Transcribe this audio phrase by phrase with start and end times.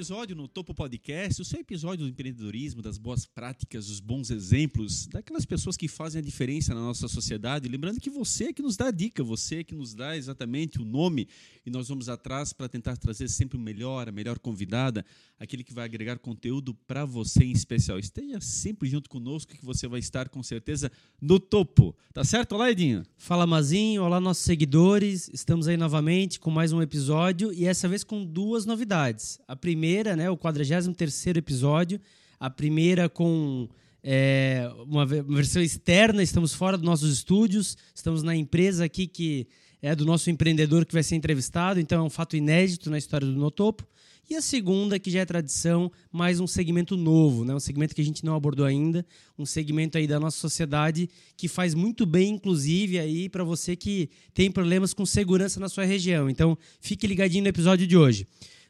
[0.00, 5.06] episódio no Topo Podcast, o seu episódio do empreendedorismo, das boas práticas, dos bons exemplos,
[5.06, 7.68] daquelas pessoas que fazem a diferença na nossa sociedade.
[7.68, 10.80] Lembrando que você é que nos dá a dica, você é que nos dá exatamente
[10.80, 11.28] o nome
[11.66, 15.04] e nós vamos atrás para tentar trazer sempre o melhor, a melhor convidada,
[15.38, 17.98] aquele que vai agregar conteúdo para você em especial.
[17.98, 20.90] Esteja sempre junto conosco que você vai estar com certeza
[21.20, 21.94] no topo.
[22.14, 22.54] Tá certo?
[22.54, 23.04] Olá, Edinho.
[23.18, 24.02] Fala, Mazinho.
[24.02, 25.28] Olá, nossos seguidores.
[25.32, 29.38] Estamos aí novamente com mais um episódio e essa vez com duas novidades.
[29.46, 32.00] A primeira, né, o 43 episódio.
[32.38, 33.68] A primeira com
[34.02, 39.46] é, uma versão externa, estamos fora dos nossos estúdios, estamos na empresa aqui que
[39.82, 43.26] é do nosso empreendedor que vai ser entrevistado, então é um fato inédito na história
[43.26, 43.86] do Notopo.
[44.28, 47.52] E a segunda, que já é tradição, mais um segmento novo, né?
[47.52, 49.04] um segmento que a gente não abordou ainda,
[49.36, 54.08] um segmento aí da nossa sociedade que faz muito bem, inclusive, aí para você que
[54.32, 56.30] tem problemas com segurança na sua região.
[56.30, 58.24] Então, fique ligadinho no episódio de hoje.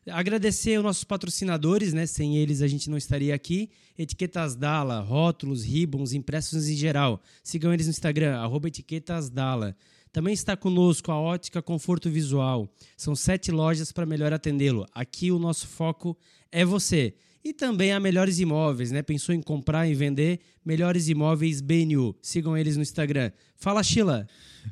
[0.08, 2.06] Agradecer aos nossos patrocinadores, né?
[2.06, 3.70] Sem eles a gente não estaria aqui.
[3.98, 7.22] Etiquetas Dala, rótulos, ribbons, impressos em geral.
[7.42, 9.76] Sigam eles no Instagram, arroba etiquetas Dala.
[10.12, 12.68] Também está conosco a Ótica Conforto Visual.
[12.96, 14.86] São sete lojas para melhor atendê-lo.
[14.92, 16.16] Aqui o nosso foco
[16.50, 17.14] é você.
[17.44, 19.02] E também a Melhores Imóveis, né?
[19.02, 20.40] Pensou em comprar e vender?
[20.64, 22.14] Melhores Imóveis BNU.
[22.20, 23.30] Sigam eles no Instagram.
[23.56, 24.26] Fala, Sheila!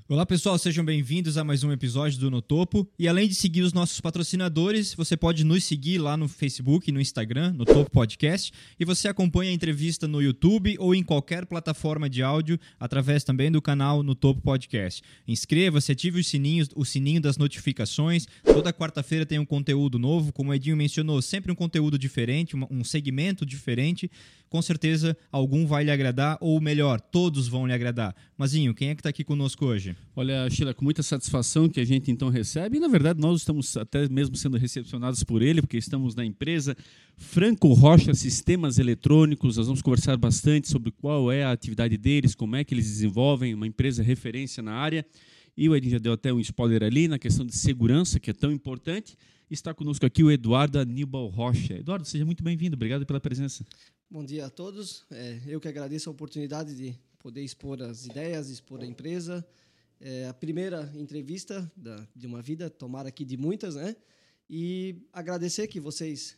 [0.09, 2.89] Olá pessoal, sejam bem-vindos a mais um episódio do No Topo.
[2.99, 6.93] E além de seguir os nossos patrocinadores, você pode nos seguir lá no Facebook e
[6.93, 8.53] no Instagram, no Topo Podcast.
[8.79, 13.51] E você acompanha a entrevista no YouTube ou em qualquer plataforma de áudio, através também
[13.51, 15.03] do canal No Topo Podcast.
[15.27, 18.27] Inscreva-se, ative os sininhos, o sininho das notificações.
[18.45, 22.85] Toda quarta-feira tem um conteúdo novo, como o Edinho mencionou, sempre um conteúdo diferente, um
[22.85, 24.11] segmento diferente.
[24.49, 28.15] Com certeza algum vai lhe agradar, ou melhor, todos vão lhe agradar.
[28.37, 29.95] Mazinho, quem é que está aqui conosco hoje?
[30.17, 33.77] Olha, Sheila, com muita satisfação que a gente então recebe, e na verdade nós estamos
[33.77, 36.77] até mesmo sendo recepcionados por ele, porque estamos na empresa
[37.17, 39.57] Franco Rocha Sistemas Eletrônicos.
[39.57, 43.55] Nós vamos conversar bastante sobre qual é a atividade deles, como é que eles desenvolvem,
[43.55, 45.05] uma empresa referência na área.
[45.57, 48.33] E o Edin já deu até um spoiler ali na questão de segurança, que é
[48.33, 49.17] tão importante.
[49.51, 51.75] Está conosco aqui o Eduardo Aníbal Rocha.
[51.75, 52.77] Eduardo, seja muito bem-vindo.
[52.77, 53.65] Obrigado pela presença.
[54.11, 55.05] Bom dia a todos.
[55.11, 59.47] É, eu que agradeço a oportunidade de poder expor as ideias, expor a empresa
[60.01, 63.97] é a primeira entrevista da, de uma vida, tomara aqui de muitas, né?
[64.49, 66.37] E agradecer que vocês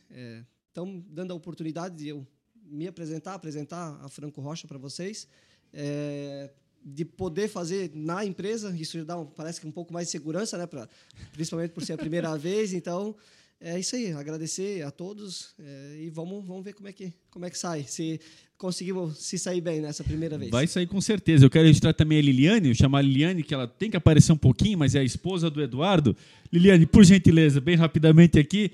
[0.67, 2.27] estão é, dando a oportunidade de eu
[2.65, 5.27] me apresentar, apresentar a Franco Rocha para vocês,
[5.71, 6.51] é,
[6.83, 10.57] de poder fazer na empresa, isso dá um, parece que um pouco mais de segurança,
[10.57, 10.65] né?
[10.65, 10.89] Pra,
[11.31, 13.15] principalmente por ser a primeira vez, então
[13.61, 17.45] é isso aí, agradecer a todos é, e vamos, vamos ver como é que como
[17.45, 17.85] é que sai.
[17.87, 18.19] Se
[18.57, 20.51] conseguimos se sair bem nessa primeira vez.
[20.51, 21.45] Vai sair com certeza.
[21.45, 24.37] Eu quero registrar também a Liliane, chamar a Liliane, que ela tem que aparecer um
[24.37, 26.15] pouquinho, mas é a esposa do Eduardo.
[26.51, 28.71] Liliane, por gentileza, bem rapidamente aqui.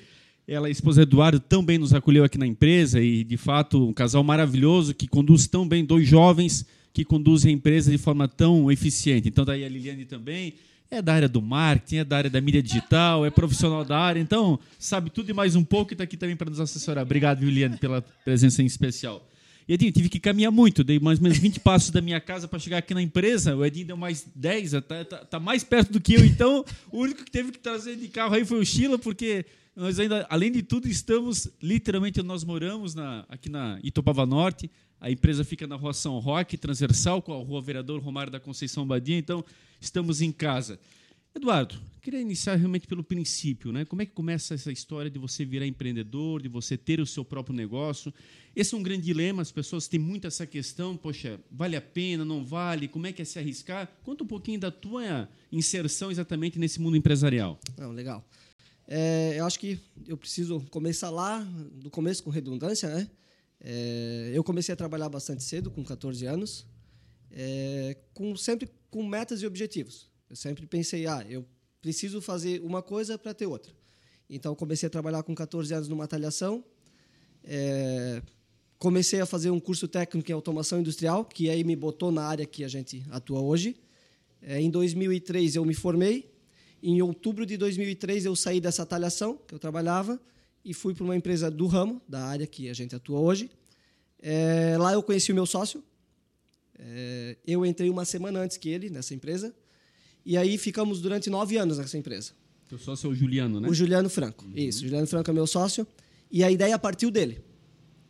[0.47, 3.93] Ela, a esposa do Eduardo, também nos acolheu aqui na empresa e, de fato, um
[3.93, 8.71] casal maravilhoso que conduz tão bem, dois jovens que conduzem a empresa de forma tão
[8.71, 9.27] eficiente.
[9.27, 10.55] Então, daí a Liliane também
[10.89, 14.19] é da área do marketing, é da área da mídia digital, é profissional da área,
[14.19, 17.03] então sabe tudo e mais um pouco e está aqui também para nos assessorar.
[17.03, 19.27] Obrigado, Liliane, pela presença em especial.
[19.67, 22.47] E Edinho, tive que caminhar muito, dei mais ou menos 20 passos da minha casa
[22.47, 23.53] para chegar aqui na empresa.
[23.53, 26.23] O Edinho deu mais 10, tá, tá, tá, mais perto do que eu.
[26.23, 29.45] Então, o único que teve que trazer de carro aí foi o Sheila, porque
[29.77, 34.71] nós ainda, além de tudo, estamos literalmente nós moramos na, aqui na Itopava Norte.
[34.99, 38.87] A empresa fica na rua São Roque, transversal com a rua Vereador Romário da Conceição
[38.87, 39.15] Badia.
[39.15, 39.45] Então,
[39.79, 40.79] estamos em casa.
[41.35, 43.85] Eduardo, queria iniciar realmente pelo princípio, né?
[43.85, 47.23] Como é que começa essa história de você virar empreendedor, de você ter o seu
[47.23, 48.11] próprio negócio?
[48.55, 52.25] Esse é um grande dilema, as pessoas têm muito essa questão, poxa, vale a pena,
[52.25, 53.87] não vale, como é que é se arriscar?
[54.03, 57.59] Conta um pouquinho da tua inserção exatamente nesse mundo empresarial.
[57.77, 58.27] Não, legal.
[58.87, 61.39] É, eu acho que eu preciso começar lá,
[61.73, 63.09] do começo com redundância, né?
[63.59, 66.65] É, eu comecei a trabalhar bastante cedo, com 14 anos,
[67.31, 70.09] é, com, sempre com metas e objetivos.
[70.29, 71.45] Eu sempre pensei, ah, eu
[71.81, 73.73] preciso fazer uma coisa para ter outra.
[74.29, 76.63] Então, comecei a trabalhar com 14 anos numa talhação,
[77.43, 78.21] é,
[78.77, 82.45] comecei a fazer um curso técnico em automação industrial, que aí me botou na área
[82.45, 83.75] que a gente atua hoje.
[84.41, 86.36] É, em 2003 eu me formei.
[86.89, 90.17] Em outubro de 2003 eu saí dessa talhação que eu trabalhava
[90.63, 93.51] e fui para uma empresa do ramo, da área que a gente atua hoje.
[94.21, 95.83] É, lá eu conheci o meu sócio.
[96.79, 99.53] É, eu entrei uma semana antes que ele nessa empresa.
[100.25, 102.31] E aí ficamos durante nove anos nessa empresa.
[102.69, 103.67] Seu sócio é o Juliano, né?
[103.67, 104.45] O Juliano Franco.
[104.45, 104.53] Uhum.
[104.55, 105.85] Isso, o Juliano Franco é meu sócio.
[106.31, 107.41] E a ideia partiu dele.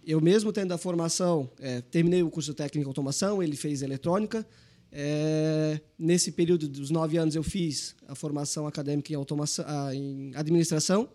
[0.05, 4.45] Eu mesmo tendo a formação, é, terminei o curso técnico em automação, ele fez eletrônica.
[4.91, 10.31] É, nesse período dos nove anos eu fiz a formação acadêmica em, automação, ah, em
[10.35, 11.09] administração.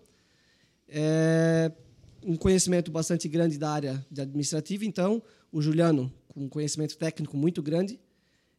[0.88, 1.72] É,
[2.24, 7.62] um conhecimento bastante grande da área administrativa, então o Juliano com um conhecimento técnico muito
[7.62, 7.98] grande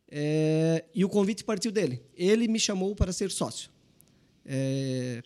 [0.09, 2.01] é, e o convite partiu dele.
[2.15, 3.71] Ele me chamou para ser sócio.
[4.45, 5.23] É,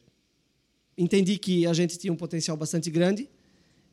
[0.97, 3.29] entendi que a gente tinha um potencial bastante grande.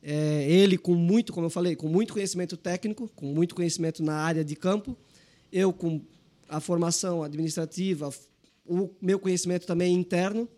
[0.01, 4.15] É, ele com muito, como eu falei, com muito conhecimento técnico, com muito conhecimento na
[4.15, 4.97] área de campo.
[5.55, 6.01] Eu com
[6.49, 8.13] a formação administrativa,
[8.65, 10.49] o meu conhecimento também interno.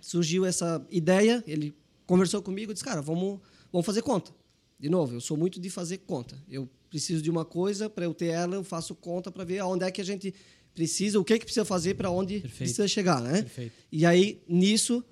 [0.00, 1.74] Surgiu essa ideia, ele
[2.06, 3.40] conversou comigo disse, cara, vamos,
[3.70, 4.32] vamos fazer conta.
[4.80, 6.42] De novo, eu sou muito de fazer conta.
[6.48, 9.84] Eu preciso de uma coisa, para eu ter ela, eu faço conta para ver aonde
[9.84, 10.34] é que a gente
[10.74, 12.56] precisa, o que, é que precisa fazer para onde Perfeito.
[12.56, 13.42] precisa chegar, né?
[13.42, 13.74] Perfeito.
[13.92, 15.04] E aí, nisso,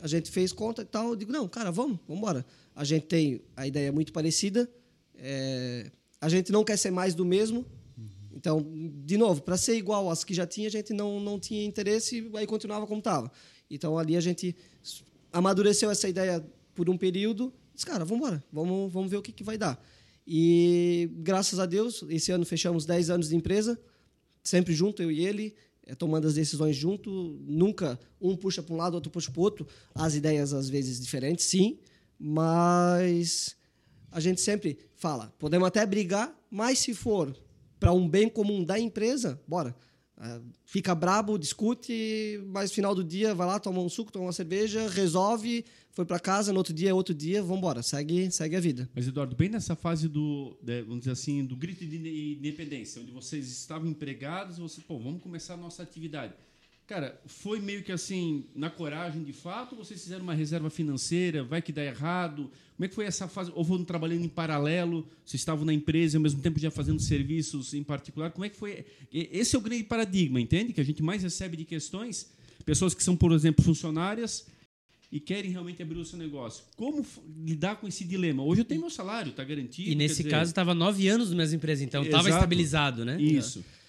[0.00, 1.08] a gente fez conta e tal.
[1.08, 2.46] Eu digo, não, cara, vamos, vamos embora.
[2.74, 4.70] A gente tem a ideia muito parecida.
[5.16, 5.90] É,
[6.20, 7.66] a gente não quer ser mais do mesmo.
[8.34, 8.64] Então,
[9.04, 12.30] de novo, para ser igual às que já tinha, a gente não, não tinha interesse,
[12.34, 13.30] aí continuava como estava.
[13.70, 14.56] Então, ali a gente
[15.32, 16.44] amadureceu essa ideia
[16.74, 17.52] por um período.
[17.74, 19.82] Disse, cara, vamos embora, vamos, vamos ver o que, que vai dar.
[20.26, 23.80] E, graças a Deus, esse ano fechamos 10 anos de empresa,
[24.42, 25.54] sempre junto, eu e ele,
[25.84, 27.38] é, tomando as decisões junto.
[27.46, 29.66] Nunca um puxa para um lado, outro puxa para o outro.
[29.94, 31.78] As ideias, às vezes, diferentes, sim,
[32.18, 33.56] mas
[34.12, 37.34] a gente sempre fala, podemos até brigar, mas se for
[37.80, 39.74] para um bem comum da empresa, bora.
[40.22, 44.26] É, fica brabo, discute, mas no final do dia vai lá, toma um suco, toma
[44.26, 48.30] uma cerveja, resolve, foi para casa, no outro dia é outro dia, vamos embora, segue,
[48.30, 48.88] segue a vida.
[48.94, 53.48] Mas Eduardo, bem nessa fase do, vamos dizer assim, do grito de independência, onde vocês
[53.50, 56.34] estavam empregados, você, pô, vamos começar a nossa atividade.
[56.90, 61.62] Cara, foi meio que assim, na coragem de fato, vocês fizeram uma reserva financeira, vai
[61.62, 62.50] que dá errado?
[62.74, 63.52] Como é que foi essa fase?
[63.54, 65.06] Ou foram trabalhando em paralelo?
[65.24, 68.32] Vocês estavam na empresa e ao mesmo tempo já fazendo serviços em particular?
[68.32, 68.84] Como é que foi?
[69.12, 70.72] Esse é o grande paradigma, entende?
[70.72, 72.32] Que a gente mais recebe de questões,
[72.64, 74.48] pessoas que são, por exemplo, funcionárias
[75.12, 76.64] e querem realmente abrir o seu negócio.
[76.74, 77.06] Como
[77.46, 78.42] lidar com esse dilema?
[78.42, 79.88] Hoje eu tenho meu salário, está garantido.
[79.88, 80.30] E nesse dizer...
[80.30, 83.22] caso estava nove anos na mesma empresa, então estava estabilizado, né?
[83.22, 83.60] Isso.
[83.76, 83.79] É,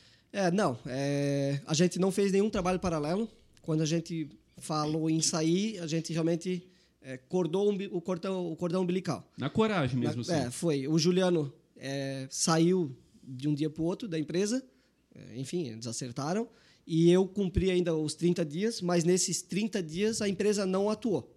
[0.52, 0.78] não.
[0.86, 3.30] É, a gente não fez nenhum trabalho paralelo.
[3.62, 6.70] Quando a gente falou em sair, a gente realmente
[7.02, 9.30] é, cordou o cordão, o cordão umbilical.
[9.38, 10.48] Na coragem mesmo, Na, assim.
[10.48, 10.88] É, foi.
[10.88, 14.64] O Juliano é, saiu de um dia para o outro da empresa.
[15.14, 16.48] É, enfim, eles acertaram.
[16.86, 21.36] E eu cumpri ainda os 30 dias, mas nesses 30 dias a empresa não atuou.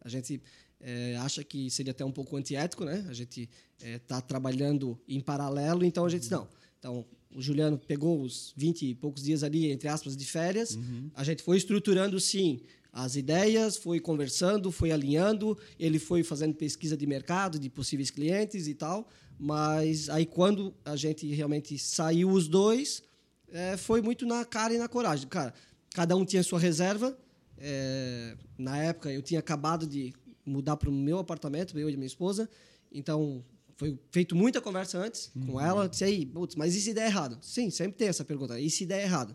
[0.00, 0.42] A gente
[0.80, 3.04] é, acha que seria até um pouco antiético, né?
[3.08, 3.48] A gente
[3.80, 6.48] está é, trabalhando em paralelo, então a gente não.
[6.84, 7.02] Então,
[7.34, 10.74] o Juliano pegou os 20 e poucos dias ali, entre aspas, de férias.
[10.74, 11.10] Uhum.
[11.14, 12.60] A gente foi estruturando, sim,
[12.92, 15.56] as ideias, foi conversando, foi alinhando.
[15.80, 19.08] Ele foi fazendo pesquisa de mercado, de possíveis clientes e tal.
[19.38, 23.02] Mas aí, quando a gente realmente saiu os dois,
[23.50, 25.26] é, foi muito na cara e na coragem.
[25.26, 25.54] Cara,
[25.94, 27.16] cada um tinha sua reserva.
[27.56, 30.12] É, na época, eu tinha acabado de
[30.44, 32.46] mudar para o meu apartamento, eu e minha esposa.
[32.92, 33.42] Então,
[33.76, 35.46] foi feito muita conversa antes uhum.
[35.46, 35.88] com ela.
[35.88, 37.38] Disse aí, putz, mas e se der errado?
[37.42, 38.58] Sim, sempre tem essa pergunta.
[38.58, 39.34] E se der errado?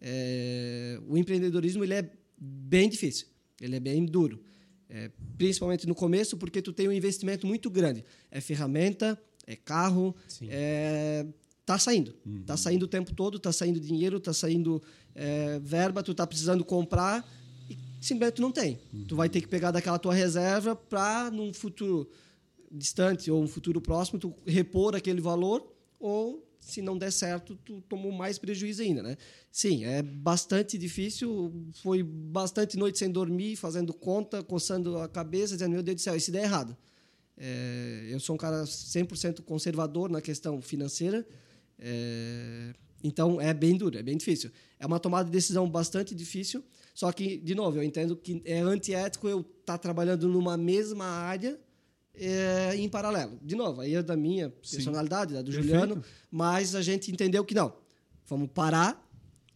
[0.00, 3.26] É, o empreendedorismo ele é bem difícil,
[3.60, 4.42] ele é bem duro.
[4.88, 8.04] É, principalmente no começo, porque tu tem um investimento muito grande.
[8.30, 11.26] É ferramenta, é carro, é,
[11.64, 12.14] tá saindo.
[12.24, 12.42] Uhum.
[12.44, 14.82] Tá saindo o tempo todo, tá saindo dinheiro, tá saindo
[15.14, 17.28] é, verba, tu tá precisando comprar
[17.68, 18.78] e simplesmente tu não tem.
[18.92, 19.04] Uhum.
[19.04, 22.08] Tu vai ter que pegar daquela tua reserva para num futuro
[22.76, 25.66] distante ou um futuro próximo, tu repor aquele valor
[25.98, 29.16] ou se não der certo, tu tomou mais prejuízo ainda, né?
[29.52, 35.72] Sim, é bastante difícil, foi bastante noite sem dormir, fazendo conta, coçando a cabeça, dizendo,
[35.72, 36.76] meu Deus do céu, se der errado?
[37.36, 41.24] É, eu sou um cara 100% conservador na questão financeira,
[41.78, 44.50] é, então é bem duro, é bem difícil.
[44.80, 48.58] É uma tomada de decisão bastante difícil, só que, de novo, eu entendo que é
[48.58, 51.60] antiético eu estar tá trabalhando numa mesma área
[52.18, 53.38] é, em paralelo.
[53.42, 55.68] De novo, aí é da minha personalidade, da do Perfeito.
[55.68, 57.72] Juliano, mas a gente entendeu que não.
[58.26, 59.08] Vamos parar,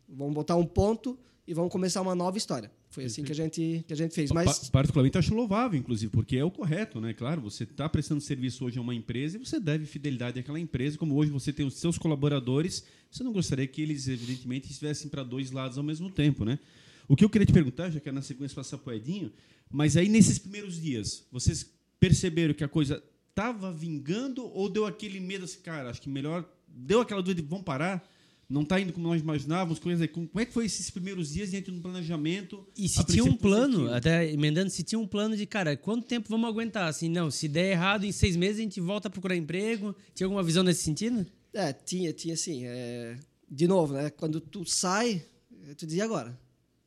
[0.08, 2.70] vamos botar um ponto e vamos começar uma nova história.
[2.90, 4.32] Foi assim que a gente, que a gente fez.
[4.32, 4.68] Mas...
[4.68, 7.14] Particularmente acho louvável, inclusive, porque é o correto, né?
[7.14, 10.98] Claro, você está prestando serviço hoje a uma empresa e você deve fidelidade àquela empresa.
[10.98, 15.22] Como hoje você tem os seus colaboradores, você não gostaria que eles, evidentemente, estivessem para
[15.22, 16.58] dois lados ao mesmo tempo, né?
[17.06, 19.32] O que eu queria te perguntar, já que é na sequência passar para o Edinho,
[19.70, 25.20] mas aí nesses primeiros dias, vocês perceberam que a coisa estava vingando ou deu aquele
[25.20, 26.50] medo assim, cara, acho que melhor.
[26.66, 28.02] Deu aquela dúvida de vamos parar?
[28.48, 29.78] Não está indo como nós imaginávamos?
[29.78, 32.66] Coisa, como é que foi esses primeiros dias diante do planejamento?
[32.76, 33.94] E se tinha um plano, positivo?
[33.94, 36.88] até emendando, se tinha um plano de, cara, quanto tempo vamos aguentar?
[36.88, 39.94] Assim, não, se der errado, em seis meses a gente volta a procurar emprego.
[40.14, 41.24] Tinha alguma visão nesse sentido?
[41.54, 42.64] É, tinha, tinha sim.
[42.64, 43.16] É,
[43.48, 44.10] de novo, né?
[44.10, 45.24] Quando tu sai,
[45.76, 46.36] tu diz agora.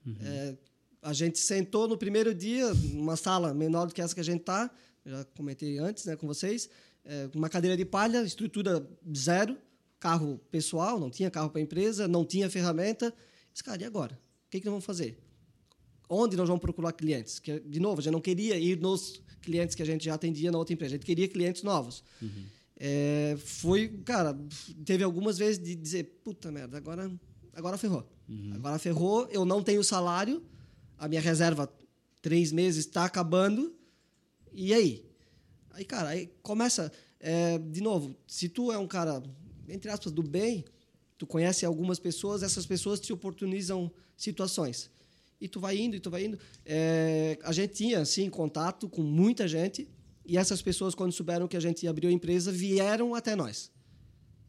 [0.05, 0.17] Uhum.
[0.22, 0.58] É,
[1.01, 4.41] a gente sentou no primeiro dia, numa sala menor do que essa que a gente
[4.41, 4.70] está,
[5.06, 6.70] já comentei antes né, com vocês.
[7.06, 9.58] É, uma cadeira de palha, estrutura zero,
[10.00, 13.14] carro pessoal, não tinha carro para a empresa, não tinha ferramenta.
[13.52, 14.20] Disse, cara, e agora?
[14.48, 15.18] O que, que nós vamos fazer?
[16.10, 17.40] Onde nós vamos procurar clientes?
[17.40, 20.52] Que, de novo, a gente não queria ir nos clientes que a gente já atendia
[20.52, 22.04] na outra empresa, a gente queria clientes novos.
[22.22, 22.46] Uhum.
[22.78, 24.38] É, foi, cara,
[24.86, 27.12] teve algumas vezes de dizer, puta merda, agora,
[27.54, 28.08] agora ferrou.
[28.28, 28.52] Uhum.
[28.56, 30.44] Agora ferrou, eu não tenho salário,
[30.98, 31.72] a minha reserva
[32.22, 33.76] três meses está acabando,
[34.54, 35.06] e aí?
[35.72, 36.92] Aí, cara, aí começa.
[37.20, 39.24] É, de novo, se tu é um cara,
[39.68, 40.64] entre aspas, do bem,
[41.18, 44.92] tu conhece algumas pessoas, essas pessoas te oportunizam situações.
[45.40, 46.38] E tu vai indo, e tu vai indo.
[46.66, 49.88] É, a gente tinha, sim, contato com muita gente,
[50.26, 53.72] e essas pessoas, quando souberam que a gente abriu a empresa, vieram até nós.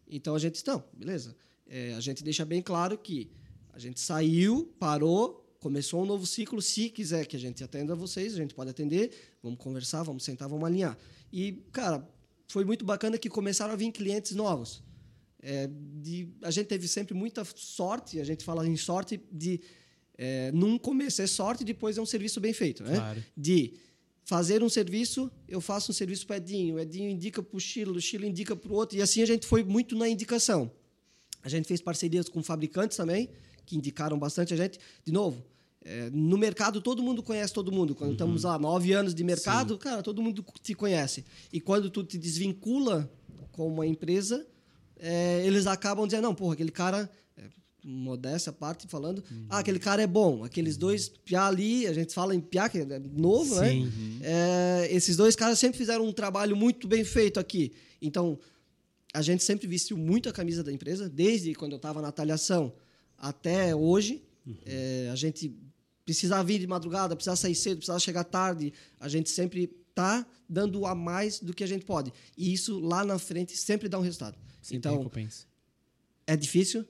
[0.07, 1.37] Então a gente, não, beleza.
[1.67, 3.31] É, a gente deixa bem claro que
[3.73, 6.61] a gente saiu, parou, começou um novo ciclo.
[6.61, 9.11] Se quiser que a gente atenda vocês, a gente pode atender.
[9.43, 10.95] Vamos conversar, vamos sentar, vamos alinhar.
[11.33, 12.07] E, cara,
[12.47, 14.83] foi muito bacana que começaram a vir clientes novos.
[15.41, 15.71] É,
[16.03, 19.59] de, a gente teve sempre muita sorte, a gente fala em sorte de
[20.19, 22.97] é, num começo é sorte, depois é um serviço bem feito, né?
[22.97, 23.25] Claro.
[23.35, 23.73] De
[24.23, 27.97] fazer um serviço, eu faço um serviço para Edinho, o Edinho indica para o Chilo,
[27.97, 30.71] o Chilo indica para o outro, e assim a gente foi muito na indicação.
[31.43, 33.31] A gente fez parcerias com fabricantes também,
[33.67, 34.79] que indicaram bastante a gente.
[35.05, 35.45] De novo,
[35.85, 37.95] é, no mercado, todo mundo conhece todo mundo.
[37.95, 38.15] Quando uhum.
[38.15, 39.81] estamos lá nove anos de mercado, Sim.
[39.81, 41.25] cara, todo mundo te conhece.
[41.53, 43.11] E quando tu te desvincula
[43.53, 44.47] com uma empresa,
[44.99, 47.43] é, eles acabam dizendo, não, porra, aquele cara, é,
[47.85, 49.47] modéstia a parte falando, uhum.
[49.51, 50.43] ah, aquele cara é bom.
[50.43, 53.71] Aqueles dois piá ali, a gente fala em piá, que é novo, né?
[53.71, 54.19] Sim.
[54.21, 54.91] né?
[54.91, 57.73] esses dois caras sempre fizeram um trabalho muito bem feito aqui.
[58.01, 58.39] Então,
[59.13, 62.73] a gente sempre vestiu muito a camisa da empresa, desde quando eu estava na talhação
[63.19, 64.23] até hoje.
[64.47, 64.57] Uhum.
[64.67, 65.55] É, a gente
[66.05, 70.85] precisar vir de madrugada, precisar sair cedo, precisar chegar tarde, a gente sempre está dando
[70.87, 72.13] a mais do que a gente pode.
[72.37, 74.37] E isso lá na frente sempre dá um resultado.
[74.61, 75.47] Sempre então, recompensa.
[76.27, 76.85] é difícil.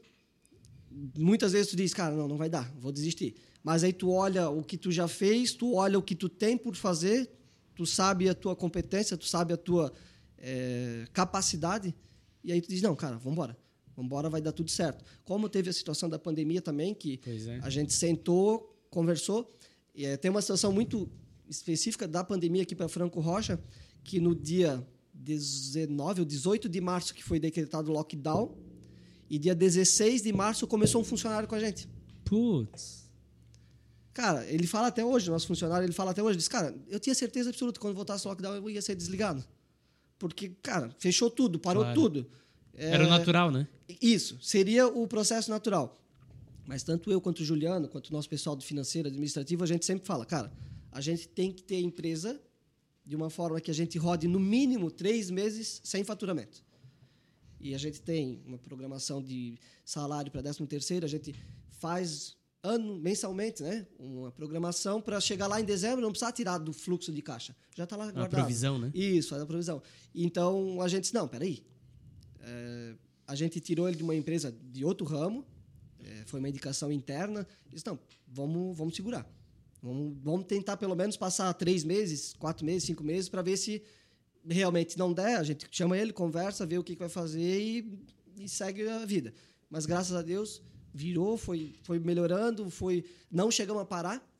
[1.19, 3.35] Muitas vezes tu diz, cara, não, não vai dar, vou desistir.
[3.63, 6.57] Mas aí tu olha o que tu já fez, tu olha o que tu tem
[6.57, 7.31] por fazer,
[7.75, 9.93] tu sabe a tua competência, tu sabe a tua
[10.39, 11.95] é, capacidade,
[12.43, 13.57] e aí tu diz, não, cara, vamos embora.
[13.97, 15.05] Vamos embora, vai dar tudo certo.
[15.25, 17.61] Como teve a situação da pandemia também, que é.
[17.63, 19.53] a gente sentou, conversou.
[19.95, 21.11] E, é, tem uma situação muito
[21.49, 23.61] específica da pandemia aqui para Franco Rocha,
[24.03, 28.57] que no dia 19 ou 18 de março que foi decretado lockdown,
[29.29, 31.89] e dia 16 de março começou um funcionário com a gente.
[32.25, 33.05] Putz.
[34.13, 37.15] Cara, ele fala até hoje, nosso funcionário, ele fala até hoje, diz, cara, eu tinha
[37.15, 39.45] certeza absoluta que quando voltasse o lockdown eu ia ser desligado.
[40.19, 42.01] Porque, cara, fechou tudo, parou claro.
[42.01, 42.31] tudo.
[42.75, 43.67] É, Era o natural, né?
[44.01, 45.97] Isso, seria o processo natural.
[46.67, 49.85] Mas tanto eu quanto o Juliano, quanto o nosso pessoal do financeiro, administrativo, a gente
[49.85, 50.53] sempre fala, cara,
[50.91, 52.41] a gente tem que ter empresa
[53.05, 56.65] de uma forma que a gente rode no mínimo três meses sem faturamento.
[57.61, 61.35] E a gente tem uma programação de salário para 13 terceiro, a gente
[61.71, 63.87] faz ano mensalmente, né?
[63.99, 67.55] Uma programação para chegar lá em dezembro não precisar tirar do fluxo de caixa.
[67.77, 68.27] Já está lá guardado.
[68.27, 68.91] A provisão, né?
[68.95, 69.83] Isso, faz a provisão.
[70.15, 71.63] Então a gente disse, não, peraí.
[72.41, 72.95] É,
[73.27, 75.45] a gente tirou ele de uma empresa de outro ramo,
[76.05, 77.47] é, foi uma indicação interna.
[77.69, 79.29] Disse, não, vamos, vamos segurar.
[79.83, 83.83] Vamos, vamos tentar pelo menos passar três meses, quatro meses, cinco meses, para ver se
[84.47, 85.37] realmente não der.
[85.37, 87.99] A gente chama ele, conversa, vê o que, que vai fazer e,
[88.39, 89.33] e segue a vida.
[89.69, 94.31] Mas graças a Deus virou, foi, foi melhorando, foi não chegamos a parar.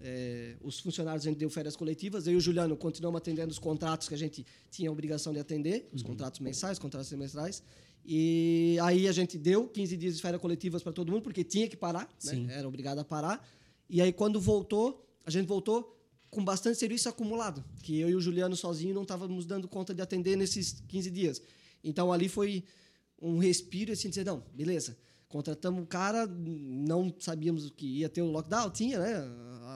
[0.00, 2.26] É, os funcionários a gente deu férias coletivas.
[2.26, 5.38] Eu e o Juliano continuamos atendendo os contratos que a gente tinha a obrigação de
[5.38, 6.08] atender, os uhum.
[6.08, 7.62] contratos mensais, contratos semestrais.
[8.04, 11.66] E aí a gente deu 15 dias de férias coletivas para todo mundo, porque tinha
[11.66, 12.48] que parar, né?
[12.50, 13.46] era obrigado a parar.
[13.88, 15.96] E aí quando voltou, a gente voltou
[16.30, 20.02] com bastante serviço acumulado, que eu e o Juliano sozinho não estávamos dando conta de
[20.02, 21.42] atender nesses 15 dias.
[21.82, 22.64] Então ali foi
[23.22, 24.96] um respiro assim, dizer, não, beleza,
[25.28, 29.24] contratamos um cara, não sabíamos que ia ter o lockdown, tinha, né,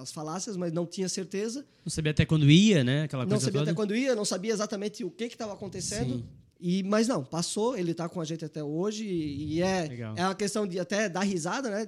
[0.01, 1.65] as falácias, mas não tinha certeza.
[1.85, 3.71] Não sabia até quando ia, né, aquela não coisa sabia toda.
[3.71, 6.17] até quando ia, não sabia exatamente o que estava acontecendo.
[6.17, 6.25] Sim.
[6.61, 10.35] E, mas não, passou, ele está com a gente até hoje e é, é uma
[10.35, 11.87] questão de até dar risada, né?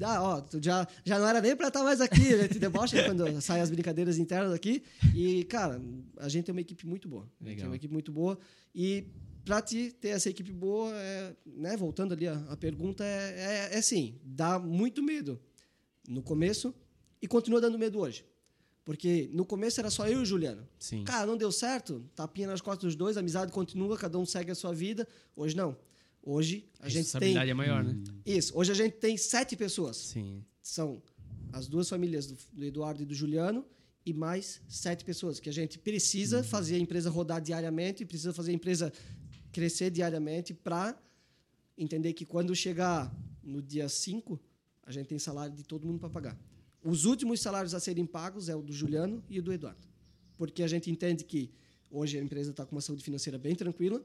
[0.00, 2.60] Ah, ó, tu já, já não era nem para estar tá mais aqui, a gente
[2.60, 4.84] debocha quando saem as brincadeiras internas aqui.
[5.14, 5.82] E, cara,
[6.18, 7.28] a gente tem uma equipe muito boa.
[7.40, 7.56] Legal.
[7.56, 8.38] Tem uma equipe muito boa.
[8.72, 9.08] E
[9.44, 13.78] para te ter essa equipe boa, é, né, voltando ali a, a pergunta, é, é,
[13.78, 15.40] é sim, dá muito medo
[16.08, 16.72] no começo
[17.20, 18.24] e continua dando medo hoje.
[18.84, 20.66] Porque no começo era só eu e o Juliano.
[20.78, 21.04] Sim.
[21.04, 24.50] Cara, não deu certo, tapinha nas costas dos dois, a amizade continua, cada um segue
[24.50, 25.06] a sua vida.
[25.36, 25.76] Hoje não.
[26.22, 27.36] Hoje a, a gente tem.
[27.36, 27.96] é maior, né?
[28.26, 28.52] Isso.
[28.56, 29.96] Hoje a gente tem sete pessoas.
[29.96, 30.44] Sim.
[30.60, 31.00] São
[31.52, 33.64] as duas famílias do, do Eduardo e do Juliano
[34.04, 36.44] e mais sete pessoas, que a gente precisa Uhum.
[36.44, 38.92] fazer a empresa rodar diariamente, precisa fazer a empresa
[39.52, 40.98] crescer diariamente para
[41.78, 44.40] entender que quando chegar no dia 5,
[44.84, 46.38] a gente tem salário de todo mundo para pagar.
[46.82, 49.86] Os últimos salários a serem pagos é o do Juliano e o do Eduardo.
[50.36, 51.52] Porque a gente entende que
[51.90, 54.04] hoje a empresa está com uma saúde financeira bem tranquila,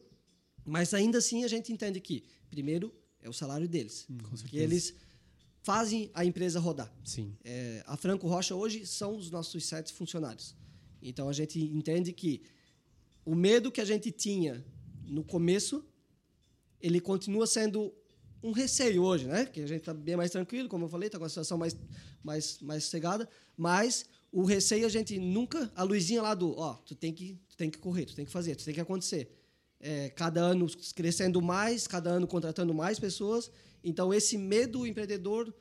[0.63, 4.07] mas ainda assim a gente entende que, primeiro, é o salário deles.
[4.46, 4.93] que eles
[5.63, 6.93] fazem a empresa rodar.
[7.03, 7.36] Sim.
[7.43, 10.55] É, a Franco Rocha hoje são os nossos sete funcionários.
[11.01, 12.41] Então a gente entende que
[13.25, 14.65] o medo que a gente tinha
[15.03, 15.84] no começo,
[16.79, 17.93] ele continua sendo
[18.44, 19.46] um receio hoje, né?
[19.46, 21.75] Que a gente está bem mais tranquilo, como eu falei, está com a situação mais,
[22.24, 26.96] mais, mais sossegada, mas o receio a gente nunca, a luzinha lá do, ó, tu
[26.96, 29.32] tem que, tu tem que correr, tu tem que fazer, tu tem que acontecer.
[29.79, 33.51] É, cada ano crescendo mais, cada ano contratando mais pessoas.
[33.84, 35.53] Então esse medo empreendedor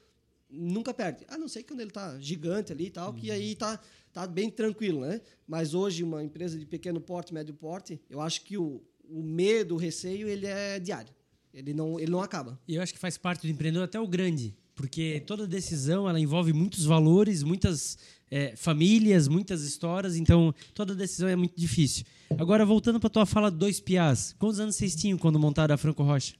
[0.48, 1.24] nunca perde.
[1.28, 3.78] A não ser quando ele está gigante ali e tal, que aí está
[4.12, 5.20] tá bem tranquilo, né?
[5.46, 9.74] Mas hoje uma empresa de pequeno porte, médio porte, eu acho que o, o medo,
[9.74, 11.14] o receio, ele é diário.
[11.56, 12.60] Ele não, ele não acaba.
[12.68, 16.20] E eu acho que faz parte do empreendedor até o grande, porque toda decisão ela
[16.20, 17.96] envolve muitos valores, muitas
[18.30, 22.04] é, famílias, muitas histórias, então toda decisão é muito difícil.
[22.38, 26.02] Agora, voltando para tua fala dois piás, quantos anos vocês tinham quando montaram a Franco
[26.02, 26.34] Rocha?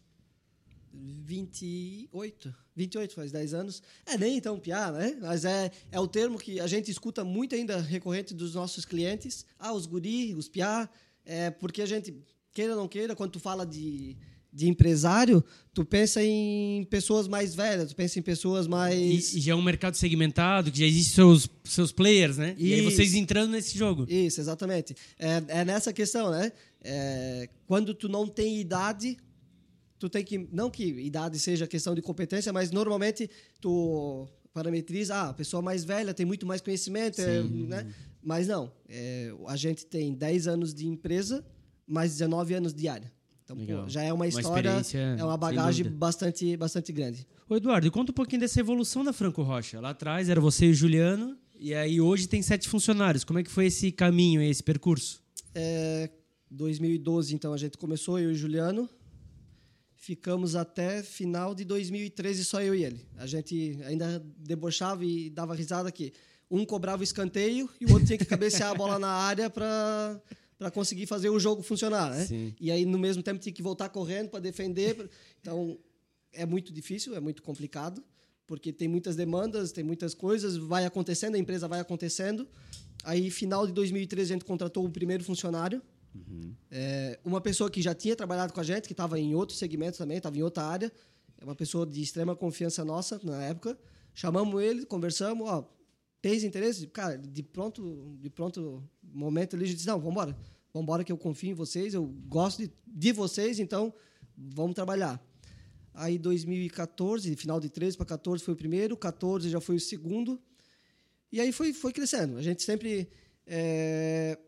[0.92, 2.54] 28.
[2.76, 3.82] 28, faz 10 anos.
[4.04, 5.16] É nem tão piá, né?
[5.22, 9.46] Mas é, é o termo que a gente escuta muito ainda recorrente dos nossos clientes.
[9.58, 10.88] Ah, os guri, os piá.
[11.24, 12.14] É porque a gente,
[12.52, 14.16] queira ou não queira, quando tu fala de,
[14.56, 15.44] de empresário,
[15.74, 19.34] tu pensa em pessoas mais velhas, tu pensa em pessoas mais...
[19.34, 22.56] E, e já é um mercado segmentado, que já existem seus, seus players, né?
[22.56, 22.90] E aí Isso.
[22.90, 24.06] vocês entrando nesse jogo.
[24.08, 24.96] Isso, exatamente.
[25.18, 26.50] É, é nessa questão, né?
[26.82, 29.18] É, quando tu não tem idade,
[29.98, 33.28] tu tem que não que idade seja questão de competência, mas normalmente
[33.60, 37.92] tu parametriza, ah, a pessoa mais velha tem muito mais conhecimento, é, né?
[38.22, 41.44] Mas não, é, a gente tem 10 anos de empresa,
[41.86, 43.12] mais 19 anos de área.
[43.46, 47.24] Então, pô, já é uma Uma história, experiência, é uma bagagem bastante, bastante grande.
[47.48, 49.80] Ô Eduardo, conta um pouquinho dessa evolução da Franco Rocha.
[49.80, 53.22] Lá atrás era você e o Juliano, e aí hoje tem sete funcionários.
[53.22, 55.22] Como é que foi esse caminho, esse percurso?
[55.54, 56.10] É,
[56.50, 58.90] 2012, então, a gente começou, eu e o Juliano.
[59.94, 63.06] Ficamos até final de 2013, só eu e ele.
[63.16, 66.12] A gente ainda debochava e dava risada que
[66.50, 70.20] um cobrava o escanteio e o outro tinha que cabecear a bola na área para
[70.58, 72.24] para conseguir fazer o jogo funcionar, né?
[72.24, 72.54] Sim.
[72.58, 75.08] E aí, no mesmo tempo, tinha que voltar correndo para defender.
[75.40, 75.78] Então,
[76.32, 78.02] é muito difícil, é muito complicado,
[78.46, 82.46] porque tem muitas demandas, tem muitas coisas, vai acontecendo, a empresa vai acontecendo.
[83.04, 85.82] Aí, final de 2013, a gente contratou o primeiro funcionário.
[86.70, 89.98] É, uma pessoa que já tinha trabalhado com a gente, que estava em outro segmento
[89.98, 90.92] também, estava em outra área.
[91.38, 93.78] É uma pessoa de extrema confiança nossa na época.
[94.14, 95.68] Chamamos ele, conversamos, ó,
[96.20, 96.86] tens interesse?
[96.88, 100.32] Cara, de pronto, de pronto momento ele disse, não, vamos embora.
[100.72, 103.92] Vamos embora que eu confio em vocês, eu gosto de, de vocês, então
[104.36, 105.22] vamos trabalhar.
[105.94, 110.40] Aí 2014, final de 13 para 14 foi o primeiro, 14 já foi o segundo.
[111.32, 112.36] E aí foi, foi crescendo.
[112.36, 113.08] A gente sempre
[113.46, 114.38] é,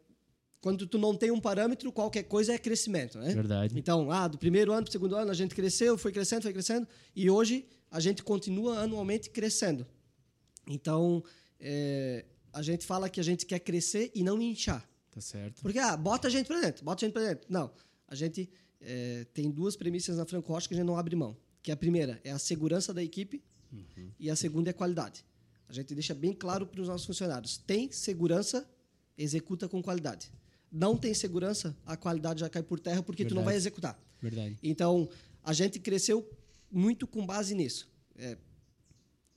[0.60, 3.32] quando tu não tem um parâmetro, qualquer coisa é crescimento, né?
[3.32, 3.78] Verdade.
[3.78, 6.52] Então, ah, do primeiro ano para o segundo ano a gente cresceu, foi crescendo, foi
[6.52, 9.86] crescendo, e hoje a gente continua anualmente crescendo.
[10.66, 11.22] Então,
[11.60, 14.88] é, a gente fala que a gente quer crescer e não inchar.
[15.10, 15.62] Tá certo.
[15.62, 17.46] Porque, ah, bota a gente para dentro, bota a gente para dentro.
[17.48, 17.70] Não,
[18.06, 18.48] a gente
[18.80, 21.36] é, tem duas premissas na Franco Rocha que a gente não abre mão.
[21.62, 23.42] Que a primeira é a segurança da equipe
[24.18, 25.24] e a segunda é a qualidade.
[25.68, 27.58] A gente deixa bem claro para os nossos funcionários.
[27.58, 28.68] Tem segurança,
[29.16, 30.32] executa com qualidade.
[30.70, 33.44] Não tem segurança, a qualidade já cai por terra porque tu não Verdade.
[33.46, 34.02] vai executar.
[34.20, 34.58] Verdade.
[34.62, 35.08] Então,
[35.42, 36.28] a gente cresceu
[36.70, 37.90] muito com base nisso.
[38.16, 38.36] É,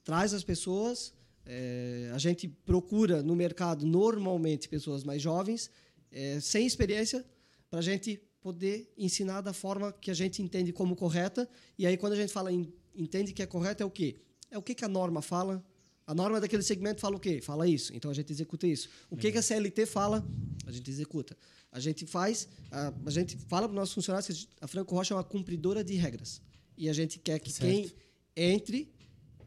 [0.04, 1.14] traz as pessoas,
[1.46, 5.70] é, a gente procura no mercado normalmente pessoas mais jovens,
[6.12, 7.26] é, sem experiência,
[7.70, 11.48] para a gente poder ensinar da forma que a gente entende como correta.
[11.78, 14.18] E aí, quando a gente fala em entende que é correto, é o quê?
[14.50, 15.64] É o que, que a norma fala.
[16.06, 17.40] A norma daquele segmento fala o quê?
[17.42, 17.96] Fala isso.
[17.96, 18.90] Então a gente executa isso.
[19.10, 20.26] O que, que a CLT fala?
[20.66, 21.38] A gente executa.
[21.72, 25.14] A gente faz, a, a gente fala para os nossos funcionários que a Franco Rocha
[25.14, 26.42] é uma cumpridora de regras.
[26.78, 27.70] E a gente quer que Certo.
[27.70, 27.92] quem
[28.36, 28.92] entre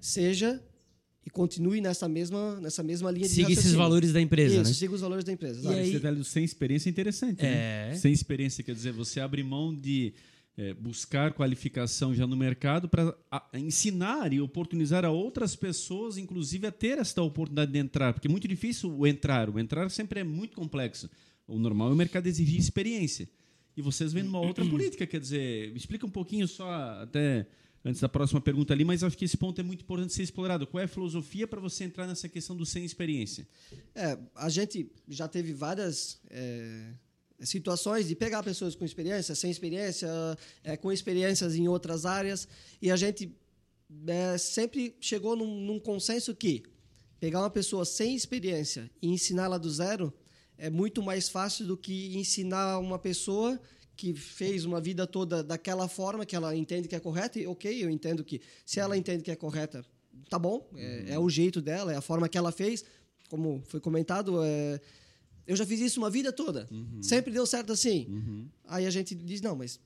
[0.00, 0.62] seja
[1.26, 4.74] e continue nessa mesma, nessa mesma linha de Siga esses valores da empresa, Isso, né?
[4.74, 5.72] siga os valores da empresa.
[5.72, 7.42] E aí- Esse detalhe do sem experiência é interessante.
[7.42, 7.90] né?
[7.92, 7.94] É.
[7.94, 10.12] Sem experiência quer dizer você abre mão de
[10.56, 13.12] é, buscar qualificação já no mercado para
[13.54, 18.12] ensinar e oportunizar a outras pessoas, inclusive, a ter esta oportunidade de entrar.
[18.12, 19.50] Porque é muito difícil o entrar.
[19.50, 21.10] O entrar sempre é muito complexo.
[21.48, 23.28] O normal é o mercado exigir experiência.
[23.76, 26.70] E vocês vêm numa outra política, quer dizer, me explica um pouquinho só
[27.02, 27.46] até
[27.85, 30.66] antes da próxima pergunta ali, mas acho que esse ponto é muito importante ser explorado.
[30.66, 33.47] Qual é a filosofia para você entrar nessa questão do sem experiência?
[33.94, 36.92] É, a gente já teve várias é,
[37.40, 40.09] situações de pegar pessoas com experiência, sem experiência,
[40.62, 42.49] é, com experiências em outras áreas,
[42.81, 43.37] e a gente
[44.07, 46.62] é, sempre chegou num, num consenso que
[47.20, 50.12] pegar uma pessoa sem experiência e ensiná-la do zero
[50.57, 53.61] é muito mais fácil do que ensinar uma pessoa
[53.96, 57.85] que fez uma vida toda daquela forma que ela entende que é correta, e ok,
[57.85, 59.85] eu entendo que se ela entende que é correta,
[60.28, 62.85] tá bom, é, é o jeito dela, é a forma que ela fez,
[63.28, 64.80] como foi comentado, é,
[65.46, 67.02] eu já fiz isso uma vida toda, uhum.
[67.02, 68.07] sempre deu certo assim.
[68.09, 68.48] Uhum.
[68.66, 69.78] Aí a gente diz, não, mas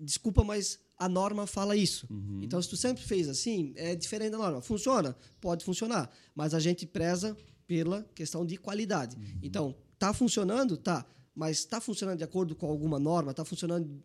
[0.00, 2.06] desculpa, mas a norma fala isso.
[2.10, 2.40] Uhum.
[2.42, 4.60] Então, se tu sempre fez assim, é diferente da norma.
[4.60, 5.16] Funciona?
[5.40, 9.16] Pode funcionar, mas a gente preza pela questão de qualidade.
[9.16, 9.38] Uhum.
[9.42, 10.76] Então, tá funcionando?
[10.76, 11.04] Tá
[11.34, 14.02] mas está funcionando de acordo com alguma norma, está funcionando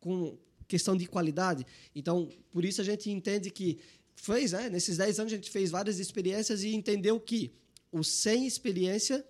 [0.00, 1.64] com questão de qualidade.
[1.94, 3.78] Então, por isso a gente entende que
[4.14, 4.68] fez, né?
[4.68, 7.52] nesses 10 anos a gente fez várias experiências e entendeu que
[7.90, 9.24] o sem experiência,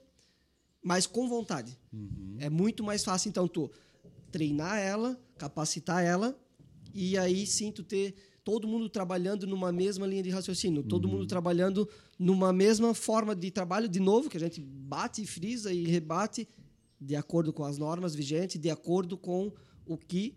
[0.83, 1.79] mas com vontade.
[1.93, 2.37] Uhum.
[2.39, 3.71] É muito mais fácil, então, tu
[4.31, 6.39] treinar ela, capacitar ela,
[6.95, 11.13] e aí sim tu ter todo mundo trabalhando numa mesma linha de raciocínio, todo uhum.
[11.13, 15.85] mundo trabalhando numa mesma forma de trabalho, de novo, que a gente bate, frisa e
[15.85, 16.49] rebate,
[17.01, 19.53] de acordo com as normas vigentes, de acordo com
[19.85, 20.35] o que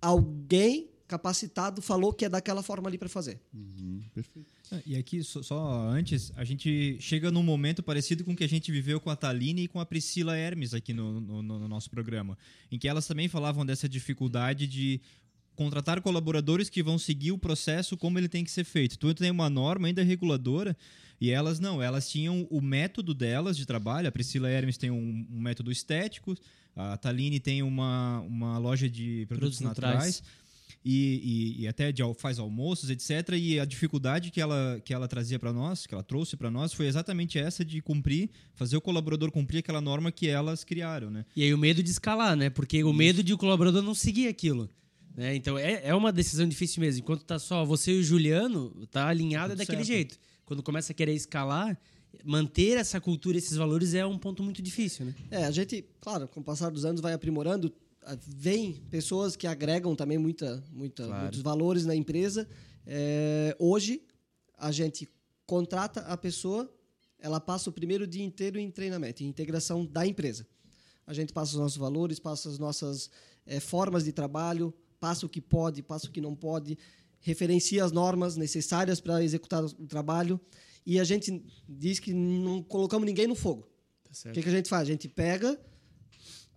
[0.00, 3.40] alguém capacitado falou que é daquela forma ali para fazer.
[3.52, 4.52] Uhum, perfeito.
[4.72, 8.44] Ah, e aqui, só, só, antes, a gente chega num momento parecido com o que
[8.44, 11.68] a gente viveu com a Taline e com a Priscila Hermes aqui no, no, no
[11.68, 12.38] nosso programa,
[12.70, 15.00] em que elas também falavam dessa dificuldade de
[15.54, 18.98] contratar colaboradores que vão seguir o processo como ele tem que ser feito.
[18.98, 20.76] Tu tem uma norma ainda reguladora
[21.20, 24.08] e elas não, elas tinham o método delas de trabalho.
[24.08, 26.36] A Priscila Hermes tem um, um método estético,
[26.76, 29.94] a Taline tem uma, uma loja de produtos, produtos naturais.
[29.94, 30.44] naturais.
[30.84, 33.30] E, e, e, até de, faz almoços, etc.
[33.38, 36.74] E a dificuldade que ela, que ela trazia para nós, que ela trouxe para nós,
[36.74, 41.24] foi exatamente essa de cumprir, fazer o colaborador cumprir aquela norma que elas criaram, né?
[41.34, 42.50] E aí o medo de escalar, né?
[42.50, 44.68] Porque o medo de o colaborador não seguir aquilo.
[45.16, 45.34] Né?
[45.34, 47.00] Então é, é uma decisão difícil mesmo.
[47.00, 49.86] Enquanto tá só você e o Juliano, tá alinhado é daquele certo.
[49.86, 51.78] jeito quando começa a querer escalar,
[52.24, 55.14] manter essa cultura, esses valores é um ponto muito difícil, né?
[55.30, 57.72] É, a gente, claro, com o passar dos anos vai aprimorando,
[58.26, 61.22] vem pessoas que agregam também muita, muita, claro.
[61.22, 62.48] muitos valores na empresa.
[62.86, 64.02] É, hoje,
[64.58, 65.08] a gente
[65.46, 66.70] contrata a pessoa,
[67.18, 70.46] ela passa o primeiro dia inteiro em treinamento, em integração da empresa.
[71.06, 73.10] A gente passa os nossos valores, passa as nossas
[73.46, 76.78] é, formas de trabalho, passa o que pode, passa o que não pode,
[77.24, 80.38] referencia as normas necessárias para executar o trabalho
[80.84, 83.66] e a gente diz que não colocamos ninguém no fogo.
[84.04, 84.82] Tá o que, que a gente faz?
[84.82, 85.58] A gente pega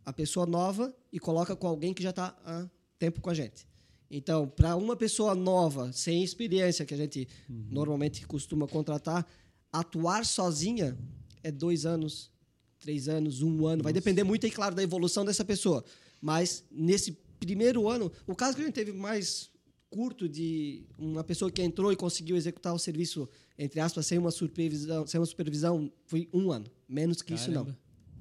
[0.06, 3.66] a pessoa nova e coloca com alguém que já está há tempo com a gente.
[4.12, 7.68] Então, para uma pessoa nova, sem experiência, que a gente uhum.
[7.70, 9.26] normalmente costuma contratar,
[9.72, 10.98] atuar sozinha
[11.42, 12.30] é dois anos,
[12.78, 13.78] três anos, um ano.
[13.78, 13.84] Nossa.
[13.84, 15.84] Vai depender muito, aí, claro, da evolução dessa pessoa.
[16.22, 19.50] Mas nesse primeiro ano, o caso que a gente teve mais
[19.90, 24.32] curto de uma pessoa que entrou e conseguiu executar o serviço, entre aspas, sem uma
[24.32, 26.70] supervisão, sem uma supervisão foi um ano.
[26.88, 27.42] Menos que Caramba.
[27.42, 27.78] isso não.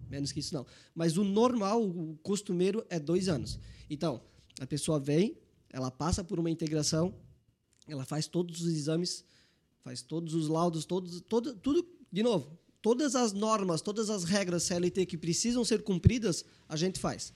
[0.08, 0.66] Menos que isso não.
[0.94, 3.58] Mas o normal, o costumeiro, é dois anos.
[3.90, 4.22] Então,
[4.60, 5.36] a pessoa vem,
[5.70, 7.14] ela passa por uma integração,
[7.88, 9.24] ela faz todos os exames,
[9.82, 14.62] faz todos os laudos, todos, todo, tudo, de novo, todas as normas, todas as regras
[14.64, 17.32] CLT que precisam ser cumpridas, a gente faz.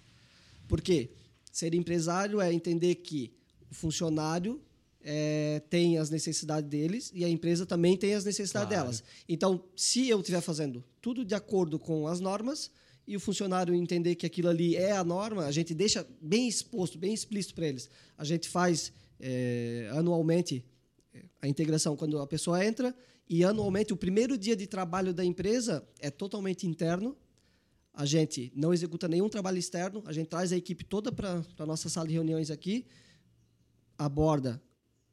[0.68, 1.10] Por quê?
[1.50, 3.32] Ser empresário é entender que
[3.70, 4.60] o funcionário
[5.02, 8.84] é, tem as necessidades deles e a empresa também tem as necessidades claro.
[8.84, 9.04] delas.
[9.28, 12.70] Então, se eu estiver fazendo tudo de acordo com as normas
[13.06, 16.98] e o funcionário entender que aquilo ali é a norma, a gente deixa bem exposto,
[16.98, 17.88] bem explícito para eles.
[18.16, 20.64] A gente faz é, anualmente
[21.14, 22.94] é, a integração quando a pessoa entra
[23.28, 27.16] e anualmente o primeiro dia de trabalho da empresa é totalmente interno.
[27.92, 31.66] A gente não executa nenhum trabalho externo, a gente traz a equipe toda para a
[31.66, 32.86] nossa sala de reuniões aqui
[34.00, 34.60] aborda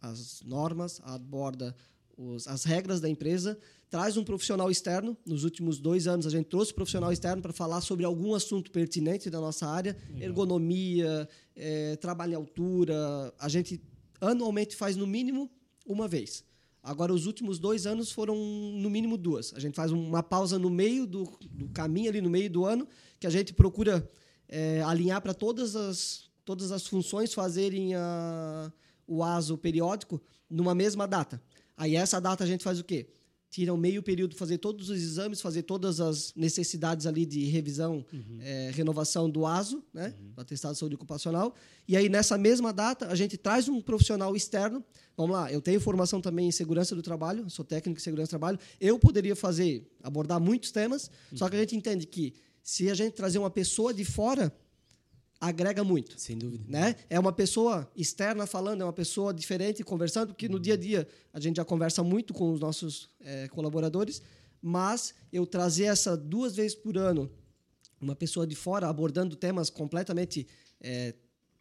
[0.02, 1.76] as normas, aborda
[2.18, 3.58] os, as regras da empresa,
[3.90, 5.18] traz um profissional externo.
[5.26, 8.72] Nos últimos dois anos, a gente trouxe um profissional externo para falar sobre algum assunto
[8.72, 13.34] pertinente da nossa área, ergonomia, é, trabalho em altura.
[13.38, 13.82] A gente
[14.22, 15.52] anualmente faz no mínimo
[15.86, 16.46] uma vez.
[16.82, 19.54] Agora, os últimos dois anos foram no mínimo duas.
[19.54, 22.88] A gente faz uma pausa no meio do, do caminho, ali no meio do ano,
[23.20, 24.10] que a gente procura
[24.48, 28.72] é, alinhar para todas as todas as funções fazerem a,
[29.06, 31.42] o ASO periódico numa mesma data.
[31.76, 33.10] Aí essa data a gente faz o quê?
[33.50, 38.40] tiram meio período fazer todos os exames, fazer todas as necessidades ali de revisão, uhum.
[38.42, 40.32] é, renovação do ASO, né, uhum.
[40.34, 41.56] do atestado de saúde ocupacional.
[41.88, 44.84] E aí nessa mesma data a gente traz um profissional externo.
[45.16, 48.32] Vamos lá, eu tenho formação também em segurança do trabalho, sou técnico em segurança do
[48.32, 48.60] trabalho.
[48.82, 51.38] Eu poderia fazer, abordar muitos temas, uhum.
[51.38, 54.54] só que a gente entende que se a gente trazer uma pessoa de fora
[55.40, 56.20] agrega muito.
[56.20, 56.64] Sem dúvida.
[56.68, 56.96] Né?
[57.10, 61.08] É uma pessoa externa falando, é uma pessoa diferente conversando, porque no dia a dia
[61.34, 64.22] a gente já conversa muito com os nossos é, colaboradores,
[64.62, 67.32] mas eu trazer essa duas vezes por ano
[68.00, 70.48] uma pessoa de fora abordando temas completamente
[70.80, 71.16] é,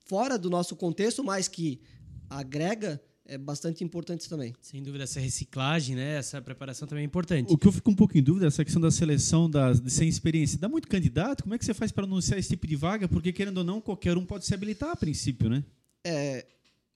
[0.05, 1.81] fora do nosso contexto, mas que
[2.29, 4.55] agrega é bastante importante também.
[4.61, 6.17] Sem dúvida, essa reciclagem, né?
[6.17, 7.53] essa preparação também é importante.
[7.53, 9.91] O que eu fico um pouco em dúvida é essa questão da seleção da, de
[9.91, 10.59] sem experiência.
[10.59, 11.43] Dá muito candidato?
[11.43, 13.09] Como é que você faz para anunciar esse tipo de vaga?
[13.09, 15.65] Porque, querendo ou não, qualquer um pode se habilitar a princípio, né?
[16.05, 16.47] É,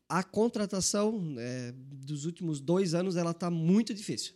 [0.08, 4.34] a contratação é, dos últimos dois anos ela está muito difícil.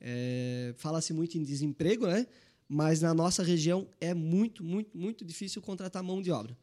[0.00, 2.26] É, Fala-se muito em desemprego, né?
[2.68, 6.56] mas na nossa região é muito, muito, muito difícil contratar mão de obra.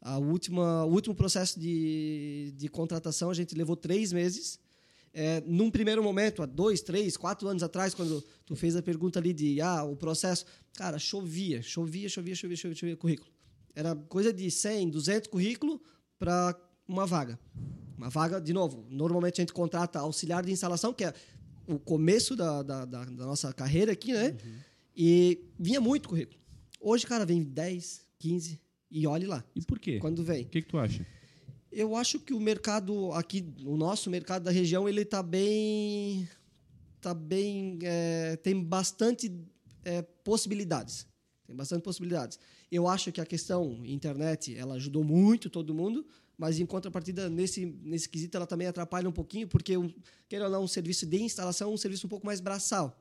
[0.00, 4.58] A última, o último processo de, de contratação a gente levou três meses.
[5.12, 9.18] É, num primeiro momento, há dois, três, quatro anos atrás, quando tu fez a pergunta
[9.18, 13.30] ali de ah, o processo, cara, chovia, chovia, chovia, chovia, chovia, chovia currículo.
[13.74, 15.80] Era coisa de 100, 200 currículos
[16.18, 17.38] para uma vaga.
[17.98, 21.12] Uma vaga, de novo, normalmente a gente contrata auxiliar de instalação, que é
[21.66, 24.30] o começo da, da, da, da nossa carreira aqui, né?
[24.30, 24.58] Uhum.
[24.96, 26.38] E vinha muito currículo.
[26.80, 29.44] Hoje, cara, vem 10, 15, e olhe lá.
[29.54, 29.98] E por quê?
[29.98, 30.44] Quando vem.
[30.44, 31.06] O que, que tu acha?
[31.70, 36.28] Eu acho que o mercado aqui, o nosso mercado da região, ele está bem,
[37.00, 39.32] tá bem, é, tem bastante
[39.84, 41.06] é, possibilidades.
[41.46, 42.38] Tem bastante possibilidades.
[42.70, 46.04] Eu acho que a questão internet, ela ajudou muito todo mundo,
[46.36, 49.74] mas em contrapartida nesse nesse quesito ela também atrapalha um pouquinho, porque
[50.28, 52.96] querendo ou não, um serviço de instalação é um serviço um pouco mais braçal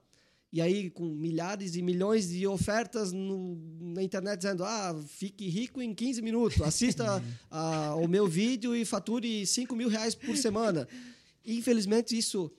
[0.51, 5.81] e aí com milhares e milhões de ofertas no, na internet dizendo ah, fique rico
[5.81, 10.87] em 15 minutos, assista a, o meu vídeo e fature 5 mil reais por semana.
[11.45, 12.51] Infelizmente isso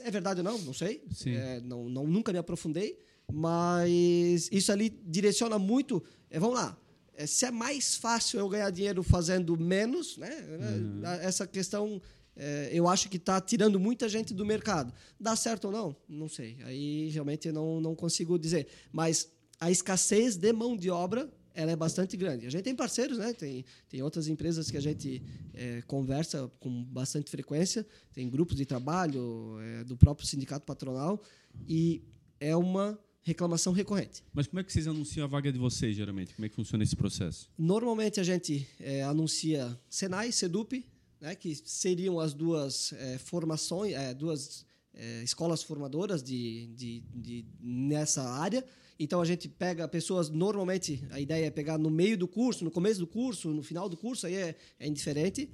[0.00, 2.98] é verdade ou não, não sei, é, não, não, nunca me aprofundei,
[3.32, 6.78] mas isso ali direciona muito, é, vamos lá,
[7.14, 10.30] é, se é mais fácil eu ganhar dinheiro fazendo menos, né?
[10.30, 11.02] Uhum.
[11.20, 12.00] Essa questão
[12.36, 14.92] é, eu acho que está tirando muita gente do mercado.
[15.18, 15.96] Dá certo ou não?
[16.08, 16.58] Não sei.
[16.64, 18.66] Aí realmente não, não consigo dizer.
[18.92, 22.46] Mas a escassez de mão de obra ela é bastante grande.
[22.46, 23.32] A gente tem parceiros, né?
[23.32, 28.64] Tem, tem outras empresas que a gente é, conversa com bastante frequência, tem grupos de
[28.64, 31.20] trabalho é, do próprio sindicato patronal
[31.68, 32.02] e
[32.38, 34.24] é uma reclamação recorrente.
[34.32, 36.34] Mas como é que vocês anunciam a vaga de vocês, geralmente?
[36.34, 37.50] Como é que funciona esse processo?
[37.58, 40.84] Normalmente a gente é, anuncia Senai, Sedup,
[41.20, 47.44] né, que seriam as duas é, formações, é, duas é, escolas formadoras de, de, de,
[47.60, 48.64] nessa área.
[48.98, 52.70] Então a gente pega pessoas, normalmente a ideia é pegar no meio do curso, no
[52.70, 55.50] começo do curso, no final do curso, aí é, é indiferente.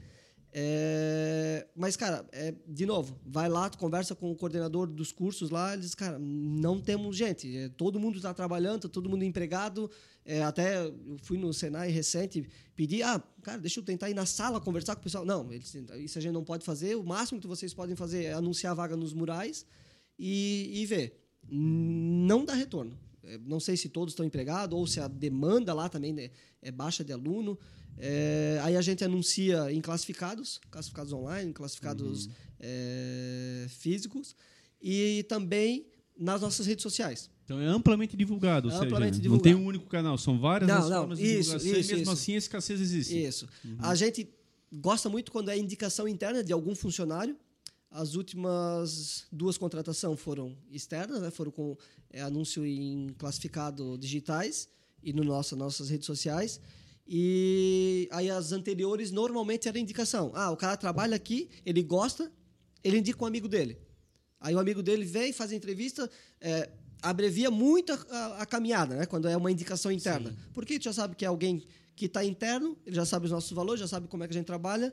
[0.53, 5.51] É, mas, cara, é, de novo, vai lá, tu conversa com o coordenador dos cursos
[5.51, 9.91] lá, eles, cara, não temos gente, é, todo mundo está trabalhando, tá todo mundo empregado.
[10.25, 14.27] É, até eu fui no Senai recente, pedi, ah, cara, deixa eu tentar ir na
[14.27, 15.25] sala conversar com o pessoal.
[15.25, 18.33] Não, eles, isso a gente não pode fazer, o máximo que vocês podem fazer é
[18.33, 19.65] anunciar a vaga nos murais
[20.19, 21.23] e, e ver.
[21.49, 22.99] Não dá retorno.
[23.23, 26.31] É, não sei se todos estão empregados ou se a demanda lá também né,
[26.63, 27.59] é baixa de aluno.
[27.99, 32.33] É, aí a gente anuncia em classificados, classificados online, classificados uhum.
[32.61, 34.37] é, físicos
[34.83, 35.87] e também
[36.19, 37.31] nas nossas redes sociais.
[37.45, 39.49] Então é amplamente divulgado, amplamente seja, divulgado.
[39.49, 41.95] não tem um único canal, são várias não, não, formas de isso, divulgação isso, e
[41.95, 42.11] mesmo isso.
[42.11, 43.25] assim a escassez existe.
[43.25, 43.49] Isso.
[43.65, 43.77] Uhum.
[43.81, 44.29] A gente
[44.73, 47.37] gosta muito quando é indicação interna de algum funcionário.
[47.89, 51.31] As últimas duas contratações foram externas, né?
[51.31, 51.77] foram com
[52.11, 54.69] é, anúncio em classificado digitais
[55.03, 56.61] e no nosso, nossas redes sociais.
[57.09, 60.33] E aí as anteriores normalmente era indicação.
[60.35, 62.33] Ah, o cara trabalha aqui, ele gosta,
[62.83, 63.79] ele indica um amigo dele.
[64.41, 66.69] Aí o amigo dele vem, faz a entrevista, é,
[67.01, 69.07] abrevia muito a, a, a, caminhada, né?
[69.07, 70.31] Quando é uma indicação interna.
[70.31, 70.37] Sim.
[70.53, 71.65] Porque tu já sabe que é alguém
[71.95, 74.37] que está interno, ele já sabe os nossos valores, já sabe como é que a
[74.37, 74.93] gente trabalha,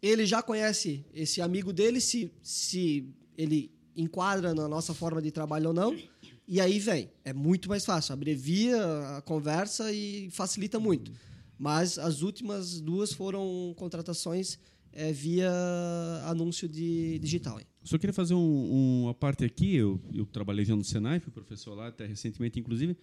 [0.00, 5.68] ele já conhece esse amigo dele, se, se ele enquadra na nossa forma de trabalho
[5.68, 5.98] ou não,
[6.46, 7.10] e aí vem.
[7.24, 8.78] É muito mais fácil, abrevia
[9.16, 11.12] a conversa e facilita muito.
[11.58, 14.58] Mas as últimas duas foram contratações
[14.92, 15.50] é, via
[16.24, 17.60] anúncio de digital.
[17.82, 19.74] Só queria fazer um, uma parte aqui.
[19.74, 22.96] Eu, eu trabalhei já no Senai, fui professor lá até recentemente, inclusive.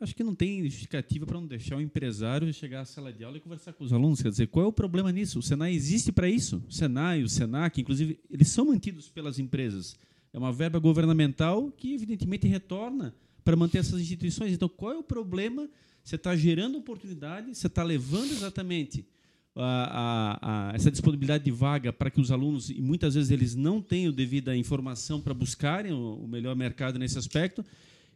[0.00, 3.36] Acho que não tem justificativa para não deixar o empresário chegar à sala de aula
[3.36, 4.22] e conversar com os alunos.
[4.22, 5.38] Quer dizer, qual é o problema nisso?
[5.38, 6.64] O Senai existe para isso.
[6.66, 9.94] O Senai, o Senac, inclusive, eles são mantidos pelas empresas.
[10.32, 14.54] É uma verba governamental que, evidentemente, retorna para manter essas instituições.
[14.54, 15.68] Então, qual é o problema?
[16.04, 19.06] Você está gerando oportunidade, você está levando exatamente
[19.54, 23.54] a, a, a, essa disponibilidade de vaga para que os alunos, e muitas vezes eles
[23.54, 27.64] não têm a devida informação para buscarem o, o melhor mercado nesse aspecto,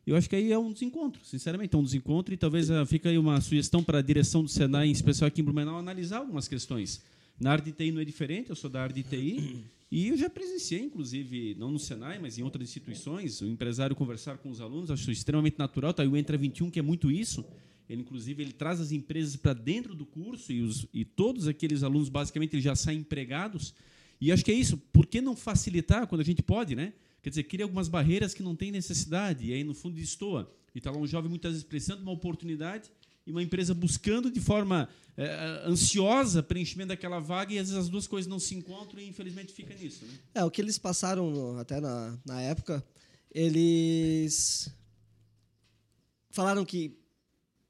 [0.06, 3.08] eu acho que aí é um desencontro, sinceramente, é um desencontro e talvez uh, fica
[3.08, 6.46] aí uma sugestão para a direção do Senai, em especial aqui em Blumenau, analisar algumas
[6.46, 7.02] questões.
[7.40, 10.16] Na área de TI não é diferente, eu sou da área de TI e eu
[10.16, 14.60] já presenciei, inclusive, não no Senai, mas em outras instituições, o empresário conversar com os
[14.60, 15.94] alunos, acho extremamente natural.
[15.94, 17.44] Tá aí o Entra 21, que é muito isso.
[17.88, 21.82] Ele, inclusive, ele traz as empresas para dentro do curso e, os, e todos aqueles
[21.82, 23.74] alunos, basicamente, eles já saem empregados.
[24.20, 24.78] E acho que é isso.
[24.92, 26.94] Por que não facilitar quando a gente pode, né?
[27.22, 30.50] Quer dizer, cria algumas barreiras que não tem necessidade, e aí, no fundo, destoa.
[30.74, 32.90] E está lá um jovem muitas vezes precisando de uma oportunidade
[33.26, 37.88] e uma empresa buscando de forma é, ansiosa preenchimento daquela vaga e às vezes as
[37.88, 40.04] duas coisas não se encontram e infelizmente fica nisso.
[40.04, 40.12] Né?
[40.34, 42.84] É, o que eles passaram até na, na época,
[43.30, 44.70] eles
[46.30, 46.98] falaram que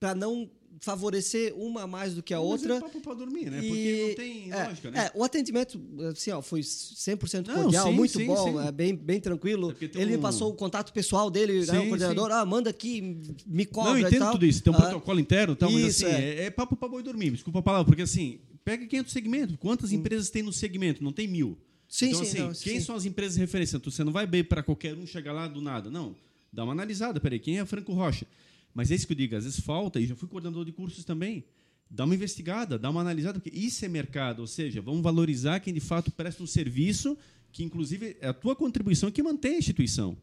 [0.04, 2.76] para não favorecer uma mais do que a Mas outra.
[2.76, 3.62] É papo para dormir, né?
[3.62, 5.06] Porque não tem é, lógica, né?
[5.06, 5.80] É, o atendimento
[6.12, 8.66] assim, ó, foi 100% Não, cordial, sim, muito sim, bom, sim.
[8.68, 9.74] É bem, bem tranquilo.
[9.80, 13.16] É Ele me um- passou o contato pessoal dele, né, o coordenador, ah, manda aqui,
[13.46, 14.62] me cobra Não, eu e entendo tudo isso.
[14.62, 16.34] Tem um Ah, protocolo interno e tal, mas Isso, assim, é.
[16.34, 17.30] é, é papo para boi dormir.
[17.30, 19.56] Desculpa a palavra, porque assim, pega quem é do segmento.
[19.56, 21.02] Quantas empresas tem no segmento?
[21.02, 21.56] Não tem mil.
[21.88, 23.78] Sim, então, sim, assim, não, quem são as empresas de referência?
[23.78, 25.88] Tu- Você não vai bem para qualquer um chegar lá do nada.
[25.90, 26.14] Não.
[26.52, 27.20] Dá uma analisada.
[27.20, 28.26] Peraí, quem é Franco Rocha?
[28.74, 29.36] Mas é isso que eu digo.
[29.36, 31.44] Às vezes falta, e já fui coordenador de cursos também.
[31.88, 34.40] Dá uma investigada, dá uma analisada, porque isso é mercado.
[34.40, 37.16] Ou seja, vamos valorizar quem de fato presta um serviço
[37.52, 40.16] que, inclusive, é a tua contribuição que mantém a instituição.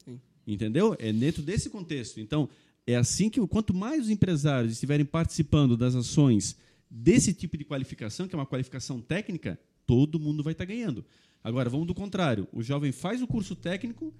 [0.45, 0.95] Entendeu?
[0.99, 2.19] É dentro desse contexto.
[2.19, 2.49] Então,
[2.85, 6.57] é assim que, quanto mais os empresários estiverem participando das ações
[6.89, 11.05] desse tipo de qualificação, que é uma qualificação técnica, todo mundo vai estar ganhando.
[11.43, 12.47] Agora, vamos do contrário.
[12.51, 14.13] O jovem faz o curso técnico,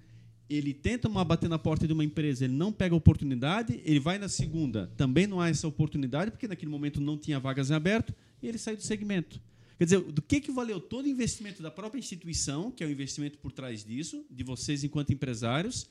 [0.54, 4.00] ele tenta uma, bater na porta de uma empresa, ele não pega a oportunidade, ele
[4.00, 7.74] vai na segunda, também não há essa oportunidade, porque naquele momento não tinha vagas em
[7.74, 9.40] aberto, e ele sai do segmento.
[9.78, 12.90] Quer dizer, do que, que valeu todo o investimento da própria instituição, que é o
[12.90, 15.88] investimento por trás disso, de vocês enquanto empresários,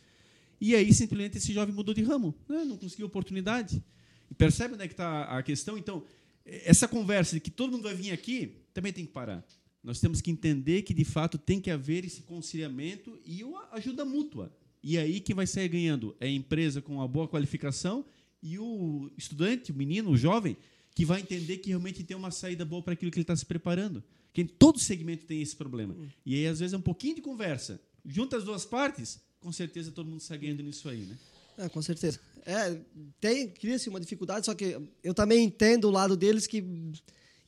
[0.59, 2.63] e aí simplesmente esse jovem mudou de ramo, né?
[2.63, 3.83] não conseguiu oportunidade.
[4.29, 5.77] E percebe onde é que está a questão?
[5.77, 6.03] Então,
[6.45, 9.43] essa conversa de que todo mundo vai vir aqui, também tem que parar.
[9.83, 14.05] Nós temos que entender que, de fato, tem que haver esse conciliamento e uma ajuda
[14.05, 14.51] mútua.
[14.83, 18.05] E aí quem vai sair ganhando é a empresa com uma boa qualificação
[18.41, 20.57] e o estudante, o menino, o jovem,
[20.93, 23.45] que vai entender que realmente tem uma saída boa para aquilo que ele está se
[23.45, 24.03] preparando.
[24.33, 25.95] Que em todo segmento tem esse problema.
[26.25, 27.81] E aí, às vezes, é um pouquinho de conversa.
[28.05, 31.17] Junta as duas partes, com certeza todo mundo sai ganhando nisso aí, né?
[31.57, 32.19] É, com certeza.
[32.45, 32.79] É,
[33.19, 36.63] tem, cria-se uma dificuldade, só que eu também entendo o lado deles que,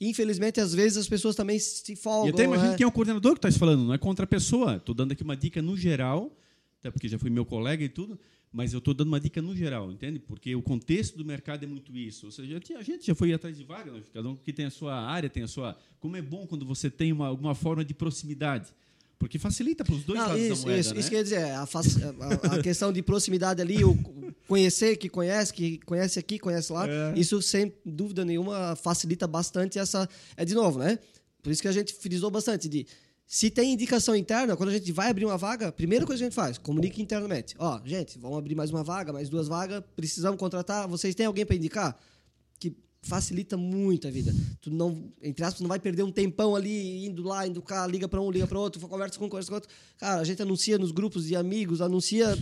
[0.08, 2.28] infelizmente, às vezes as pessoas também se folgam.
[2.28, 2.78] E até imagino né?
[2.78, 4.78] quem é o coordenador que está falando, não é contra a pessoa.
[4.78, 6.36] Estou dando aqui uma dica no geral,
[6.80, 8.20] até porque já fui meu colega e tudo,
[8.52, 10.20] mas eu estou dando uma dica no geral, entende?
[10.20, 12.28] Porque o contexto do mercado é muito isso.
[12.28, 14.04] Ou seja, a gente já foi atrás de vaga, né?
[14.14, 15.78] cada um que tem a sua área, tem a sua.
[16.00, 18.74] Como é bom quando você tem uma, alguma forma de proximidade.
[19.24, 20.80] Porque facilita para os dois Não, lados isso, da moeda.
[20.82, 21.00] isso, né?
[21.00, 23.98] isso quer dizer, a, a- a questão de proximidade ali, o
[24.50, 27.14] conhecer que conhece, que conhece aqui, conhece lá, É.
[27.18, 30.10] isso sem dúvida nenhuma facilita bastante essa.
[30.36, 31.00] É de novo, né?
[31.42, 32.86] Por isso que a gente frisou bastante de
[33.26, 36.26] se tem indicação interna, quando a gente vai abrir uma vaga, a primeira coisa que
[36.26, 37.56] a gente faz, comunique internamente.
[37.58, 41.46] Ó, gente, vamos abrir mais uma vaga, mais duas vagas, precisamos contratar, vocês têm alguém
[41.46, 41.98] para indicar?
[43.04, 44.34] Facilita muito a vida.
[44.62, 48.08] Tu não, entre aspas, não vai perder um tempão ali indo lá, indo cá, liga
[48.08, 49.70] para um, liga para outro, conversa com um, conversa com outro.
[49.98, 52.34] Cara, a gente anuncia nos grupos de amigos, anuncia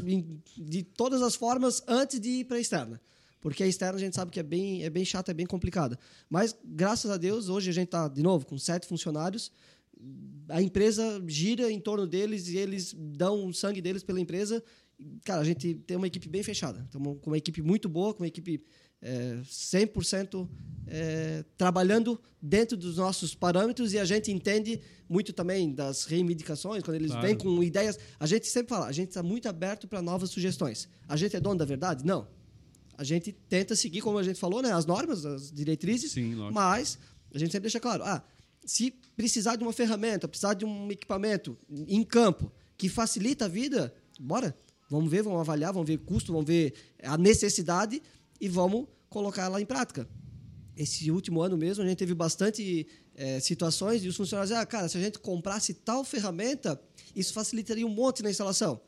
[0.55, 3.01] de todas as formas antes de ir para a externa.
[3.41, 5.97] Porque a externa a gente sabe que é bem, é bem chata, é bem complicada.
[6.29, 9.51] Mas, graças a Deus, hoje a gente está, de novo, com sete funcionários.
[10.47, 14.63] A empresa gira em torno deles e eles dão o sangue deles pela empresa.
[15.25, 16.83] Cara, a gente tem uma equipe bem fechada.
[16.85, 18.63] Estamos com uma equipe muito boa, com uma equipe
[19.01, 20.47] é, 100%
[20.87, 26.95] é, trabalhando dentro dos nossos parâmetros e a gente entende muito também das reivindicações, quando
[26.95, 27.27] eles Claro.
[27.27, 27.97] vêm com ideias.
[28.19, 30.87] A gente sempre fala, a gente está muito aberto para novas sugestões.
[31.07, 32.05] A gente é dono da verdade?
[32.05, 32.27] Não.
[32.97, 36.99] A gente tenta seguir, como a gente falou, né, as normas, as diretrizes, Sim, mas
[37.33, 38.23] a gente sempre deixa claro, ah,
[38.65, 43.93] se precisar de uma ferramenta, precisar de um equipamento em campo que facilita a vida,
[44.19, 44.55] bora.
[44.89, 48.01] Vamos ver, vamos avaliar, vamos ver custo, vamos ver a necessidade
[48.41, 50.09] e vamos colocar ela em prática.
[50.75, 54.89] Esse último ano mesmo, a gente teve bastante eh, situações e os funcionários ah, cara,
[54.89, 56.81] se a gente comprasse tal ferramenta,
[57.15, 58.81] isso facilitaria um monte na instalação.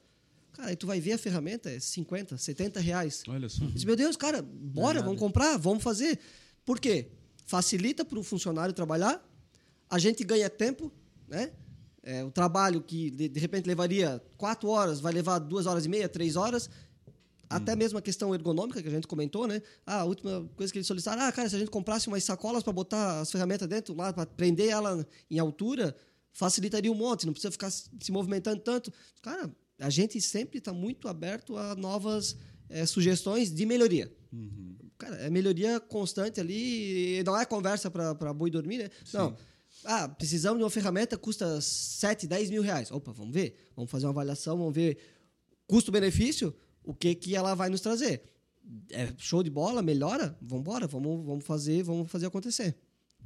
[0.53, 3.23] Cara, aí tu vai ver a ferramenta, é 50, 70 reais.
[3.27, 3.65] Olha só.
[3.65, 6.19] Disse, meu Deus, cara, bora, vamos comprar, vamos fazer.
[6.65, 7.09] Por quê?
[7.45, 9.23] Facilita para o funcionário trabalhar,
[9.89, 10.91] a gente ganha tempo,
[11.27, 11.51] né?
[12.01, 15.89] É, o trabalho que de, de repente levaria quatro horas vai levar duas horas e
[15.89, 16.69] meia, três horas.
[17.55, 19.61] Até mesmo a questão ergonômica que a gente comentou, né?
[19.85, 22.63] Ah, a última coisa que eles solicitaram, ah, cara, se a gente comprasse umas sacolas
[22.63, 25.95] para botar as ferramentas dentro lá, para prender ela em altura,
[26.31, 28.91] facilitaria um monte, não precisa ficar se movimentando tanto.
[29.21, 29.49] Cara,
[29.79, 32.37] a gente sempre está muito aberto a novas
[32.69, 34.11] eh, sugestões de melhoria.
[34.97, 38.89] Cara, é melhoria constante ali, não é conversa para boi dormir, né?
[39.13, 39.35] Não.
[39.85, 42.91] Ah, precisamos de uma ferramenta, custa 7, 10 mil reais.
[42.91, 43.55] Opa, vamos ver.
[43.75, 44.97] Vamos fazer uma avaliação, vamos ver
[45.67, 48.23] custo-benefício, o que, que ela vai nos trazer.
[48.91, 50.37] É show de bola, melhora?
[50.41, 52.75] Vamos embora, vamos, vamos fazer, vamos fazer acontecer.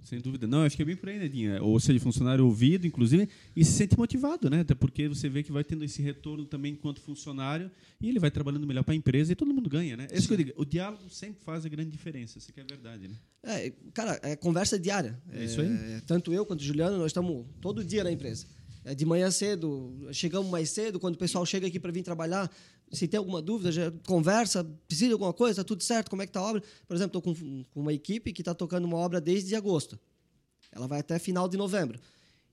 [0.03, 0.47] Sem dúvida.
[0.47, 1.61] Não, acho que é bem por aí, Nedinha.
[1.61, 4.61] Ou seja, funcionário ouvido, inclusive, e se sente motivado, né?
[4.61, 8.31] Até porque você vê que vai tendo esse retorno também enquanto funcionário e ele vai
[8.31, 10.07] trabalhando melhor para a empresa e todo mundo ganha, né?
[10.09, 10.53] É isso que eu digo.
[10.55, 12.37] O diálogo sempre faz a grande diferença.
[12.37, 13.15] Isso que é verdade, né?
[13.43, 15.21] É, cara, é conversa diária.
[15.31, 16.01] É isso aí.
[16.05, 18.45] tanto eu quanto o Juliano, nós estamos todo dia na empresa.
[18.85, 22.49] É de manhã cedo, chegamos mais cedo, quando o pessoal chega aqui para vir trabalhar,
[22.91, 26.25] se tem alguma dúvida, já conversa, precisa de alguma coisa, está tudo certo, como é
[26.25, 26.63] que está a obra?
[26.87, 29.99] Por exemplo, estou com, com uma equipe que está tocando uma obra desde agosto.
[30.71, 31.99] Ela vai até final de novembro.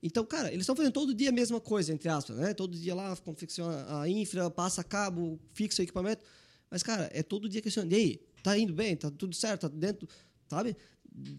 [0.02, 2.52] Então, cara, eles estão fazendo todo dia a mesma coisa, entre aspas, né?
[2.52, 6.22] Todo dia lá, confecciona a infra, passa cabo, fixa o equipamento.
[6.70, 7.92] Mas, cara, é todo dia questionando.
[7.92, 8.96] E aí, tá indo bem?
[8.96, 9.62] Tá tudo certo?
[9.62, 10.06] Tá dentro,
[10.48, 10.76] sabe?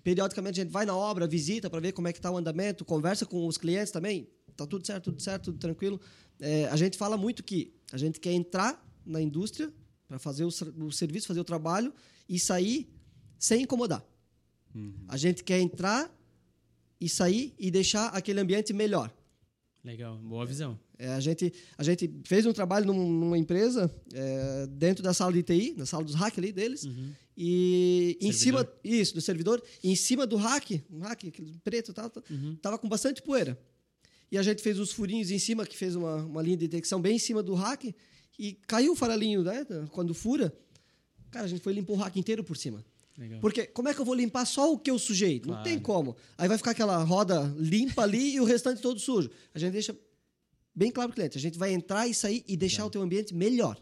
[0.03, 2.83] Periodicamente a gente vai na obra, visita para ver como é que tá o andamento,
[2.85, 4.27] conversa com os clientes também.
[4.55, 5.99] Tá tudo certo, tudo certo, tudo tranquilo.
[6.39, 9.71] É, a gente fala muito que a gente quer entrar na indústria
[10.07, 11.93] para fazer o, o serviço, fazer o trabalho
[12.27, 12.87] e sair
[13.39, 14.03] sem incomodar.
[15.07, 16.13] A gente quer entrar
[16.99, 19.13] e sair e deixar aquele ambiente melhor.
[19.83, 20.77] Legal, boa visão.
[20.97, 25.31] É, a, gente, a gente fez um trabalho num- numa empresa é, dentro da sala
[25.31, 26.85] de TI, na sala dos hack ali deles.
[27.37, 28.65] E em Servidor.
[28.65, 28.79] cima.
[28.83, 29.63] Isso, do servidor.
[29.83, 32.23] E em cima do hack, um hack aquele preto e tal, tal,
[32.61, 33.59] tava com bastante poeira.
[34.31, 36.99] E a gente fez os furinhos em cima, que fez uma, uma linha de detecção
[37.01, 37.93] bem em cima do hack.
[38.37, 39.65] E caiu o faralinho, né?
[39.91, 40.53] Quando fura.
[41.31, 42.83] Cara, a gente foi limpar o hack inteiro por cima.
[43.17, 43.39] Legal.
[43.39, 45.35] Porque como é que eu vou limpar só o que eu sujei?
[45.39, 45.63] Não Claro.
[45.63, 46.15] tem como.
[46.37, 49.29] Aí vai ficar aquela roda limpa ali e o restante todo sujo.
[49.53, 49.95] A gente deixa
[50.73, 51.37] bem claro para o cliente.
[51.37, 53.81] A gente vai entrar e sair e deixar o teu ambiente melhor.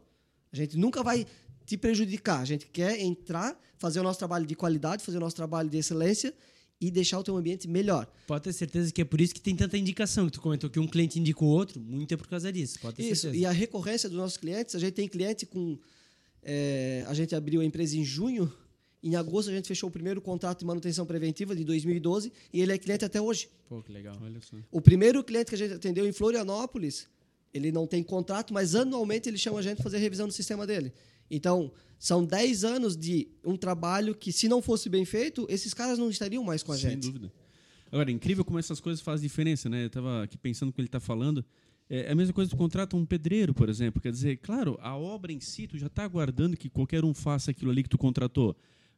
[0.51, 1.26] A gente nunca vai
[1.66, 2.41] te prejudicar.
[2.41, 5.78] A gente quer entrar, fazer o nosso trabalho de qualidade, fazer o nosso trabalho de
[5.78, 6.32] excelência
[6.84, 8.05] e deixar o teu ambiente melhor.
[8.27, 10.25] Pode ter certeza que é por isso que tem tanta indicação.
[10.25, 12.77] Que tu comentou que um cliente indica o outro, muito é por causa disso.
[12.81, 13.21] Pode ter Isso.
[13.21, 13.41] certeza.
[13.41, 15.79] E a recorrência dos nossos clientes, a gente tem cliente com.
[16.43, 18.51] é, a gente abriu a empresa em junho.
[19.01, 22.73] Em agosto, a gente fechou o primeiro contrato de manutenção preventiva de 2012 e ele
[22.73, 23.49] é cliente até hoje.
[23.69, 24.17] Pô, que legal.
[24.21, 24.57] Olha só.
[24.71, 27.07] O primeiro cliente que a gente atendeu em Florianópolis,
[27.53, 30.67] ele não tem contrato, mas anualmente ele chama a gente para fazer revisão do sistema
[30.67, 30.91] dele.
[31.29, 31.71] Então,
[32.04, 36.10] são 10 anos de um trabalho que, se não fosse bem feito, esses caras não
[36.10, 37.04] estariam mais com a Sem gente.
[37.04, 37.32] dúvida.
[37.89, 39.84] Agora, é incrível como essas coisas fazem diferença, né?
[39.84, 41.45] Eu estava aqui pensando que ele está falando.
[41.89, 44.01] É a mesma coisa que tu contrata um pedreiro, por exemplo.
[44.01, 47.51] Quer dizer, claro, a obra em si, tu já está aguardando que qualquer um faça
[47.51, 48.54] aquilo ali que tu contratou.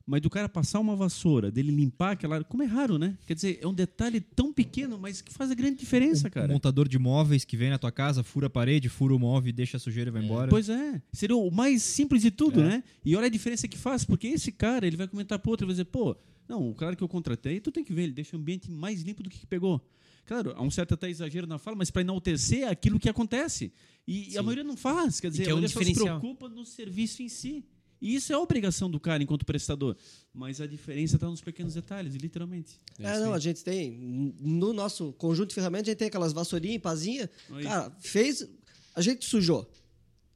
[0.08, 3.18] Mas do cara passar uma vassoura, dele limpar aquela área, como é raro, né?
[3.26, 6.47] Quer dizer, é um detalhe tão pequeno, mas que faz a grande diferença, Um cara.
[6.53, 9.78] montador de móveis que vem na tua casa, fura a parede, fura o móvel, deixa
[9.78, 10.47] a sujeira e vai embora.
[10.49, 11.01] Pois é.
[11.12, 12.64] Seria o mais simples de tudo, É.
[12.68, 12.84] né?
[13.03, 15.68] E olha a diferença que faz, porque esse cara, ele vai comentar pro outro e
[15.68, 16.16] vai dizer, pô,
[16.47, 19.01] não, o cara que eu contratei, tu tem que ver, ele deixa o ambiente mais
[19.01, 19.82] limpo do que, que pegou.
[20.28, 23.72] Claro, há um certo até exagero na fala, mas para enaltecer aquilo que acontece.
[24.08, 26.47] E a maioria não faz, quer dizer, que é a um maioria só se preocupa
[26.47, 27.64] no serviço em si.
[28.06, 29.95] E isso é a obrigação do cara enquanto prestador.
[30.32, 32.80] Mas a diferença está nos pequenos detalhes, literalmente.
[32.99, 34.34] É, não, a gente tem.
[34.39, 37.28] No nosso conjunto de ferramentas, a gente tem aquelas vassourinhas, pazinha.
[37.51, 37.64] Aí.
[37.64, 38.47] Cara, fez.
[38.93, 39.68] A gente sujou.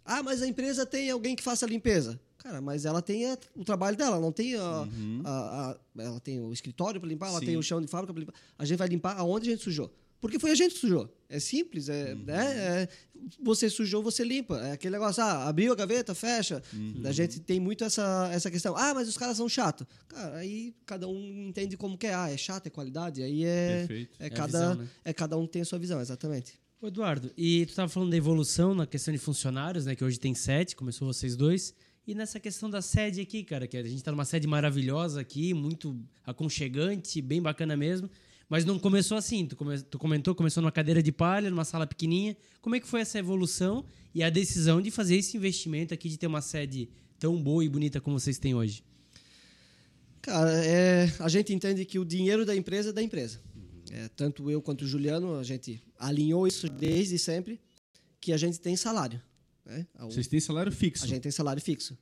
[0.03, 2.19] Ah, mas a empresa tem alguém que faça a limpeza.
[2.39, 4.87] Cara, mas ela tem a- o trabalho dela, não tem a,
[5.25, 7.45] a- a- ela tem o escritório para limpar, ela Sim.
[7.45, 8.33] tem o chão de fábrica para limpar.
[8.57, 9.93] A gente vai limpar aonde a gente sujou.
[10.19, 11.13] Porque foi a gente que sujou.
[11.29, 12.57] É simples, é, né?
[12.57, 12.89] É,
[13.41, 14.59] você sujou, você limpa.
[14.59, 16.61] É aquele negócio, ah, abriu a gaveta, fecha.
[17.05, 18.75] A gente tem muito essa, essa questão.
[18.75, 19.85] Ah, mas os caras são chatos.
[20.07, 22.13] Cara, aí cada um entende como que é.
[22.13, 23.21] Ah, é chato, é qualidade.
[23.21, 24.17] Aí é, Perfeito.
[24.19, 24.89] é, a cada, visão, né?
[25.05, 26.59] é cada um tem a sua visão, exatamente.
[26.81, 29.95] Ô, Eduardo, e tu estava falando da evolução na questão de funcionários, né?
[29.95, 31.73] Que hoje tem sete, começou vocês dois.
[32.07, 35.53] E nessa questão da sede aqui, cara, que a gente tá numa sede maravilhosa aqui,
[35.53, 35.95] muito
[36.25, 38.09] aconchegante, bem bacana mesmo.
[38.49, 39.45] Mas não começou assim.
[39.45, 42.35] Tu, come- tu comentou, começou numa cadeira de palha, numa sala pequenininha.
[42.61, 46.17] Como é que foi essa evolução e a decisão de fazer esse investimento aqui, de
[46.17, 46.89] ter uma sede
[47.19, 48.83] tão boa e bonita como vocês têm hoje?
[50.21, 53.39] Cara, é, a gente entende que o dinheiro da empresa é da empresa.
[53.91, 57.59] É, tanto eu quanto o Juliano, a gente alinhou isso desde sempre,
[58.19, 59.21] que a gente tem salário.
[59.65, 59.87] Né?
[59.95, 61.05] A- Vocês têm salário fixo.
[61.05, 61.97] A gente tem salário fixo.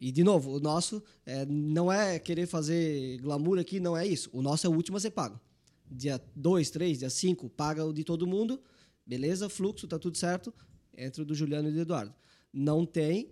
[0.00, 4.30] E, de novo, o nosso é, não é querer fazer glamour aqui, não é isso.
[4.32, 5.38] O nosso é o último a ser pago.
[5.90, 8.60] Dia 2, 3, dia 5, paga o de todo mundo.
[9.06, 10.52] beleza, fluxo, tá tudo certo,
[10.96, 12.12] entra o do Juliano e do Eduardo.
[12.52, 13.30] Não tem,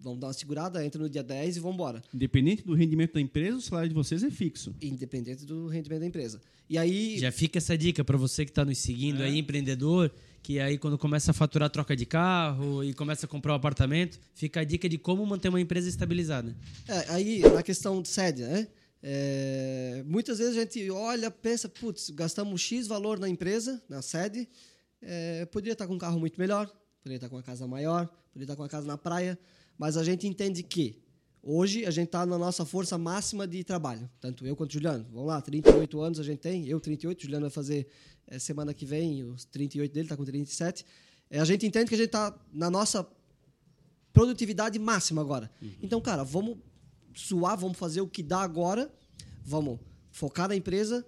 [0.00, 2.02] vamos dar uma segurada, entra no dia 10 e vamos embora.
[2.14, 4.74] Independente do rendimento da empresa, o salário de vocês é fixo.
[4.80, 6.40] Independente do rendimento da empresa.
[6.68, 7.18] E aí.
[7.18, 10.10] Já fica essa dica para você que está nos seguindo aí, empreendedor,
[10.42, 14.18] que aí quando começa a faturar troca de carro e começa a comprar um apartamento,
[14.34, 16.56] fica a dica de como manter uma empresa estabilizada.
[16.88, 18.68] É, aí, na questão de sede, né?
[19.02, 24.48] É, muitas vezes a gente olha, pensa, putz, gastamos X valor na empresa, na sede,
[25.00, 26.66] é, poderia estar com um carro muito melhor,
[27.02, 29.38] poderia estar com uma casa maior, poderia estar com uma casa na praia,
[29.78, 31.02] mas a gente entende que
[31.42, 35.06] hoje a gente está na nossa força máxima de trabalho, tanto eu quanto o Juliano.
[35.10, 37.86] Vamos lá, 38 anos a gente tem, eu 38, o Juliano vai fazer
[38.26, 40.84] é, semana que vem os 38 dele, está com 37.
[41.30, 43.06] É, a gente entende que a gente está na nossa
[44.12, 45.50] produtividade máxima agora.
[45.62, 45.72] Uhum.
[45.82, 46.58] Então, cara, vamos
[47.14, 48.92] suar, vamos fazer o que dá agora,
[49.44, 49.78] vamos
[50.10, 51.06] focar na empresa,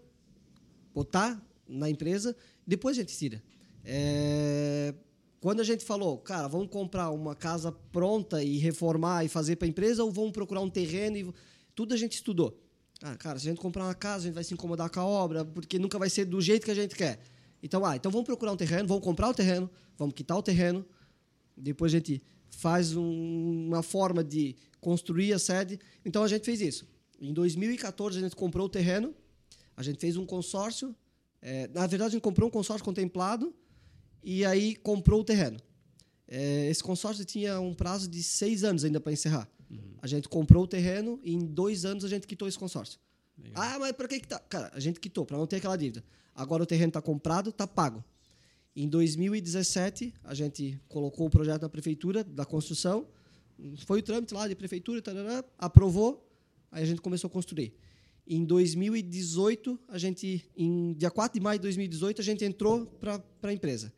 [0.95, 2.37] botar na empresa,
[2.67, 3.43] depois a gente tira.
[3.85, 4.95] É,
[5.41, 9.67] quando a gente falou, cara, vamos comprar uma casa pronta e reformar e fazer para
[9.67, 11.35] a empresa, ou vamos procurar um terreno e
[11.75, 12.57] tudo a gente estudou.
[13.03, 15.05] Ah, cara, se a gente comprar uma casa, a gente vai se incomodar com a
[15.05, 17.19] obra, porque nunca vai ser do jeito que a gente quer.
[17.61, 20.87] Então, ah, então vamos procurar um terreno, vamos comprar o terreno, vamos quitar o terreno,
[21.57, 25.79] depois a gente faz um, uma forma de construir a sede.
[26.05, 26.87] Então a gente fez isso.
[27.19, 29.15] Em 2014 a gente comprou o terreno,
[29.75, 30.95] a gente fez um consórcio.
[31.41, 33.55] É, na verdade, a gente comprou um consórcio contemplado
[34.23, 35.59] e aí comprou o terreno.
[36.29, 39.49] É, esse consórcio tinha um prazo de seis anos ainda para encerrar.
[39.71, 39.95] Uhum.
[40.03, 42.99] A gente comprou o terreno e em dois anos a gente quitou esse consórcio.
[43.39, 43.63] Legal.
[43.63, 44.41] Ah, mas para que que tá?
[44.41, 46.05] Cara, a gente quitou, para não ter aquela dívida.
[46.35, 48.05] Agora o terreno está comprado, está pago.
[48.75, 53.07] Em 2017, a gente colocou o projeto na prefeitura da construção.
[53.87, 56.29] Foi o trâmite lá de prefeitura, tarará, aprovou,
[56.71, 57.75] aí a gente começou a construir.
[58.27, 63.23] Em 2018, a gente, em dia 4 de maio de 2018, a gente entrou para
[63.43, 63.93] a empresa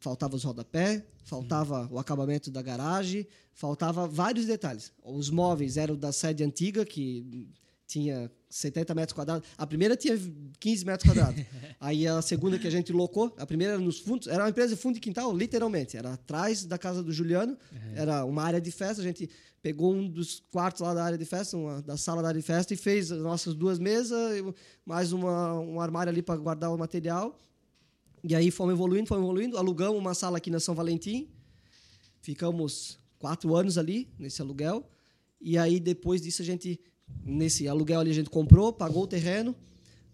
[0.00, 4.92] faltava os rodapé, faltava o acabamento da garagem, faltava vários detalhes.
[5.02, 7.48] Os móveis eram da sede antiga, que
[7.86, 9.48] tinha 70 metros quadrados.
[9.56, 10.18] A primeira tinha
[10.58, 11.44] 15 metros quadrados.
[11.78, 14.74] Aí a segunda que a gente locou, a primeira era nos fundos, era uma empresa
[14.74, 15.96] de fundo de quintal, literalmente.
[15.96, 17.92] Era atrás da casa do Juliano, uhum.
[17.94, 19.02] era uma área de festa.
[19.02, 19.28] A gente
[19.60, 22.46] pegou um dos quartos lá da área de festa, uma, da sala da área de
[22.46, 24.42] festa, e fez as nossas duas mesas,
[24.84, 27.38] mais uma, um armário ali para guardar o material.
[28.24, 29.56] E aí fomos evoluindo, fomos evoluindo.
[29.56, 31.28] Alugamos uma sala aqui na São Valentim.
[32.20, 34.88] Ficamos quatro anos ali, nesse aluguel.
[35.40, 36.80] E aí, depois disso, a gente,
[37.28, 39.54] nesse aluguel ali, a gente comprou, pagou o terreno,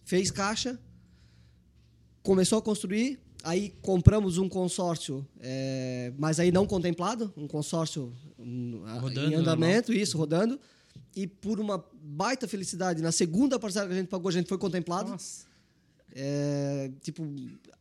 [0.05, 0.79] fez caixa,
[2.23, 3.19] começou a construir.
[3.43, 8.11] Aí compramos um consórcio, é, mas aí não contemplado, um consórcio
[9.01, 10.03] rodando, em andamento, normal.
[10.03, 10.61] isso, rodando.
[11.15, 14.57] E por uma baita felicidade, na segunda parcela que a gente pagou, a gente foi
[14.57, 15.11] contemplado.
[15.11, 15.45] Nossa.
[16.17, 17.23] É, tipo,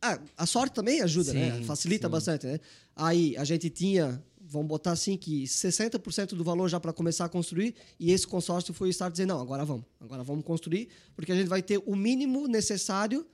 [0.02, 1.52] ah, a sorte também ajuda, né?
[1.52, 1.64] sim, né?
[1.64, 2.12] Facilita sim.
[2.12, 2.60] bastante, né?
[2.94, 7.28] Aí a gente tinha, vamos botar assim, que 60% do valor já para começar a
[7.28, 11.34] construir, e esse consórcio foi estar dizendo, não, agora vamos, agora vamos construir, porque a
[11.34, 13.26] gente vai ter o mínimo necessário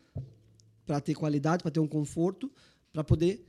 [0.86, 2.50] para ter qualidade, para ter um conforto,
[2.92, 3.44] para poder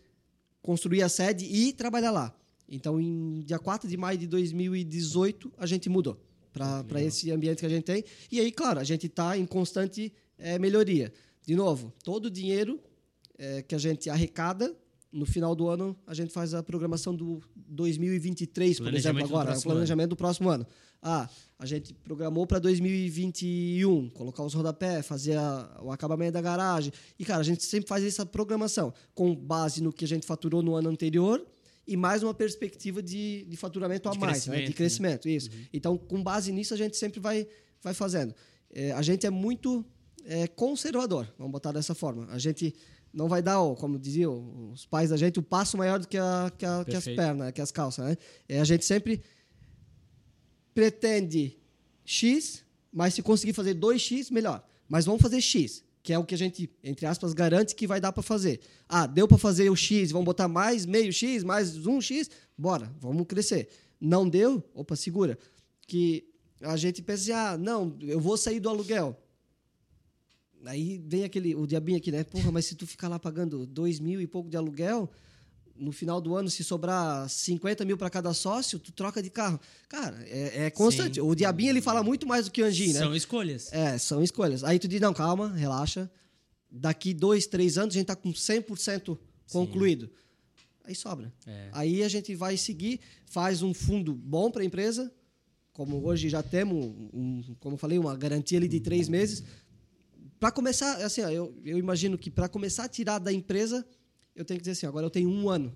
[0.61, 2.35] construir a sede e trabalhar lá.
[2.67, 6.17] Então, em dia 4 de maio de 2018, a gente mudou
[6.53, 8.03] para esse ambiente que a gente tem.
[8.31, 11.11] E aí, claro, a gente está em constante é, melhoria.
[11.45, 12.79] De novo, todo o dinheiro
[13.37, 14.75] é, que a gente arrecada,
[15.11, 19.61] no final do ano, a gente faz a programação do 2023, por exemplo, agora, o
[19.61, 20.09] planejamento ano.
[20.09, 20.65] do próximo ano.
[21.01, 26.93] Ah, a gente programou para 2021, colocar os rodapés, fazer a, o acabamento da garagem.
[27.17, 30.61] E, cara, a gente sempre faz essa programação com base no que a gente faturou
[30.61, 31.45] no ano anterior
[31.87, 34.61] e mais uma perspectiva de, de faturamento de a mais, né?
[34.61, 35.27] de crescimento.
[35.27, 35.33] Né?
[35.33, 35.49] Isso.
[35.49, 35.65] Uhum.
[35.73, 37.47] Então, com base nisso, a gente sempre vai,
[37.81, 38.33] vai fazendo.
[38.71, 39.83] É, a gente é muito
[40.23, 42.27] é, conservador, vamos botar dessa forma.
[42.31, 42.73] A gente
[43.13, 46.51] não vai dar, como diziam os pais da gente, o passo maior do que, a,
[46.57, 48.05] que, a, que as pernas, que as calças.
[48.05, 48.17] Né?
[48.47, 49.21] É, a gente sempre
[50.73, 51.57] pretende
[52.05, 54.63] X, mas se conseguir fazer 2X, melhor.
[54.87, 57.99] Mas vamos fazer X, que é o que a gente, entre aspas, garante que vai
[57.99, 58.61] dar para fazer.
[58.87, 62.93] Ah, deu para fazer o X, vamos botar mais meio X, mais um X, bora,
[62.99, 63.69] vamos crescer.
[63.99, 64.63] Não deu?
[64.73, 65.37] Opa, segura.
[65.85, 66.27] Que
[66.61, 69.20] a gente pensa assim, ah, não, eu vou sair do aluguel.
[70.65, 72.23] Aí vem aquele, o diabinho aqui, né?
[72.23, 75.09] Porra, mas se tu ficar lá pagando dois mil e pouco de aluguel,
[75.75, 79.59] no final do ano, se sobrar 50 mil para cada sócio, tu troca de carro.
[79.89, 81.15] Cara, é, é constante.
[81.15, 81.21] Sim.
[81.21, 82.99] O diabinho ele fala muito mais do que o anjinho, né?
[82.99, 83.73] São escolhas.
[83.73, 84.63] É, são escolhas.
[84.63, 86.09] Aí tu diz, não, calma, relaxa.
[86.69, 89.17] Daqui dois, três anos a gente tá com 100%
[89.51, 90.05] concluído.
[90.05, 90.11] Sim.
[90.83, 91.33] Aí sobra.
[91.47, 91.69] É.
[91.73, 95.11] Aí a gente vai seguir, faz um fundo bom para a empresa,
[95.73, 99.43] como hoje já temos, um, como eu falei, uma garantia ali de três meses
[100.41, 103.85] para começar, assim, ó, eu, eu imagino que para começar a tirar da empresa
[104.35, 105.71] eu tenho que dizer assim, agora eu tenho um ano.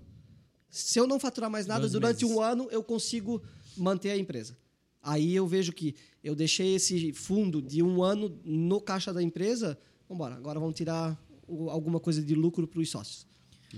[0.68, 2.36] Se eu não faturar mais nada Dois durante meses.
[2.36, 3.40] um ano, eu consigo
[3.76, 4.58] manter a empresa.
[5.02, 5.94] Aí eu vejo que
[6.24, 9.78] eu deixei esse fundo de um ano no caixa da empresa.
[10.08, 13.24] Vamos embora, agora vamos tirar o- alguma coisa de lucro para os sócios.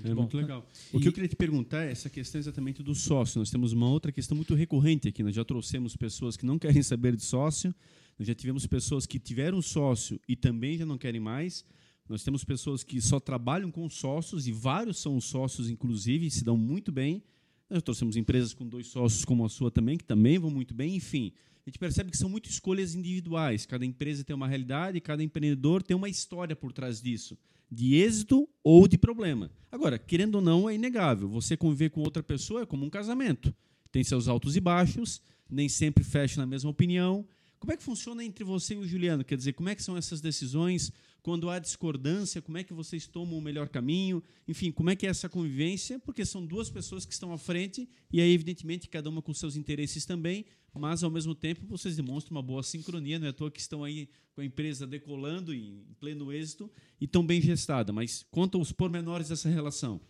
[0.03, 0.65] É muito legal.
[0.93, 3.39] O que eu queria te perguntar é essa questão exatamente do sócio.
[3.41, 5.23] Nós temos uma outra questão muito recorrente aqui.
[5.23, 7.75] Nós já trouxemos pessoas que não querem saber de sócio,
[8.19, 11.65] nós já tivemos pessoas que tiveram sócio e também já não querem mais.
[12.09, 16.57] Nós temos pessoas que só trabalham com sócios e vários são sócios, inclusive, se dão
[16.57, 17.23] muito bem.
[17.71, 20.97] Nós trouxemos empresas com dois sócios como a sua também, que também vão muito bem.
[20.97, 21.33] Enfim,
[21.67, 23.67] a gente percebe que são muito escolhas individuais.
[23.67, 27.37] Cada empresa tem uma realidade, cada empreendedor tem uma história por trás disso,
[27.71, 29.51] de êxito ou de problema.
[29.71, 31.29] Agora, querendo ou não, é inegável.
[31.29, 33.55] Você conviver com outra pessoa é como um casamento.
[33.93, 37.27] Tem seus altos e baixos, nem sempre fecha na mesma opinião.
[37.59, 39.25] Como é que funciona entre você e o Juliano?
[39.25, 40.93] Quer dizer, como é que são essas decisões?
[41.23, 44.23] Quando há discordância, como é que vocês tomam o melhor caminho?
[44.47, 45.99] Enfim, como é que é essa convivência?
[45.99, 49.57] Porque são duas pessoas que estão à frente e aí, evidentemente, cada uma com seus
[49.57, 53.51] interesses também, mas ao mesmo tempo vocês demonstram uma boa sincronia, não é à toa
[53.51, 57.93] que estão aí com a empresa decolando em pleno êxito e tão bem gestada.
[57.93, 60.01] Mas conta os pormenores dessa relação.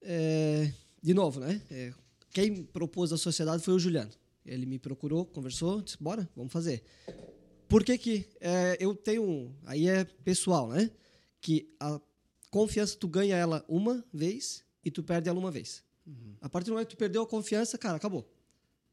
[0.00, 1.60] É, de novo, né?
[1.70, 1.92] É,
[2.32, 4.12] quem propôs a sociedade foi o Juliano.
[4.44, 6.82] Ele me procurou, conversou, disse, bora, vamos fazer.
[7.68, 9.54] Por que que é, eu tenho...
[9.64, 10.90] Aí é pessoal, né?
[11.40, 12.00] Que a
[12.50, 15.82] confiança, tu ganha ela uma vez e tu perde ela uma vez.
[16.40, 18.30] A partir do momento que tu perdeu a confiança, cara, acabou.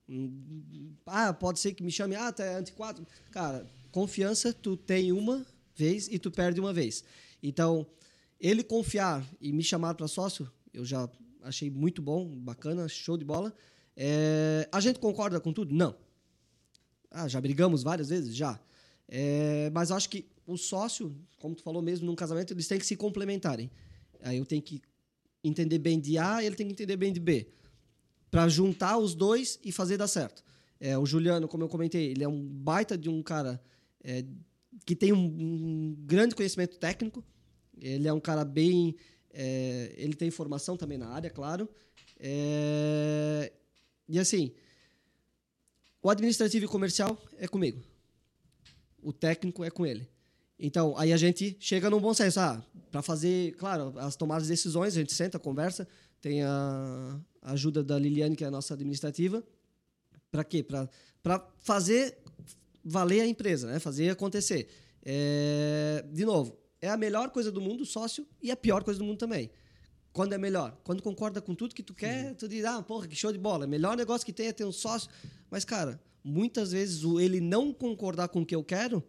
[0.08, 3.06] Hum, Ah, pode ser que me chame, ah, tá antiquado.
[3.32, 5.46] Cara, confiança tu tem uma
[5.76, 7.04] vez e tu perde uma vez.
[7.44, 7.86] Então,
[8.40, 11.10] ele confiar e me chamar para sócio, eu já
[11.42, 13.54] achei muito bom, bacana, show de bola.
[13.96, 15.74] É, a gente concorda com tudo?
[15.74, 15.96] Não.
[17.10, 18.36] Ah, já brigamos várias vezes?
[18.36, 18.60] Já.
[19.08, 22.86] É, mas acho que o sócio, como tu falou mesmo, num casamento, eles têm que
[22.86, 23.70] se complementarem.
[24.22, 24.82] Aí eu tenho que
[25.44, 27.48] entender bem de A, ele tem que entender bem de B.
[28.30, 30.44] Para juntar os dois e fazer dar certo.
[30.80, 33.62] É, o Juliano, como eu comentei, ele é um baita de um cara
[34.04, 34.24] é,
[34.86, 37.24] que tem um, um grande conhecimento técnico.
[37.80, 38.96] Ele é um cara bem.
[39.34, 41.70] é, ele tem formação também na área, claro.
[44.12, 44.52] E assim,
[46.04, 47.82] o administrativo e comercial é comigo.
[49.02, 50.06] O técnico é com ele.
[50.60, 52.40] Então, aí a gente chega num bom senso.
[52.40, 55.88] Ah, para fazer, claro, as tomadas de decisões, a gente senta, conversa.
[56.20, 59.42] Tem a ajuda da Liliane, que é a nossa administrativa.
[60.30, 60.62] Para quê?
[60.62, 62.18] Para fazer
[62.84, 63.80] valer a empresa, né?
[63.80, 64.68] fazer acontecer.
[65.04, 69.06] É, de novo, é a melhor coisa do mundo, sócio, e a pior coisa do
[69.06, 69.50] mundo também.
[70.14, 70.78] Quando é melhor?
[70.84, 73.66] Quando concorda com tudo que tu quer, tu diz, ah, porra, que show de bola.
[73.66, 75.10] O melhor negócio que tem é ter um sócio.
[75.50, 79.02] Mas, cara, muitas vezes o ele não concordar com o que eu quero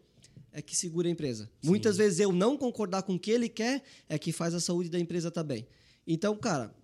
[0.52, 1.50] é que segura a empresa.
[1.64, 4.88] Muitas vezes eu não concordar com o que ele quer é que faz a saúde
[4.90, 5.66] da empresa estar bem.
[6.06, 6.74] Então, cara,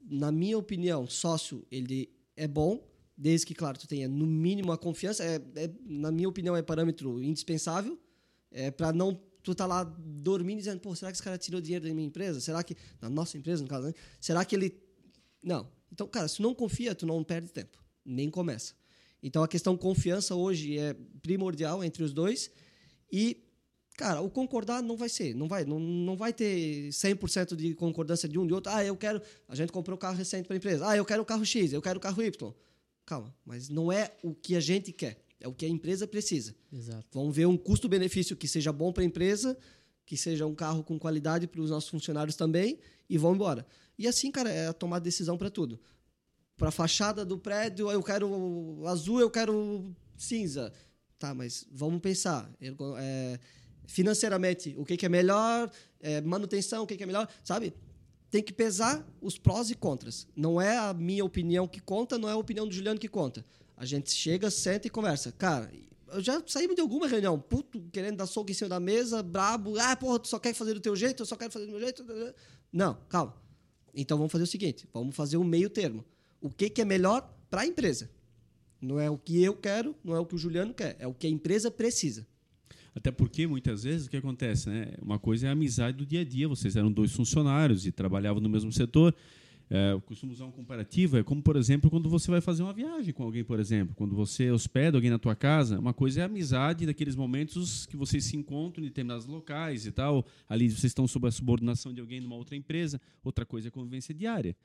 [0.00, 4.78] na minha opinião, sócio, ele é bom, desde que, claro, tu tenha no mínimo a
[4.78, 5.24] confiança.
[5.24, 7.98] É, é- na minha opinião, é parâmetro indispensável.
[8.50, 11.86] É para não tu tá lá dormindo dizendo, pô, será que esse cara tirou dinheiro
[11.86, 12.40] da minha empresa?
[12.40, 13.94] Será que na nossa empresa, no caso, né?
[14.20, 14.74] Será que ele
[15.42, 15.70] não?
[15.92, 18.74] Então, cara, se não confia, tu não perde tempo, nem começa.
[19.22, 22.50] Então, a questão confiança hoje é primordial entre os dois
[23.12, 23.44] e
[23.96, 28.28] Cara, o concordar não vai ser, não vai, não, não vai ter 100% de concordância
[28.28, 28.72] de um de outro.
[28.72, 30.88] Ah, eu quero, a gente comprou carro recente para a empresa.
[30.88, 32.54] Ah, eu quero o carro X, eu quero o carro Y.
[33.06, 36.54] Calma, mas não é o que a gente quer, é o que a empresa precisa.
[36.72, 37.06] Exato.
[37.12, 39.56] Vamos ver um custo-benefício que seja bom para a empresa,
[40.06, 42.78] que seja um carro com qualidade para os nossos funcionários também,
[43.08, 43.66] e vão embora.
[43.98, 45.80] E assim, cara, é tomar decisão para tudo.
[46.56, 50.72] Para a fachada do prédio, eu quero azul, eu quero cinza.
[51.18, 52.50] Tá, mas vamos pensar.
[52.60, 53.38] É,
[53.86, 55.70] financeiramente, o que, que é melhor?
[56.00, 57.28] É, manutenção, o que, que é melhor?
[57.42, 57.74] Sabe?
[58.30, 60.26] Tem que pesar os prós e contras.
[60.34, 63.44] Não é a minha opinião que conta, não é a opinião do Juliano que conta.
[63.76, 65.32] A gente chega, senta e conversa.
[65.32, 65.70] Cara,
[66.12, 69.78] eu já saí de alguma reunião, puto, querendo dar soco em cima da mesa, brabo.
[69.78, 71.80] Ah, porra, tu só quer fazer do teu jeito, eu só quero fazer do meu
[71.80, 72.04] jeito.
[72.72, 73.34] Não, calma.
[73.94, 76.04] Então vamos fazer o seguinte: vamos fazer o meio termo.
[76.40, 78.10] O que, que é melhor para a empresa?
[78.80, 81.14] Não é o que eu quero, não é o que o Juliano quer, é o
[81.14, 82.26] que a empresa precisa.
[82.94, 84.68] Até porque, muitas vezes, o que acontece?
[84.68, 84.92] Né?
[85.02, 86.46] Uma coisa é a amizade do dia a dia.
[86.46, 89.14] Vocês eram dois funcionários e trabalhavam no mesmo setor.
[89.76, 91.18] É, eu costumo usar um comparativo.
[91.18, 93.92] É como, por exemplo, quando você vai fazer uma viagem com alguém, por exemplo.
[93.96, 95.80] Quando você hospeda alguém na tua casa.
[95.80, 99.90] Uma coisa é a amizade daqueles momentos que vocês se encontram em determinados locais e
[99.90, 100.24] tal.
[100.48, 103.00] Ali vocês estão sob a subordinação de alguém numa outra empresa.
[103.24, 104.56] Outra coisa é a convivência diária.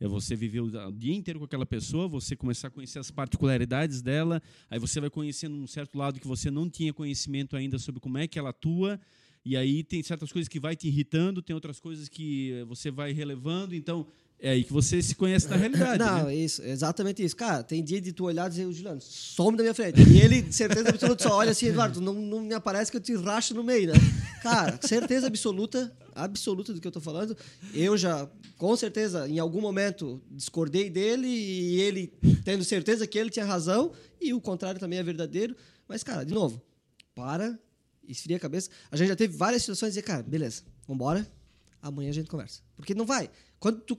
[0.00, 4.02] É você viver o dia inteiro com aquela pessoa, você começar a conhecer as particularidades
[4.02, 7.98] dela, aí você vai conhecendo um certo lado que você não tinha conhecimento ainda sobre
[7.98, 9.00] como é que ela atua,
[9.48, 13.12] E aí tem certas coisas que vai te irritando, tem outras coisas que você vai
[13.12, 14.04] relevando, então
[14.38, 15.98] é aí que você se conhece na realidade.
[15.98, 16.34] Não, né?
[16.34, 17.34] isso, exatamente isso.
[17.34, 20.02] Cara, tem dia de tu olhar e dizer, Juliano, some da minha frente.
[20.02, 23.00] E ele, de certeza absoluta, só olha assim, Eduardo, não, não me aparece que eu
[23.00, 23.94] te racho no meio, né?
[24.42, 27.36] Cara, certeza absoluta, absoluta do que eu tô falando.
[27.72, 28.28] Eu já,
[28.58, 32.12] com certeza, em algum momento, discordei dele e ele,
[32.44, 35.56] tendo certeza que ele tinha razão, e o contrário também é verdadeiro.
[35.88, 36.60] Mas, cara, de novo,
[37.14, 37.58] para,
[38.06, 38.68] esfria a cabeça.
[38.90, 41.26] A gente já teve várias situações de dizer, cara, beleza, vambora,
[41.80, 42.60] amanhã a gente conversa.
[42.76, 43.30] Porque não vai.
[43.58, 43.96] Quando tu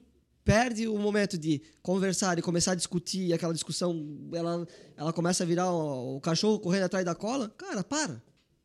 [0.48, 5.44] perde o momento de conversar e começar a discutir, e aquela discussão, ela, ela começa
[5.44, 8.24] a virar o, o cachorro correndo atrás da cola, cara, para.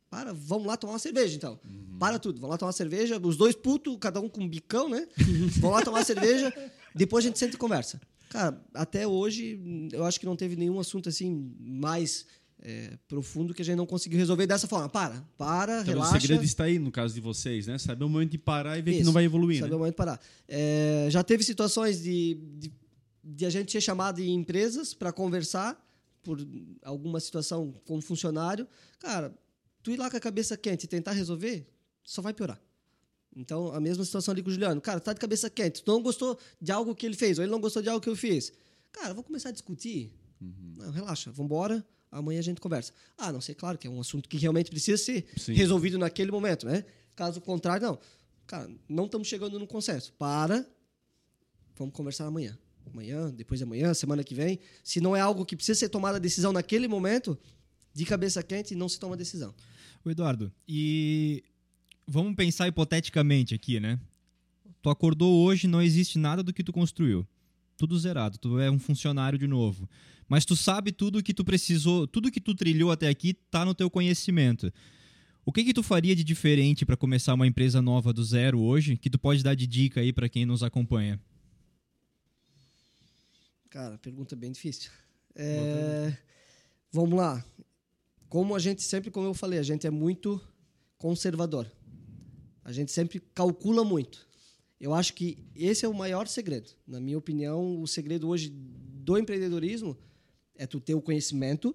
[0.09, 1.59] Para, vamos lá tomar uma cerveja, então.
[1.99, 4.87] Para tudo, vamos lá tomar uma cerveja, os dois putos, cada um com um bicão,
[4.87, 5.05] né?
[5.59, 6.53] vamos lá tomar uma cerveja,
[6.95, 7.99] depois a gente senta e conversa.
[8.29, 12.25] Cara, até hoje, eu acho que não teve nenhum assunto assim mais
[12.65, 14.87] é, profundo que a gente não conseguiu resolver dessa forma.
[14.87, 16.17] Para, para, Então, relaxa.
[16.17, 17.77] o segredo está aí, no caso de vocês, né?
[17.77, 19.05] Saber o momento de parar e ver que Isso.
[19.05, 19.75] não vai evoluir, Saber né?
[19.75, 20.19] o momento de parar.
[20.47, 22.71] É, já teve situações de, de,
[23.21, 25.77] de a gente ser chamado em empresas para conversar
[26.23, 26.39] por
[26.83, 28.65] alguma situação com um funcionário.
[28.97, 29.33] Cara,
[29.83, 31.67] tu ir lá com a cabeça quente e tentar resolver,
[32.01, 32.61] só vai piorar.
[33.35, 34.79] Então, a mesma situação ali com o Juliano.
[34.79, 37.51] Cara, tá de cabeça quente, tu não gostou de algo que ele fez, ou ele
[37.51, 38.53] não gostou de algo que eu fiz.
[38.89, 40.13] Cara, vamos começar a discutir.
[40.39, 41.85] Não, relaxa, vamos embora.
[42.13, 42.93] Amanhã a gente conversa.
[43.17, 45.53] Ah, não sei, claro que é um assunto que realmente precisa ser Sim.
[45.53, 46.85] resolvido naquele momento, né?
[47.15, 47.99] Caso contrário, não.
[48.45, 50.13] Cara, não estamos chegando num consenso.
[50.13, 50.65] Para,
[51.75, 52.57] vamos conversar amanhã.
[52.85, 54.59] Amanhã, depois de amanhã, semana que vem.
[54.83, 57.37] Se não é algo que precisa ser tomada a decisão naquele momento,
[57.93, 59.53] de cabeça quente, não se toma decisão.
[60.05, 61.43] Ô Eduardo, e
[62.05, 63.99] vamos pensar hipoteticamente aqui, né?
[64.81, 67.25] Tu acordou hoje, não existe nada do que tu construiu.
[67.77, 69.89] Tudo zerado, tu é um funcionário de novo.
[70.27, 73.73] Mas tu sabe tudo que tu precisou, tudo que tu trilhou até aqui tá no
[73.73, 74.71] teu conhecimento.
[75.45, 78.95] O que que tu faria de diferente para começar uma empresa nova do zero hoje,
[78.95, 81.19] que tu pode dar de dica aí para quem nos acompanha?
[83.69, 84.91] Cara, pergunta bem difícil.
[85.35, 86.15] É,
[86.91, 87.43] vamos lá.
[88.29, 90.39] Como a gente sempre, como eu falei, a gente é muito
[90.97, 91.69] conservador.
[92.63, 94.25] A gente sempre calcula muito.
[94.83, 96.71] Eu acho que esse é o maior segredo.
[96.85, 99.97] Na minha opinião, o segredo hoje do empreendedorismo
[100.57, 101.73] é tu ter o conhecimento,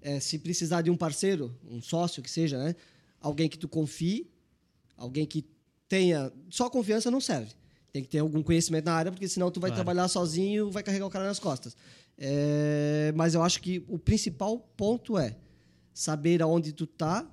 [0.00, 2.74] é, se precisar de um parceiro, um sócio que seja, né?
[3.20, 4.28] Alguém que tu confie,
[4.96, 5.46] alguém que
[5.88, 7.52] tenha só confiança não serve.
[7.92, 9.84] Tem que ter algum conhecimento na área, porque senão tu vai Claro.
[9.84, 11.76] trabalhar sozinho, vai carregar o cara nas costas.
[12.18, 15.36] É, mas eu acho que o principal ponto é
[15.94, 17.24] saber aonde tu tá,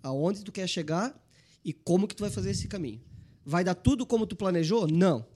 [0.00, 1.20] aonde tu quer chegar
[1.64, 3.00] e como que tu vai fazer esse caminho.
[3.44, 4.86] Vai dar tudo como tu planejou?
[4.86, 5.26] Não.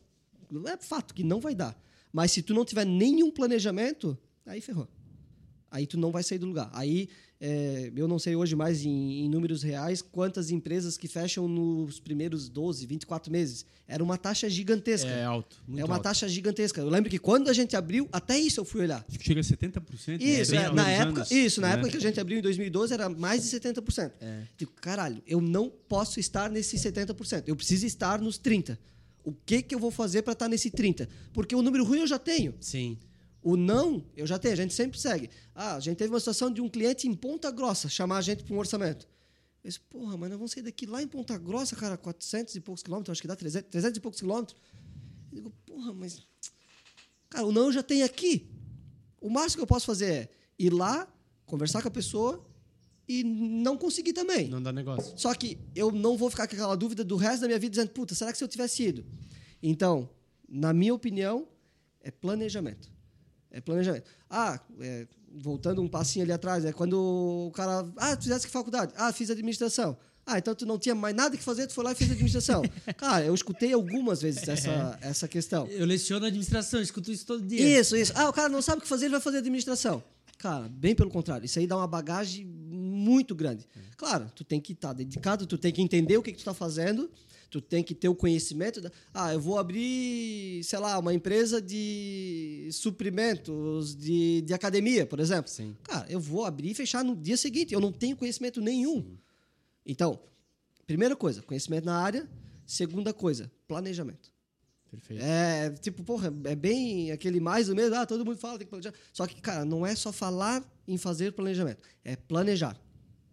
[0.66, 1.76] É fato que não vai dar.
[2.12, 4.88] Mas se tu não tiver nenhum planejamento, aí ferrou.
[5.70, 6.70] Aí tu não vai sair do lugar.
[6.72, 7.08] Aí
[7.38, 12.00] é, eu não sei hoje mais em, em números reais quantas empresas que fecham nos
[12.00, 13.66] primeiros 12, 24 meses.
[13.86, 15.08] Era uma taxa gigantesca.
[15.08, 15.62] É alto.
[15.66, 16.04] Muito é uma alto.
[16.04, 16.80] taxa gigantesca.
[16.80, 19.04] Eu lembro que quando a gente abriu, até isso eu fui olhar.
[19.06, 20.20] Acho que chega a 70%.
[20.20, 20.64] Isso, né?
[20.64, 21.74] é, na época, anos, isso, na né?
[21.74, 24.12] época que a gente abriu em 2012 era mais de 70%.
[24.20, 24.42] É.
[24.56, 27.44] Digo, caralho, eu não posso estar nesse 70%.
[27.46, 28.78] Eu preciso estar nos 30.
[29.22, 31.08] O que que eu vou fazer para estar nesse 30?
[31.32, 32.54] Porque o número ruim eu já tenho.
[32.60, 32.96] Sim.
[33.46, 35.30] O não, eu já tenho, a gente sempre segue.
[35.54, 38.42] Ah, a gente teve uma situação de um cliente em Ponta Grossa chamar a gente
[38.42, 39.06] para um orçamento.
[39.62, 42.60] Eu disse, porra, mas nós vamos sair daqui lá em Ponta Grossa, cara, 400 e
[42.60, 44.58] poucos quilômetros, acho que dá 300, 300 e poucos quilômetros.
[45.30, 46.26] Eu digo, porra, mas.
[47.30, 48.50] Cara, o não eu já tenho aqui.
[49.20, 50.28] O máximo que eu posso fazer é
[50.58, 51.06] ir lá,
[51.44, 52.42] conversar com a pessoa
[53.06, 54.48] e não conseguir também.
[54.48, 55.16] Não dá negócio.
[55.16, 57.90] Só que eu não vou ficar com aquela dúvida do resto da minha vida dizendo,
[57.90, 59.06] puta, será que se eu tivesse ido?
[59.62, 60.10] Então,
[60.48, 61.46] na minha opinião,
[62.00, 62.95] é planejamento.
[63.56, 64.04] É planejamento.
[64.28, 66.92] Ah, é, voltando um passinho ali atrás, é quando
[67.48, 67.86] o cara.
[67.96, 68.92] Ah, tu fizesse que faculdade?
[68.96, 69.96] Ah, fiz administração.
[70.26, 72.62] Ah, então tu não tinha mais nada que fazer, tu foi lá e fez administração.
[72.98, 75.66] Cara, eu escutei algumas vezes essa, essa questão.
[75.68, 77.80] Eu leciono administração, escuto isso todo dia.
[77.80, 78.12] Isso, isso.
[78.14, 80.02] Ah, o cara não sabe o que fazer, ele vai fazer administração.
[80.36, 81.46] Cara, bem pelo contrário.
[81.46, 82.44] Isso aí dá uma bagagem
[82.96, 83.66] muito grande.
[83.96, 86.54] Claro, tu tem que estar dedicado, tu tem que entender o que, que tu está
[86.54, 87.10] fazendo,
[87.50, 88.80] tu tem que ter o conhecimento.
[88.80, 88.90] Da...
[89.12, 95.50] Ah, eu vou abrir, sei lá, uma empresa de suprimentos de, de academia, por exemplo.
[95.50, 95.76] Sim.
[95.82, 97.72] Cara, eu vou abrir e fechar no dia seguinte.
[97.72, 99.16] Eu não tenho conhecimento nenhum.
[99.84, 100.18] Então,
[100.86, 102.28] primeira coisa, conhecimento na área.
[102.66, 104.34] Segunda coisa, planejamento.
[104.90, 105.22] Perfeito.
[105.22, 108.70] É, tipo, porra, é bem aquele mais ou menos, ah, todo mundo fala, tem que
[108.70, 108.94] planejar.
[109.12, 112.78] Só que, cara, não é só falar em fazer planejamento, é planejar.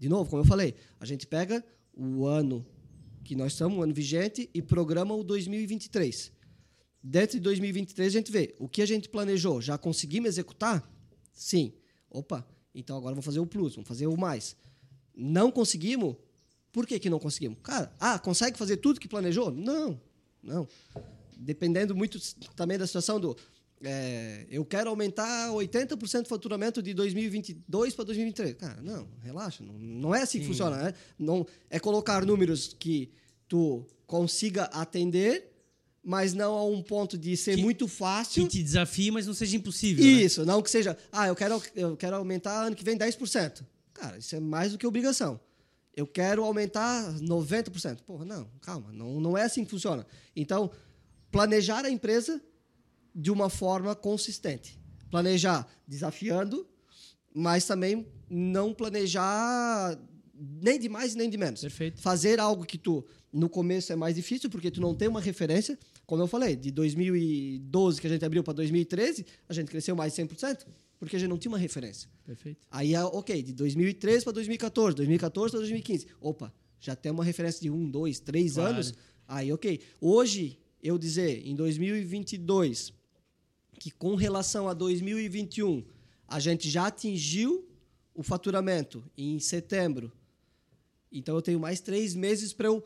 [0.03, 2.67] De novo, como eu falei, a gente pega o ano
[3.23, 6.29] que nós estamos, o ano vigente, e programa o 2023.
[7.01, 10.83] Dentro de 2023, a gente vê o que a gente planejou, já conseguimos executar?
[11.31, 11.71] Sim.
[12.09, 12.45] Opa,
[12.75, 14.57] então agora vamos fazer o plus, vamos fazer o mais.
[15.15, 16.17] Não conseguimos?
[16.73, 17.59] Por que, que não conseguimos?
[17.63, 19.51] Cara, ah, consegue fazer tudo que planejou?
[19.51, 20.01] Não,
[20.43, 20.67] não.
[21.37, 22.19] Dependendo muito
[22.57, 23.37] também da situação do.
[23.85, 28.55] É, eu quero aumentar 80% do faturamento de 2022 para 2023.
[28.55, 29.63] Cara, não, relaxa.
[29.63, 30.77] Não, não é assim que funciona.
[30.81, 30.93] Né?
[31.19, 33.11] Não, é colocar números que
[33.47, 35.51] tu consiga atender,
[36.01, 38.43] mas não a um ponto de ser Que- muito fácil.
[38.43, 40.03] Que te desafie, mas não seja impossível.
[40.05, 40.11] né?
[40.11, 43.65] Isso, não que seja, ah, eu quero, eu quero aumentar ano que vem 10%.
[43.93, 45.39] Cara, isso é mais do que obrigação.
[45.95, 48.01] Eu quero aumentar 90%.
[48.03, 50.05] Porra, não, calma, não, não é assim que funciona.
[50.35, 50.71] Então,
[51.31, 52.41] planejar a empresa
[53.13, 54.79] de uma forma consistente.
[55.09, 56.67] Planejar desafiando,
[57.33, 59.97] mas também não planejar
[60.61, 61.61] nem de mais nem de menos.
[61.61, 62.01] Perfeito.
[62.01, 65.77] Fazer algo que tu, no começo é mais difícil, porque tu não tem uma referência.
[66.05, 70.13] Como eu falei, de 2012 que a gente abriu para 2013, a gente cresceu mais
[70.15, 70.65] de 100%,
[70.99, 72.09] porque a gente não tinha uma referência.
[72.25, 72.65] Perfeito.
[72.71, 76.07] Aí, é ok, de 2013 para 2014, 2014 para 2015.
[76.19, 78.73] Opa, já tem uma referência de um, dois, três Claro.
[78.73, 78.93] anos.
[79.27, 79.79] Aí, ok.
[80.01, 82.93] Hoje, eu dizer, em 2022,
[83.79, 85.83] que com relação a 2021,
[86.27, 87.67] a gente já atingiu
[88.15, 90.11] o faturamento em setembro.
[91.11, 92.83] Então, eu tenho mais três meses para eu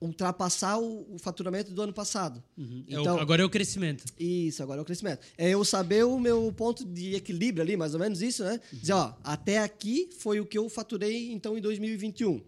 [0.00, 2.42] ultrapassar o, o faturamento do ano passado.
[2.56, 2.62] É
[2.98, 4.04] o- Então, agora é o crescimento.
[4.18, 5.20] isso, agora é o crescimento.
[5.36, 8.60] É eu saber o meu ponto de equilíbrio ali, mais ou menos isso, né?
[8.72, 12.40] Dizer, ó, até aqui foi o que eu faturei então em 2021.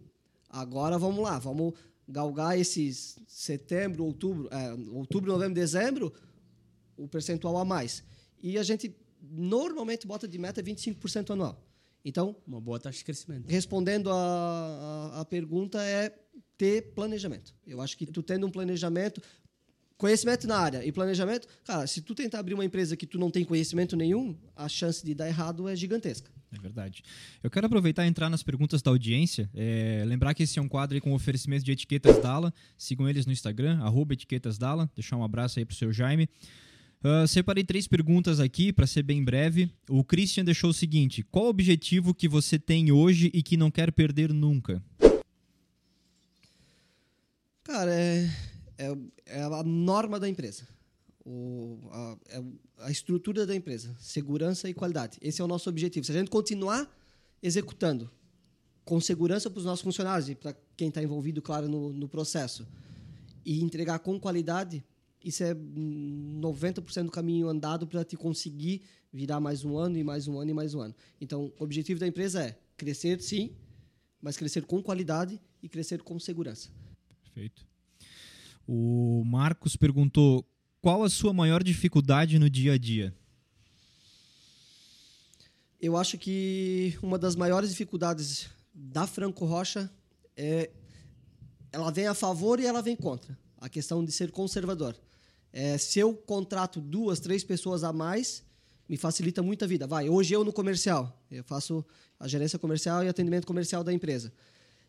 [0.48, 1.74] Agora vamos lá, vamos
[2.08, 6.12] galgar esses setembro, outubro, é, outubro, novembro, dezembro,
[7.02, 8.02] o percentual a mais.
[8.42, 11.66] E a gente normalmente bota de meta 25% anual.
[12.04, 13.46] Então, Uma boa taxa de crescimento.
[13.48, 14.14] respondendo a,
[15.14, 16.14] a, a pergunta é
[16.56, 17.54] ter planejamento.
[17.66, 19.20] Eu acho que tu tendo um planejamento,
[19.98, 23.30] conhecimento na área e planejamento, cara, se tu tentar abrir uma empresa que tu não
[23.30, 26.30] tem conhecimento nenhum, a chance de dar errado é gigantesca.
[26.52, 27.02] É verdade.
[27.42, 29.48] Eu quero aproveitar e entrar nas perguntas da audiência.
[29.54, 32.52] É, lembrar que esse é um quadro aí com oferecimento de etiquetas Dala.
[32.76, 34.90] Sigam eles no Instagram, arroba etiquetas Dala.
[34.94, 36.28] Deixar um abraço aí pro seu Jaime.
[37.02, 39.72] Ah, separei três perguntas aqui para ser bem breve.
[39.88, 43.70] O Christian deixou o seguinte: qual o objetivo que você tem hoje e que não
[43.70, 44.82] quer perder nunca?
[47.64, 48.28] Cara, é,
[48.76, 48.96] é,
[49.26, 50.68] é a norma da empresa.
[51.24, 52.42] O, a, é
[52.78, 53.96] a estrutura da empresa.
[53.98, 55.16] Segurança e qualidade.
[55.22, 56.04] Esse é o nosso objetivo.
[56.04, 56.90] Se a gente continuar
[57.42, 58.10] executando
[58.84, 62.66] com segurança para os nossos funcionários e para quem está envolvido, claro, no, no processo,
[63.44, 64.84] e entregar com qualidade,
[65.22, 70.04] isso é hum, 90% do caminho andado para te conseguir virar mais um ano e
[70.04, 70.94] mais um ano e mais um ano.
[71.20, 73.54] Então, o objetivo da empresa é crescer, sim,
[74.20, 76.70] mas crescer com qualidade e crescer com segurança.
[77.22, 77.66] Perfeito.
[78.66, 80.44] O Marcos perguntou:
[80.80, 83.14] qual a sua maior dificuldade no dia a dia?
[85.80, 89.90] Eu acho que uma das maiores dificuldades da Franco Rocha
[90.36, 90.70] é
[91.72, 94.96] ela vem a favor e ela vem contra a questão de ser conservador.
[95.52, 98.44] É, se eu contrato duas, três pessoas a mais,
[98.88, 99.86] me facilita muito a vida.
[99.86, 101.84] Vai, hoje eu no comercial, eu faço
[102.18, 104.32] a gerência comercial e atendimento comercial da empresa.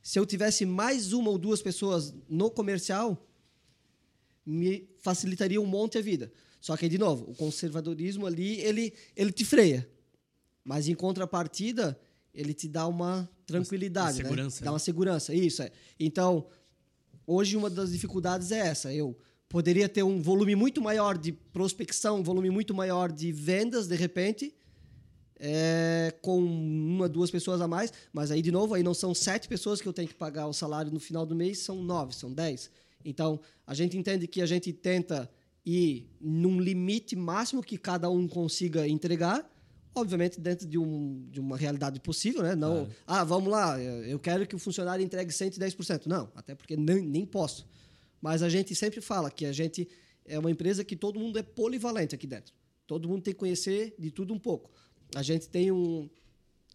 [0.02, 3.28] Se eu tivesse mais uma ou duas pessoas no comercial,
[4.46, 6.32] me facilitaria um monte a vida.
[6.60, 9.88] Só que, de novo, o conservadorismo ali, ele, ele te freia.
[10.64, 12.00] Mas, em contrapartida,
[12.34, 14.66] ele te dá uma tranquilidade, Uma segurança, né?
[14.66, 14.72] Dá né?
[14.72, 15.62] uma segurança, isso.
[15.62, 15.72] É.
[16.00, 16.48] Então,
[17.26, 18.94] hoje uma das dificuldades é essa.
[18.94, 19.18] Eu
[19.52, 23.98] poderia ter um volume muito maior de prospecção, um volume muito maior de vendas, de
[23.98, 24.56] repente,
[25.38, 29.50] é, com uma, duas pessoas a mais, mas aí, de novo, aí não são sete
[29.50, 32.32] pessoas que eu tenho que pagar o salário no final do mês, são nove, são
[32.32, 32.72] dez.
[33.04, 35.30] Então, a gente entende que a gente tenta
[35.66, 39.46] ir num limite máximo que cada um consiga entregar,
[39.94, 42.56] obviamente dentro de, um, de uma realidade possível, né?
[42.56, 46.06] Não, ah, vamos lá, eu quero que o funcionário entregue 110%.
[46.06, 47.68] Não, até porque nem, nem posso.
[48.22, 49.88] Mas a gente sempre fala que a gente
[50.26, 52.54] é uma empresa que todo mundo é polivalente aqui dentro.
[52.86, 54.70] Todo mundo tem que conhecer de tudo um pouco.
[55.16, 56.10] A gente tem um,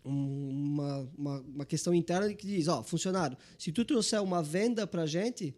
[0.05, 4.87] um- uma, uma, uma questão interna que diz, ó, funcionário, se tu trouxer uma venda
[4.87, 5.55] para a gente,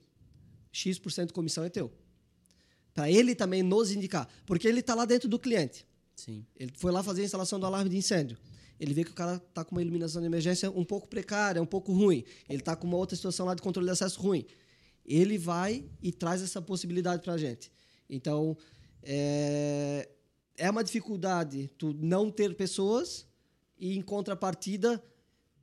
[0.73, 1.91] X% de comissão é teu.
[2.95, 4.29] Para ele também nos indicar.
[4.45, 5.87] Porque ele está lá dentro do cliente.
[6.17, 6.45] Sim.
[6.57, 8.37] Ele foi lá fazer a instalação do alarme de incêndio.
[8.81, 11.67] Ele vê que o cara está com uma iluminação de emergência um pouco precária, um
[11.67, 12.25] pouco ruim.
[12.49, 14.45] Ele está com uma outra situação lá de controle de acesso ruim.
[15.09, 17.73] Ele vai e traz essa possibilidade para a gente.
[18.09, 18.57] Então,
[19.03, 20.09] é,
[20.57, 23.27] é uma dificuldade tu não ter pessoas
[23.79, 25.03] e, em contrapartida,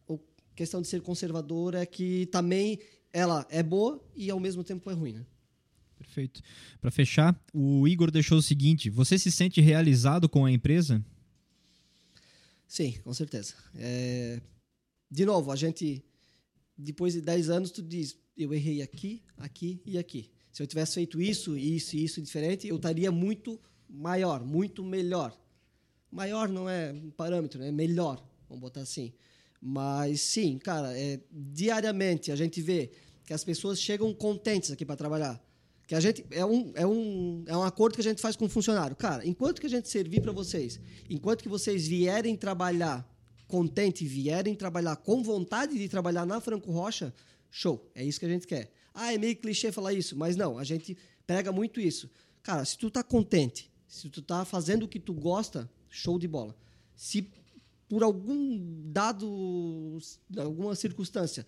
[0.09, 0.17] a
[0.55, 2.79] questão de ser conservador é que também
[3.13, 5.13] ela é boa e, ao mesmo tempo, é ruim.
[5.13, 5.25] Né?
[5.99, 6.41] Perfeito.
[6.81, 11.05] Para fechar, o Igor deixou o seguinte: você se sente realizado com a empresa?
[12.67, 13.53] Sim, com certeza.
[13.75, 14.41] É,
[15.09, 16.03] De novo, a gente
[16.77, 20.29] depois de 10 anos, tu diz, eu errei aqui, aqui e aqui.
[20.51, 23.59] Se eu tivesse feito isso, isso e isso diferente, eu estaria muito
[23.89, 25.37] maior, muito melhor.
[26.11, 29.13] Maior não é um parâmetro, é melhor, vamos botar assim.
[29.61, 32.91] Mas sim, cara, é, diariamente a gente vê
[33.25, 35.43] que as pessoas chegam contentes aqui para trabalhar.
[35.87, 38.45] Que a gente é um, é, um, é um acordo que a gente faz com
[38.45, 38.95] o funcionário.
[38.95, 40.79] Cara, enquanto que a gente servir para vocês,
[41.09, 43.07] enquanto que vocês vierem trabalhar
[43.47, 47.13] contente, vierem trabalhar com vontade de trabalhar na Franco Rocha,
[47.55, 47.89] show.
[47.95, 48.69] É isso que a gente quer.
[48.93, 52.09] Ah, é meio clichê falar isso, mas não, a gente pega muito isso.
[52.43, 56.27] Cara, se tu tá contente, se tu tá fazendo o que tu gosta, show de
[56.27, 56.53] bola.
[56.95, 57.31] Se
[57.87, 58.59] por algum
[58.91, 59.97] dado,
[60.37, 61.47] alguma circunstância,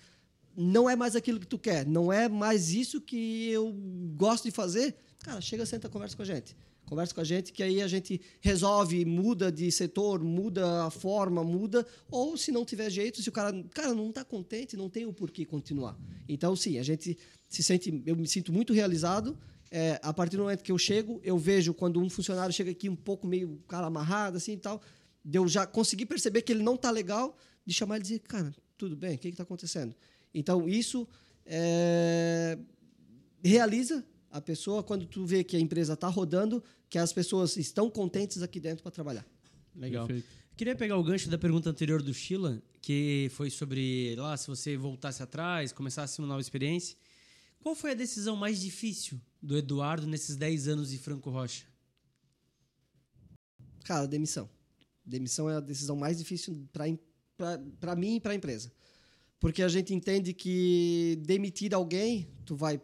[0.55, 3.73] não é mais aquilo que tu quer, não é mais isso que eu
[4.15, 6.55] gosto de fazer, cara, chega, senta, conversa com a gente.
[6.87, 11.43] Conversa com a gente que aí a gente resolve, muda de setor, muda a forma,
[11.43, 11.85] muda.
[12.09, 15.11] Ou se não tiver jeito, se o cara, cara não está contente, não tem o
[15.11, 15.99] porquê continuar.
[16.29, 17.17] Então, sim, a gente
[17.49, 19.37] se sente, eu me sinto muito realizado.
[19.69, 22.87] É, a partir do momento que eu chego, eu vejo quando um funcionário chega aqui
[22.87, 24.81] um pouco meio cara amarrado assim e tal,
[25.29, 28.55] eu já consegui perceber que ele não está legal, de chamar ele e dizer, cara,
[28.77, 29.93] tudo bem, o que está acontecendo?
[30.33, 31.05] Então, isso
[31.45, 32.57] é,
[33.43, 37.89] realiza a pessoa quando tu vê que a empresa está rodando, que as pessoas estão
[37.89, 39.25] contentes aqui dentro para trabalhar.
[39.75, 40.07] Legal.
[40.07, 40.37] Perfeito.
[40.55, 44.75] Queria pegar o gancho da pergunta anterior do Sheila, que foi sobre lá se você
[44.75, 46.97] voltasse atrás, começasse uma nova experiência.
[47.59, 51.65] Qual foi a decisão mais difícil do Eduardo nesses 10 anos de Franco Rocha?
[53.83, 54.49] Cara, demissão.
[55.05, 58.71] Demissão é a decisão mais difícil para mim e para a empresa.
[59.39, 62.81] Porque a gente entende que demitir alguém, tu vai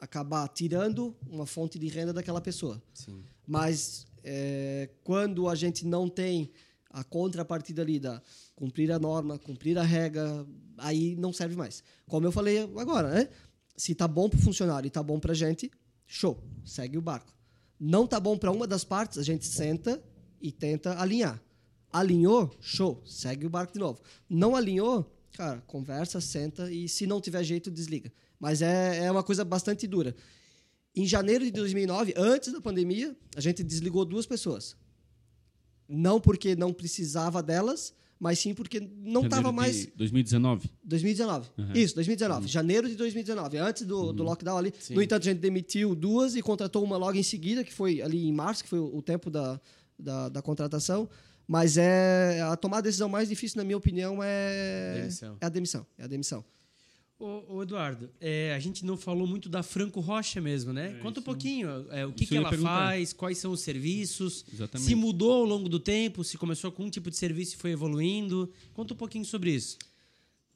[0.00, 2.82] acabar tirando uma fonte de renda daquela pessoa.
[2.94, 3.22] Sim.
[3.46, 6.50] Mas é, quando a gente não tem
[6.90, 8.22] a contrapartida ali da
[8.54, 10.46] cumprir a norma, cumprir a regra,
[10.76, 11.82] aí não serve mais.
[12.06, 13.28] Como eu falei agora, né?
[13.76, 15.70] Se tá bom para o funcionário e tá bom para a gente,
[16.06, 17.32] show, segue o barco.
[17.78, 20.02] Não tá bom para uma das partes, a gente senta
[20.40, 21.40] e tenta alinhar.
[21.92, 24.00] Alinhou, show, segue o barco de novo.
[24.28, 28.12] Não alinhou, cara, conversa, senta e se não tiver jeito, desliga.
[28.38, 30.14] Mas é, é uma coisa bastante dura.
[30.94, 34.76] Em janeiro de 2009, antes da pandemia, a gente desligou duas pessoas.
[35.88, 39.86] Não porque não precisava delas, mas sim porque não estava mais.
[39.94, 40.70] 2019?
[40.82, 41.50] 2019.
[41.56, 41.72] Uhum.
[41.72, 42.42] Isso, 2019.
[42.42, 42.48] Uhum.
[42.48, 44.14] Janeiro de 2019, antes do, uhum.
[44.14, 44.74] do lockdown ali.
[44.78, 44.94] Sim.
[44.94, 48.26] No entanto, a gente demitiu duas e contratou uma logo em seguida, que foi ali
[48.26, 49.60] em março, que foi o, o tempo da,
[49.98, 51.08] da, da, contratação.
[51.46, 55.36] Mas é a tomar a decisão mais difícil, na minha opinião, é, demissão.
[55.40, 55.86] é a demissão.
[55.96, 56.44] É a demissão.
[57.20, 60.94] Ô, ô Eduardo, é, a gente não falou muito da Franco Rocha mesmo, né?
[60.96, 64.86] É, Conta um pouquinho é, o que, que ela faz, quais são os serviços, Exatamente.
[64.86, 67.72] se mudou ao longo do tempo, se começou com um tipo de serviço e foi
[67.72, 68.52] evoluindo.
[68.72, 69.78] Conta um pouquinho sobre isso.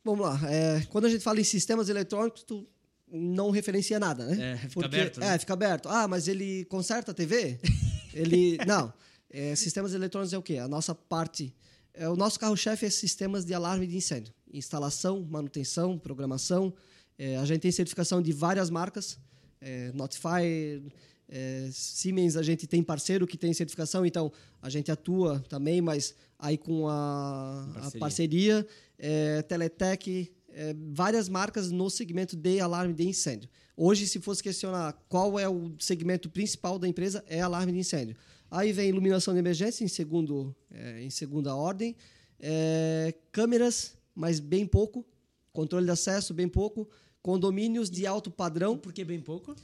[0.04, 0.40] Vamos lá.
[0.48, 2.64] É, quando a gente fala em sistemas eletrônicos, tu
[3.10, 4.52] não referencia nada, né?
[4.52, 5.18] É, fica Porque, aberto.
[5.18, 5.34] Né?
[5.34, 5.88] É, fica aberto.
[5.88, 7.58] Ah, mas ele conserta a TV?
[8.14, 8.56] ele.
[8.64, 8.92] Não.
[9.28, 10.58] É, sistemas eletrônicos é o quê?
[10.58, 11.52] A nossa parte.
[11.92, 16.72] É, o nosso carro-chefe é sistemas de alarme de incêndio instalação, manutenção, programação.
[17.18, 19.18] É, a gente tem certificação de várias marcas,
[19.61, 20.82] é, Notify,
[21.28, 24.30] é, Siemens, a gente tem parceiro que tem certificação, então
[24.61, 28.66] a gente atua também, mas aí com a parceria, a parceria
[28.98, 33.48] é, Teletec, é, várias marcas no segmento de alarme de incêndio.
[33.76, 38.16] Hoje, se fosse questionar qual é o segmento principal da empresa, é alarme de incêndio.
[38.50, 41.96] Aí vem iluminação de emergência em, segundo, é, em segunda ordem,
[42.38, 45.04] é, câmeras mas bem pouco.
[45.52, 46.88] Controle de acesso, bem pouco.
[47.20, 48.76] Condomínios de alto padrão.
[48.76, 49.54] Por que bem pouco?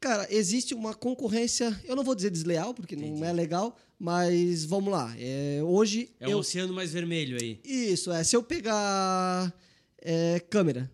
[0.00, 3.18] Cara, existe uma concorrência, eu não vou dizer desleal, porque Entendi.
[3.18, 5.12] não é legal, mas vamos lá.
[5.18, 6.12] É, hoje.
[6.20, 6.38] É o eu...
[6.38, 7.60] oceano mais vermelho aí.
[7.64, 8.22] Isso, é.
[8.22, 9.52] Se eu pegar
[10.00, 10.88] é, câmera,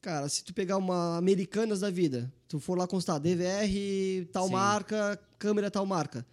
[0.00, 4.52] cara, se tu pegar uma Americanas da vida, tu for lá constar DVR, tal Sim.
[4.52, 6.24] marca, câmera, tal marca.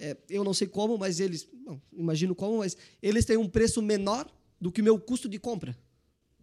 [0.00, 1.46] É, eu não sei como, mas eles.
[1.92, 4.26] Imagino como, mas eles têm um preço menor
[4.58, 5.76] do que o meu custo de compra.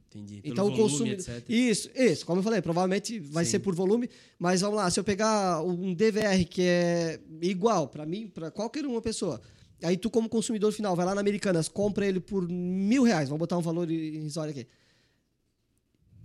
[0.07, 0.41] Entendi.
[0.41, 1.11] Pelo então o consumo.
[1.49, 2.25] Isso, isso.
[2.25, 3.51] Como eu falei, provavelmente vai Sim.
[3.51, 8.05] ser por volume, mas vamos lá, se eu pegar um DVR que é igual para
[8.05, 9.41] mim, para qualquer uma pessoa,
[9.83, 13.39] aí tu, como consumidor final, vai lá na Americanas, compra ele por mil reais, vamos
[13.39, 14.67] botar um valor irrisório aqui.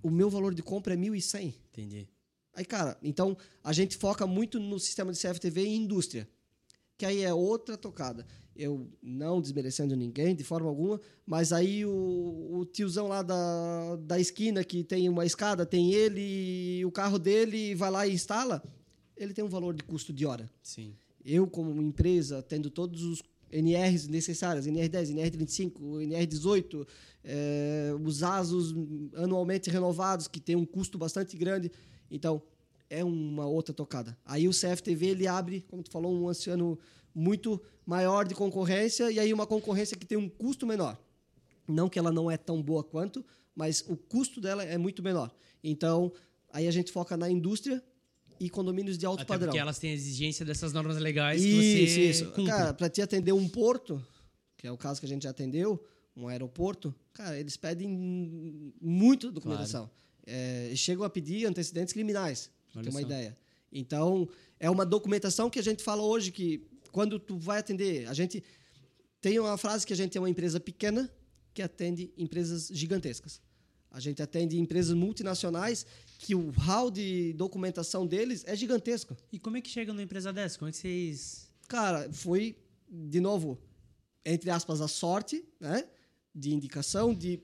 [0.03, 1.55] O meu valor de compra é mil e cem.
[1.73, 2.09] Entendi.
[2.55, 6.29] Aí, cara, então a gente foca muito no sistema de CFTV e indústria
[7.03, 8.25] que aí é outra tocada.
[8.55, 14.21] Eu não desmerecendo ninguém de forma alguma, mas aí o, o tiozão lá da, da
[14.21, 18.63] esquina que tem uma escada, tem ele, o carro dele vai lá e instala,
[19.17, 20.49] ele tem um valor de custo de hora.
[20.63, 20.95] Sim.
[21.25, 25.73] Eu, como empresa, tendo todos os NRs necessárias, NR10, NR35,
[26.07, 26.87] NR18,
[27.25, 28.77] é, os ASUS
[29.17, 31.69] anualmente renovados, que tem um custo bastante grande.
[32.09, 32.41] Então,
[32.93, 34.17] é uma outra tocada.
[34.23, 36.79] Aí o CFTV ele abre, como tu falou, um oceano
[37.15, 41.01] muito maior de concorrência e aí uma concorrência que tem um custo menor.
[41.67, 43.25] Não que ela não é tão boa quanto,
[43.57, 45.35] mas o custo dela é muito menor.
[45.65, 46.13] Então,
[46.53, 47.83] aí a gente foca na indústria
[48.39, 49.49] e condomínios de alto Até padrão.
[49.49, 52.27] porque elas têm a exigência dessas normas legais Isso, que você isso.
[52.27, 52.47] cumpre.
[52.47, 54.05] Cara, para te atender um porto,
[54.59, 55.83] que é o caso que a gente já atendeu,
[56.15, 57.89] um aeroporto, cara, eles pedem
[58.81, 59.89] muito documentação.
[60.27, 63.07] É, e chegam a pedir antecedentes criminais, Olha ter uma só.
[63.07, 63.37] ideia.
[63.71, 64.29] Então,
[64.61, 68.45] é uma documentação que a gente fala hoje que quando tu vai atender, a gente
[69.21, 71.11] tem uma frase que a gente é uma empresa pequena
[71.55, 73.41] que atende empresas gigantescas.
[73.91, 75.87] A gente atende empresas multinacionais
[76.19, 79.17] que o hall de documentação deles é gigantesco.
[79.31, 80.59] E como é que chega numa empresa dessa?
[80.59, 81.51] Como é que vocês.
[81.69, 82.57] Cara, foi,
[82.89, 83.59] de novo,
[84.25, 85.87] entre aspas, a sorte, né?
[86.35, 87.41] De indicação, de.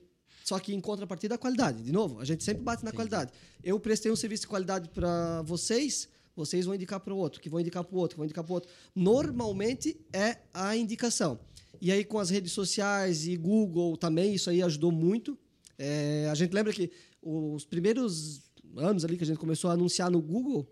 [0.49, 1.83] Só que em contrapartida, a qualidade.
[1.83, 3.31] De novo, a gente sempre bate na qualidade.
[3.63, 7.47] Eu prestei um serviço de qualidade para vocês, vocês vão indicar para o outro, que
[7.47, 8.67] vão indicar para o outro, que vão indicar para o outro.
[8.95, 11.39] Normalmente é a indicação.
[11.79, 15.37] E aí, com as redes sociais e Google também, isso aí ajudou muito.
[15.77, 16.89] É, a gente lembra que
[17.21, 18.41] os primeiros
[18.75, 20.67] anos ali que a gente começou a anunciar no Google,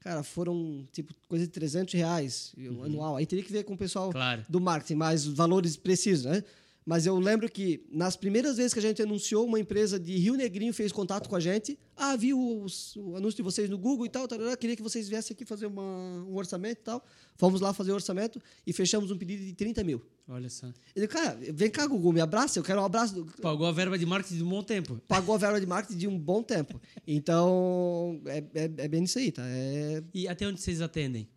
[0.00, 3.16] cara, foram tipo coisa de 300 reais anual.
[3.16, 4.46] Aí teria que ver com o pessoal Claro.
[4.48, 6.42] do marketing, mais valores precisos, né?
[6.84, 10.34] Mas eu lembro que nas primeiras vezes que a gente anunciou, uma empresa de Rio
[10.34, 11.78] Negrinho fez contato com a gente.
[11.94, 15.06] Ah, viu os- o, anúncio de vocês no Google e tal, tarará, queria que vocês
[15.08, 17.04] viessem aqui fazer uma- um orçamento e tal.
[17.36, 20.00] Fomos lá fazer o orçamento e fechamos um pedido de 30 mil.
[20.26, 20.72] Olha só.
[20.96, 23.14] Ele, cara, vem cá, Google, me abraça, eu quero um abraço.
[23.14, 25.00] do- Pagou a verba de marketing de um bom tempo.
[25.06, 26.80] Pagou a verba de marketing de um bom tempo.
[27.06, 29.42] Então, é, é, é bem isso aí, tá?
[29.46, 31.28] É, E até onde vocês atendem?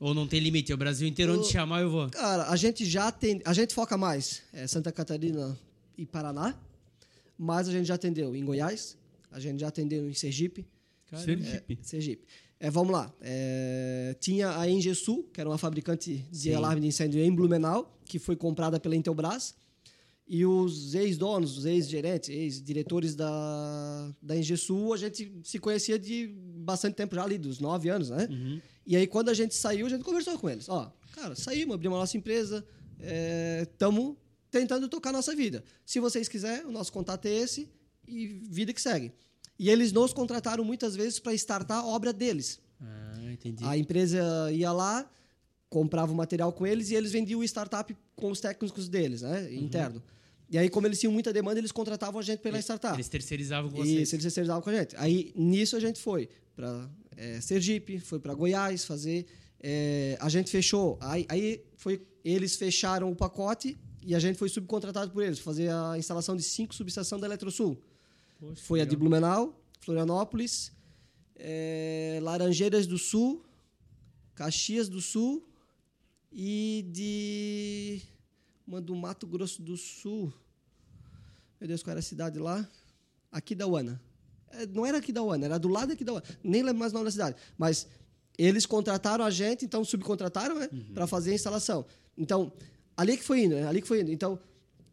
[0.00, 0.70] Ou não tem limite?
[0.70, 2.08] É o Brasil inteiro, onde O- chamar eu vou.
[2.10, 3.40] Cara, a gente já tem.
[3.44, 5.58] A gente foca mais é, Santa Catarina
[5.96, 6.54] e Paraná,
[7.36, 8.96] mas a gente já atendeu em Goiás,
[9.30, 10.66] a gente já atendeu em Sergipe.
[11.12, 11.78] Sergipe.
[11.82, 12.26] Sergipe.
[12.60, 13.12] É, vamos lá.
[13.20, 16.54] é, tinha a Engesul, que era uma fabricante de Sim.
[16.54, 19.54] alarme de incêndio em Blumenau, que foi comprada pela Intelbras.
[20.30, 26.26] E os ex-donos, os ex-gerentes, ex-diretores da, da Engesul, a gente se conhecia de
[26.58, 28.26] bastante tempo já ali, dos nove anos, né?
[28.28, 28.60] Uhum.
[28.88, 30.66] E aí, quando a gente saiu, a gente conversou com eles.
[30.66, 32.66] Ó, cara, saímos, abrimos a nossa empresa,
[33.62, 34.16] estamos
[34.50, 35.62] tentando tocar a nossa vida.
[35.84, 37.68] Se vocês quiserem, o nosso contato é esse
[38.06, 39.12] e vida que segue.
[39.58, 42.60] E eles nos contrataram muitas vezes para startar a obra deles.
[42.80, 43.62] Ah, entendi.
[43.62, 45.06] A empresa ia lá,
[45.68, 49.52] comprava o material com eles e eles vendiam o startup com os técnicos deles, né?
[49.52, 50.02] Interno.
[50.48, 52.94] E aí, como eles tinham muita demanda, eles contratavam a gente pela startup.
[52.94, 54.00] Eles terceirizavam com vocês.
[54.00, 54.96] Isso, eles terceirizavam com a gente.
[54.96, 56.26] Aí, nisso, a gente foi
[56.56, 56.88] para
[57.40, 59.26] Sergipe, foi para Goiás fazer.
[59.60, 60.98] é, a gente fechou.
[61.00, 65.70] Aí, aí foi, eles fecharam o pacote e a gente foi subcontratado por eles, fazer
[65.70, 67.76] a instalação de cinco subestações da Eletrosul.
[68.38, 68.96] Poxa, Foi a de.
[68.96, 70.72] Blumenau, Florianópolis,
[71.36, 73.44] é, Laranjeiras do Sul,
[74.34, 75.44] Caxias do Sul
[76.32, 78.00] e de
[78.66, 80.32] uma do Mato Grosso do Sul.
[81.60, 82.68] Meu Deus, qual era a cidade lá?
[83.32, 84.00] Aquidauana.
[84.00, 84.07] É,
[84.72, 86.24] não era Aquidauana, era do lado da Aquidauana.
[86.42, 87.36] Nem lembro mais o nome da cidade.
[87.56, 87.86] Mas
[88.38, 91.84] eles contrataram a gente, então subcontrataram, né, para fazer a instalação.
[92.16, 92.52] Então,
[92.96, 93.66] ali que foi indo, né?
[93.66, 94.12] ali que foi indo.
[94.12, 94.38] Então,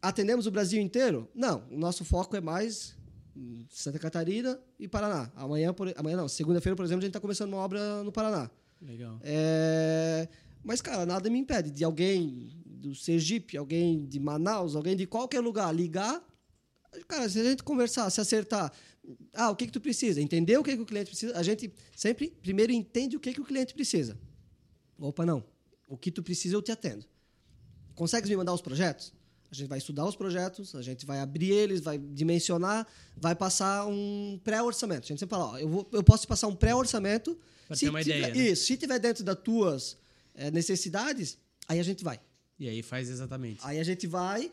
[0.01, 1.29] atendemos o Brasil inteiro?
[1.33, 2.95] Não, o nosso foco é mais
[3.35, 5.31] hum, Santa Catarina e Paraná.
[5.35, 8.49] Amanhã, por, amanhã não, segunda-feira, por exemplo, a gente está começando uma obra no Paraná.
[8.81, 9.19] Legal.
[9.23, 10.27] É,
[10.63, 15.39] mas, cara, nada me impede de alguém do Sergipe, alguém de Manaus, alguém de qualquer
[15.39, 16.23] lugar ligar.
[17.07, 18.71] Cara, se a gente conversar, se acertar,
[19.33, 20.21] ah, o que, que tu precisa?
[20.21, 21.37] Entender o que, que o cliente precisa.
[21.37, 24.17] A gente sempre primeiro entende o que, que o cliente precisa.
[24.99, 25.43] Opa, não.
[25.87, 27.05] O que tu precisa, eu te atendo.
[27.93, 29.13] Consegues me mandar os projetos?
[29.51, 33.85] A gente vai estudar os projetos, a gente vai abrir eles, vai dimensionar, vai passar
[33.87, 35.03] um pré-orçamento.
[35.05, 37.37] A gente sempre fala, ó, eu, vou, eu posso te passar um pré-orçamento.
[37.71, 38.51] Se ter uma tiver- ideia, né?
[38.51, 39.97] Isso, se tiver dentro das tuas
[40.33, 41.37] eh, necessidades,
[41.67, 42.19] aí a gente vai.
[42.59, 43.59] E aí faz exatamente.
[43.63, 44.51] Aí a gente vai,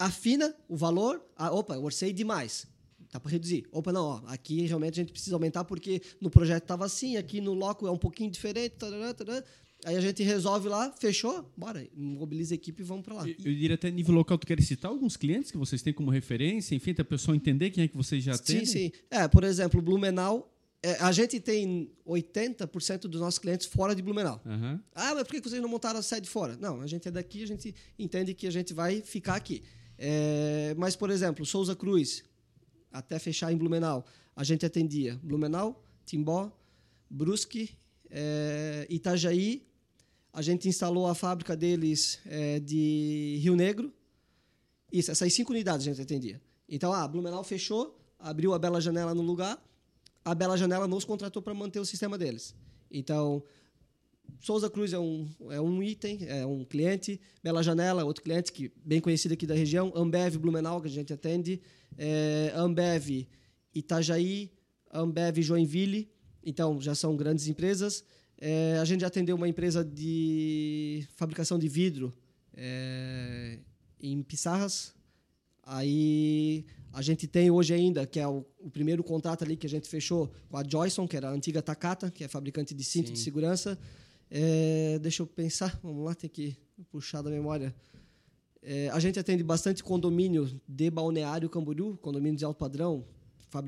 [0.00, 1.22] afina o valor.
[1.36, 2.66] Ah, opa, eu orcei demais.
[3.12, 3.66] Dá para reduzir.
[3.70, 7.40] Opa, não, ó, aqui realmente a gente precisa aumentar porque no projeto estava assim, aqui
[7.40, 8.72] no loco é um pouquinho diferente.
[8.76, 9.44] tarará, tarará.
[9.84, 13.22] Aí a gente resolve lá, fechou, bora, mobiliza a equipe e vamos para lá.
[13.26, 16.10] Eu, eu diria até nível local, tu queres citar alguns clientes que vocês têm como
[16.10, 18.64] referência, enfim, para a pessoa entender quem é que vocês já têm?
[18.64, 18.92] Sim, sim.
[19.10, 24.40] É, por exemplo, Blumenau, é, a gente tem 80% dos nossos clientes fora de Blumenau.
[24.44, 24.80] Aham.
[24.94, 26.56] Ah, mas por que vocês não montaram a sede fora?
[26.58, 29.62] Não, a gente é daqui, a gente entende que a gente vai ficar aqui.
[30.02, 32.24] É, mas, por exemplo, Souza Cruz,
[32.90, 36.50] até fechar em Blumenau, a gente atendia Blumenau, Timbó,
[37.10, 37.76] Brusque,
[38.08, 39.68] é, Itajaí,
[40.32, 43.92] A gente instalou a fábrica deles é, de Rio Negro.
[44.90, 46.40] Isso, essas cinco unidades a gente atendia.
[46.68, 49.62] Então, a ah, Blumenau fechou, abriu a Bela Janela no lugar.
[50.24, 52.54] A Bela Janela nos contratou para manter o sistema deles.
[52.90, 53.42] Então,
[54.40, 57.20] Souza Cruz é um, é um item, é um cliente.
[57.42, 59.92] Bela Janela, outro cliente que bem conhecido aqui da região.
[59.94, 61.60] Ambev Blumenau, que a gente atende.
[61.98, 63.28] É, Ambev
[63.74, 64.50] Itajaí,
[64.92, 66.10] Ambev Joinville.
[66.42, 68.02] Então, já são grandes empresas.
[68.40, 72.16] É, a gente já atendeu uma empresa de fabricação de vidro
[72.54, 73.58] é,
[74.00, 74.94] em Pissarras.
[75.62, 79.70] Aí a gente tem hoje ainda, que é o, o, primeiro contrato ali que a
[79.70, 83.08] gente fechou com a Joyson, que era a antiga Takata, que é fabricante de cinto
[83.08, 83.12] Sim.
[83.12, 83.78] de segurança.
[84.30, 86.56] É, deixa eu pensar, vamos lá, tem que
[86.90, 87.74] puxar da memória.
[88.62, 93.04] É, a gente atende bastante condomínio de Balneário Camboriú, condomínio de alto padrão,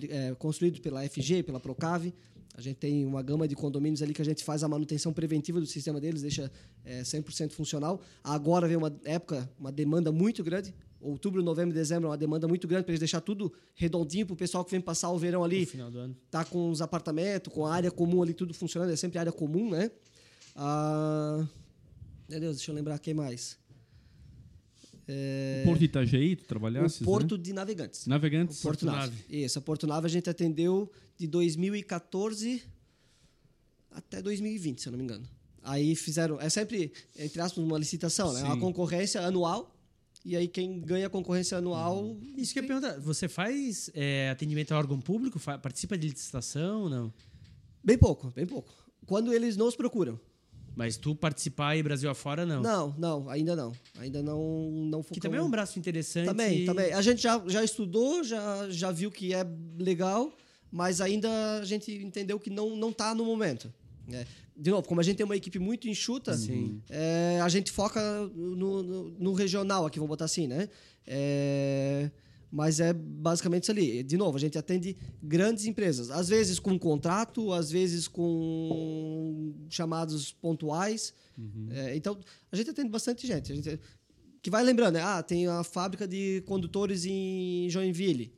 [0.09, 2.15] é, construído pela FG, pela Procave.
[2.55, 5.59] A gente tem uma gama de condomínios ali que a gente faz a manutenção preventiva
[5.59, 6.53] do sistema deles, deixa
[6.85, 8.01] é, 100% funcional.
[8.23, 10.75] Agora vem uma época, uma demanda muito grande.
[11.01, 14.65] Outubro, novembro, dezembro, uma demanda muito grande para eles deixar tudo redondinho para o pessoal
[14.65, 15.61] que vem passar o verão ali.
[15.61, 16.17] No final do ano.
[16.31, 18.91] Tá com os apartamentos, com a área comum ali, tudo funcionando.
[18.91, 19.91] É sempre área comum, né?
[20.55, 21.47] Ah,
[22.29, 23.59] meu Deus, deixa eu lembrar quem mais.
[25.09, 25.63] É...
[25.63, 27.03] O Porto de Itajaí, tu trabalhaste?
[27.03, 27.43] O Porto né?
[27.43, 28.07] de Navegantes.
[28.07, 28.59] Navegantes?
[28.61, 29.11] O Porto, Porto Nave.
[29.11, 29.45] Nave.
[29.45, 32.63] Isso, a Porto Nave a gente atendeu de 2014
[33.91, 35.29] até 2020, se eu não me engano.
[35.63, 38.41] Aí fizeram, é sempre, entre aspas, uma licitação, né?
[38.41, 38.47] Sim.
[38.47, 39.77] Uma concorrência anual.
[40.25, 42.05] E aí quem ganha a concorrência anual.
[42.05, 42.35] Hum.
[42.37, 43.01] Isso que eu ia perguntar.
[43.01, 45.39] Você faz é, atendimento a órgão público?
[45.41, 46.89] Participa de licitação?
[46.89, 47.13] Não?
[47.83, 48.73] Bem pouco, bem pouco.
[49.05, 50.19] Quando eles nos procuram.
[50.75, 52.63] Mas tu participar aí Brasil afora, não?
[52.63, 53.73] Não, não, ainda não.
[53.99, 56.27] Ainda não, não Que também é um braço interessante.
[56.27, 56.93] Também, também.
[56.93, 59.47] A gente já, já estudou, já, já viu que é
[59.79, 60.33] legal,
[60.71, 61.29] mas ainda
[61.61, 63.73] a gente entendeu que não não está no momento.
[64.11, 64.27] É.
[64.57, 66.37] De novo, como a gente tem uma equipe muito enxuta,
[66.91, 68.01] é, a gente foca
[68.35, 70.69] no, no, no, regional aqui, vamos botar assim, né?
[71.07, 72.11] É,
[72.53, 74.03] mas é basicamente isso ali.
[74.03, 80.33] De novo, a gente atende grandes empresas, às vezes com contrato, às vezes com chamados
[80.33, 81.15] pontuais.
[81.39, 81.69] Uhum.
[81.71, 82.19] É, então,
[82.51, 83.51] a gente atende bastante gente.
[83.51, 83.81] A gente
[84.43, 85.03] que vai lembrando, né?
[85.03, 88.35] ah, tem a fábrica de condutores em Joinville.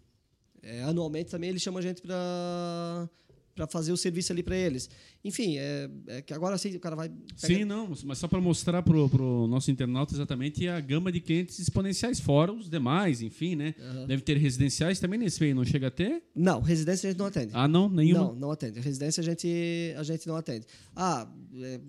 [0.62, 3.10] É, anualmente também ele chama a gente para
[3.54, 4.90] para fazer o serviço ali para eles.
[5.24, 7.08] Enfim, é, é, que agora sim o cara vai.
[7.08, 7.20] Pega...
[7.36, 11.58] Sim, não, mas só para mostrar para o nosso internauta exatamente a gama de clientes
[11.58, 13.74] exponenciais, fora os demais, enfim, né?
[13.78, 14.06] Uhum.
[14.06, 16.22] Deve ter residenciais também nesse meio, não chega a ter?
[16.34, 17.50] Não, residência a gente não atende.
[17.54, 17.88] Ah, não?
[17.88, 18.24] Nenhuma?
[18.24, 18.80] Não, não atende.
[18.80, 20.66] Residência a gente, a gente não atende.
[20.94, 21.80] Ah, é,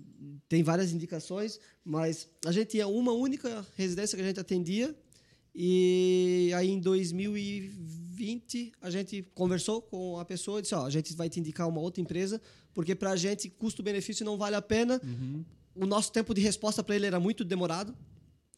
[0.48, 4.94] tem várias indicações, mas a gente tinha uma única residência que a gente atendia
[5.54, 8.05] e aí em 2020
[8.80, 11.80] a gente conversou com a pessoa e disse: ó, a gente vai te indicar uma
[11.80, 12.40] outra empresa,
[12.74, 15.00] porque para a gente custo-benefício não vale a pena.
[15.02, 15.44] Uhum.
[15.74, 17.94] O nosso tempo de resposta para ele era muito demorado,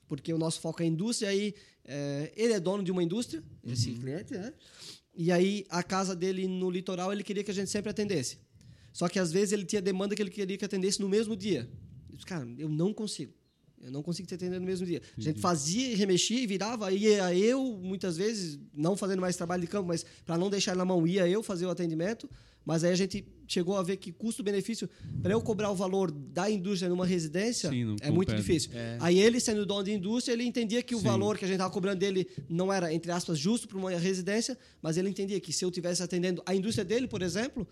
[0.07, 1.31] porque o nosso foco é indústria.
[1.31, 1.55] Aí
[1.85, 3.73] é, ele é dono de uma indústria, uhum.
[3.73, 4.53] esse cliente, né?
[5.15, 8.39] E aí a casa dele no litoral ele queria que a gente sempre atendesse.
[8.93, 11.69] Só que às vezes ele tinha demanda que ele queria que atendesse no mesmo dia.
[12.09, 13.33] Eu disse, cara, eu não consigo.
[13.83, 15.01] Eu não consigo te atender no mesmo dia.
[15.17, 19.69] A gente fazia, remexia e virava, ia eu, muitas vezes, não fazendo mais trabalho de
[19.69, 22.29] campo, mas para não deixar na mão, ia eu fazer o atendimento.
[22.65, 24.91] Mas aí a gente chegou a ver que custo-benefício,
[25.23, 28.71] para eu cobrar o valor da indústria numa residência, Sim, é muito difícil.
[28.75, 28.99] É.
[29.01, 31.05] Aí ele, sendo dono de indústria, ele entendia que o Sim.
[31.05, 34.59] valor que a gente estava cobrando dele não era, entre aspas, justo para uma residência,
[34.83, 37.67] mas ele entendia que se eu estivesse atendendo a indústria dele, por exemplo,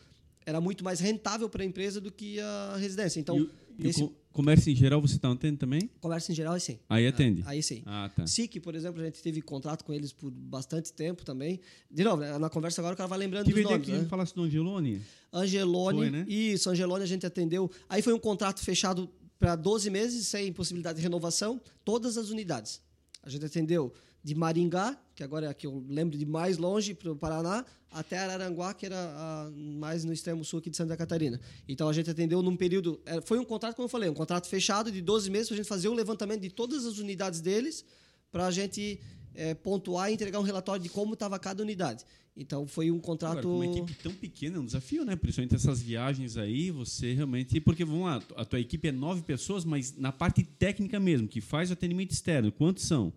[0.47, 3.19] era muito mais rentável para a empresa do que a residência.
[3.19, 3.37] Então,
[3.77, 4.09] e, esse...
[4.33, 5.91] comércio em geral você está atendendo também?
[6.01, 6.79] Comércio em geral, sim.
[6.89, 7.43] Aí atende?
[7.45, 7.83] Aí sim.
[7.85, 8.27] Ah, tá.
[8.27, 11.61] SIC, por exemplo, a gente teve contrato com eles por bastante tempo também.
[11.91, 13.87] De novo, né, na conversa agora o cara vai lembrando que dos nomes.
[13.87, 14.07] Que né?
[14.09, 15.03] falasse do Angelone?
[15.33, 16.25] Angelone, foi, né?
[16.29, 17.69] isso, Angelone a gente atendeu.
[17.89, 19.11] Aí foi um contrato fechado
[19.41, 22.81] para 12 meses, sem possibilidade de renovação, todas as unidades.
[23.23, 23.93] A gente atendeu
[24.27, 27.65] de Maringá, que agora é a que eu lembro de mais longe, para o Paraná,
[27.93, 31.41] até Araranguá, que era a, mais no extremo sul aqui de Santa Catarina.
[31.69, 33.01] Então a gente atendeu num período.
[33.07, 35.59] É, foi um contrato, como eu falei, um contrato fechado de 12 meses para a
[35.59, 37.85] gente fazer o levantamento de todas as unidades deles,
[38.33, 39.01] para a gente
[39.33, 42.05] é, pontuar e entregar um relatório de como estava cada unidade.
[42.37, 43.39] Então foi um contrato.
[43.39, 45.15] Agora, uma equipe tão pequena é um desafio, né?
[45.15, 47.61] Principalmente essas viagens aí, você realmente.
[47.61, 51.41] Porque, vamos lá, a tua equipe é nove pessoas, mas na parte técnica mesmo, que
[51.41, 53.13] faz o atendimento externo, quantos são?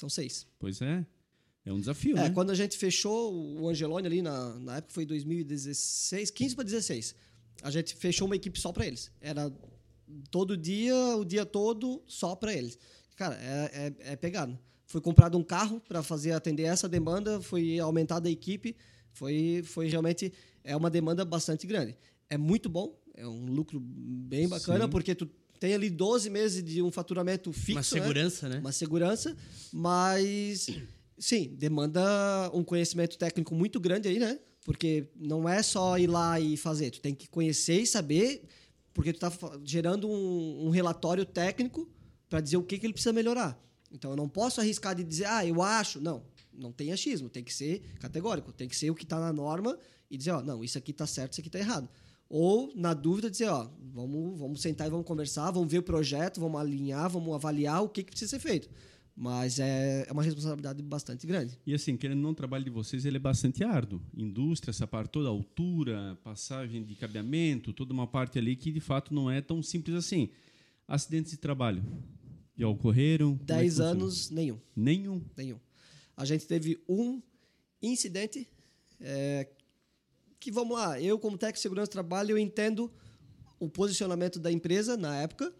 [0.00, 0.46] São seis.
[0.58, 1.04] Pois é.
[1.62, 2.30] É um desafio, é, né?
[2.30, 7.14] Quando a gente fechou o Angelone ali, na, na época foi 2016, 15 para 16,
[7.62, 9.12] a gente fechou uma equipe só para eles.
[9.20, 9.52] Era
[10.30, 12.78] todo dia, o dia todo, só para eles.
[13.14, 14.58] Cara, é, é, é pegado.
[14.86, 18.74] Foi comprado um carro para fazer atender essa demanda, foi aumentada a equipe,
[19.12, 20.32] foi, foi realmente
[20.64, 21.94] é uma demanda bastante grande.
[22.30, 24.90] É muito bom, é um lucro bem bacana, Sim.
[24.90, 25.28] porque tu
[25.60, 27.72] tem ali 12 meses de um faturamento fixo.
[27.72, 27.82] Uma né?
[27.82, 28.58] segurança, né?
[28.58, 29.36] Uma segurança,
[29.70, 30.70] mas
[31.18, 34.40] sim, demanda um conhecimento técnico muito grande aí, né?
[34.64, 38.42] Porque não é só ir lá e fazer, tu tem que conhecer e saber,
[38.94, 39.30] porque tu está
[39.62, 41.88] gerando um, um relatório técnico
[42.28, 43.62] para dizer o que, que ele precisa melhorar.
[43.92, 46.00] Então eu não posso arriscar de dizer, ah, eu acho.
[46.00, 46.22] Não,
[46.52, 49.78] não tem achismo, tem que ser categórico, tem que ser o que está na norma
[50.10, 51.88] e dizer, ó, não, isso aqui está certo, isso aqui está errado.
[52.30, 56.38] Ou, na dúvida, dizer, ó, vamos, vamos sentar e vamos conversar, vamos ver o projeto,
[56.38, 58.70] vamos alinhar, vamos avaliar o que, que precisa ser feito.
[59.16, 61.58] Mas é, é uma responsabilidade bastante grande.
[61.66, 64.00] E assim, querendo não, o trabalho de vocês ele é bastante árduo.
[64.16, 69.12] Indústria, essa parte toda, altura, passagem de cabeamento, toda uma parte ali que de fato
[69.12, 70.30] não é tão simples assim.
[70.86, 71.82] Acidentes de trabalho
[72.56, 73.38] já ocorreram?
[73.42, 73.90] É Dez funciona?
[73.90, 74.58] anos, nenhum.
[74.76, 75.22] Nenhum.
[75.36, 75.58] Nenhum.
[76.16, 77.20] A gente teve um
[77.82, 78.48] incidente
[79.00, 79.48] é,
[80.40, 82.90] que, vamos lá, eu como técnico de segurança do trabalho, eu entendo
[83.60, 85.52] o posicionamento da empresa na época.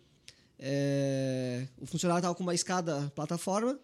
[0.59, 3.79] É, o funcionário estava com uma escada plataforma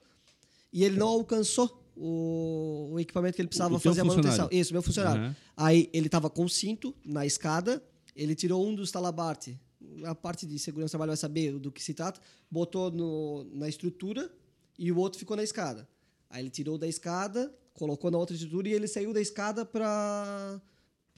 [0.73, 4.49] e ele não alcançou o, o equipamento que ele precisava fazer a manutenção.
[4.51, 5.23] Isso, meu funcionário.
[5.23, 5.37] Aham.
[5.57, 7.83] Aí ele estava com cinto na escada,
[8.15, 9.59] ele tirou um dos talabarte,
[10.05, 12.21] a parte de segurança do trabalho vai saber do que se trata,
[12.51, 14.31] botou no, na estrutura
[14.79, 15.89] e o outro ficou na escada.
[16.29, 20.61] Aí ele tirou da escada, colocou na outra estrutura e ele saiu da escada para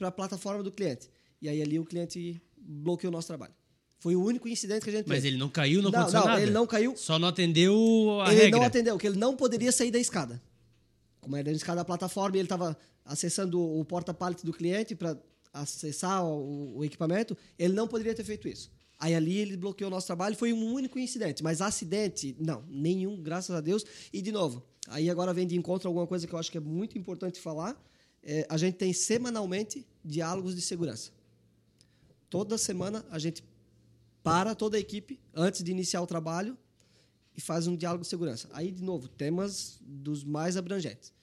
[0.07, 1.09] a plataforma do cliente.
[1.41, 3.53] E aí ali o cliente bloqueou o nosso trabalho.
[3.99, 5.29] Foi o único incidente que a gente Mas teve.
[5.29, 6.41] ele não caiu, não, não, aconteceu não, nada?
[6.41, 6.95] ele não caiu.
[6.95, 8.59] Só não atendeu a ele regra.
[8.59, 10.41] não atendeu, que ele não poderia sair da escada.
[11.19, 15.17] Como era a escada da plataforma, e ele estava acessando o porta-pallet do cliente para
[15.53, 18.71] acessar o, o equipamento, ele não poderia ter feito isso.
[18.97, 23.21] Aí ali ele bloqueou o nosso trabalho, foi um único incidente, mas acidente, não, nenhum,
[23.21, 23.85] graças a Deus.
[24.13, 26.61] E de novo, aí agora vem de encontro alguma coisa que eu acho que é
[26.61, 27.81] muito importante falar.
[28.23, 31.11] É, a gente tem semanalmente diálogos de segurança.
[32.29, 33.43] Toda semana a gente
[34.23, 36.57] para toda a equipe antes de iniciar o trabalho
[37.35, 38.49] e faz um diálogo de segurança.
[38.51, 41.13] Aí, de novo, temas dos mais abrangentes.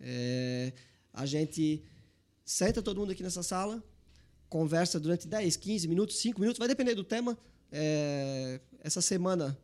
[0.00, 0.72] É,
[1.12, 1.82] a gente
[2.44, 3.82] senta todo mundo aqui nessa sala,
[4.48, 7.38] conversa durante 10, 15 minutos, 5 minutos, vai depender do tema.
[7.70, 9.56] É, essa semana,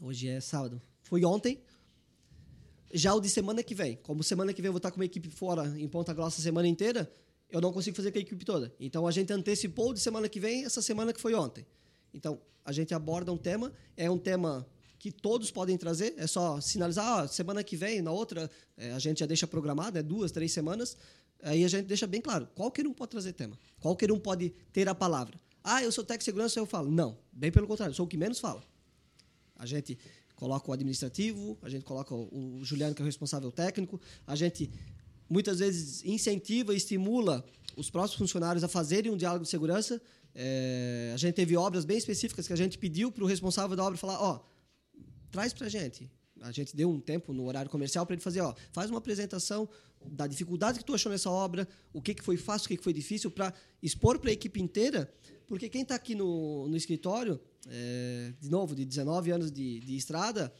[0.00, 1.60] hoje é sábado, foi ontem.
[2.96, 5.04] Já o de semana que vem, como semana que vem eu vou estar com uma
[5.04, 7.12] equipe fora em Ponta Grossa a semana inteira,
[7.50, 8.74] eu não consigo fazer com a equipe toda.
[8.80, 11.66] Então a gente antecipou de semana que vem essa semana que foi ontem.
[12.14, 14.66] Então a gente aborda um tema, é um tema
[14.98, 18.98] que todos podem trazer, é só sinalizar, ah, semana que vem, na outra, eh, a
[18.98, 20.96] gente já deixa programado, é duas, três semanas,
[21.42, 24.88] aí a gente deixa bem claro, qualquer um pode trazer tema, qualquer um pode ter
[24.88, 25.38] a palavra.
[25.62, 26.90] Ah, eu sou técnico de segurança, eu falo.
[26.90, 28.64] Não, bem pelo contrário, eu sou o que menos fala.
[29.58, 29.98] A gente
[30.36, 34.70] coloca o administrativo, a gente coloca o, Juliano, que é o responsável técnico, a gente
[35.28, 37.44] muitas vezes incentiva e estimula
[37.76, 40.00] os próprios funcionários a fazerem um diálogo de segurança.
[40.34, 43.82] É, a gente teve obras bem específicas que a gente pediu para o responsável da
[43.82, 44.44] obra falar, ó,
[45.30, 46.08] traz para a gente.
[46.42, 49.68] A gente deu um tempo no horário comercial para ele fazer, ó, faz uma apresentação
[50.04, 52.84] da dificuldade que tu achou nessa obra, o que, que foi fácil, o que, que
[52.84, 53.52] foi difícil, para
[53.82, 55.12] expor para a equipe inteira,
[55.46, 59.96] porque quem está aqui no, no escritório, é, de novo, de 19 anos de, de
[59.96, 60.52] estrada,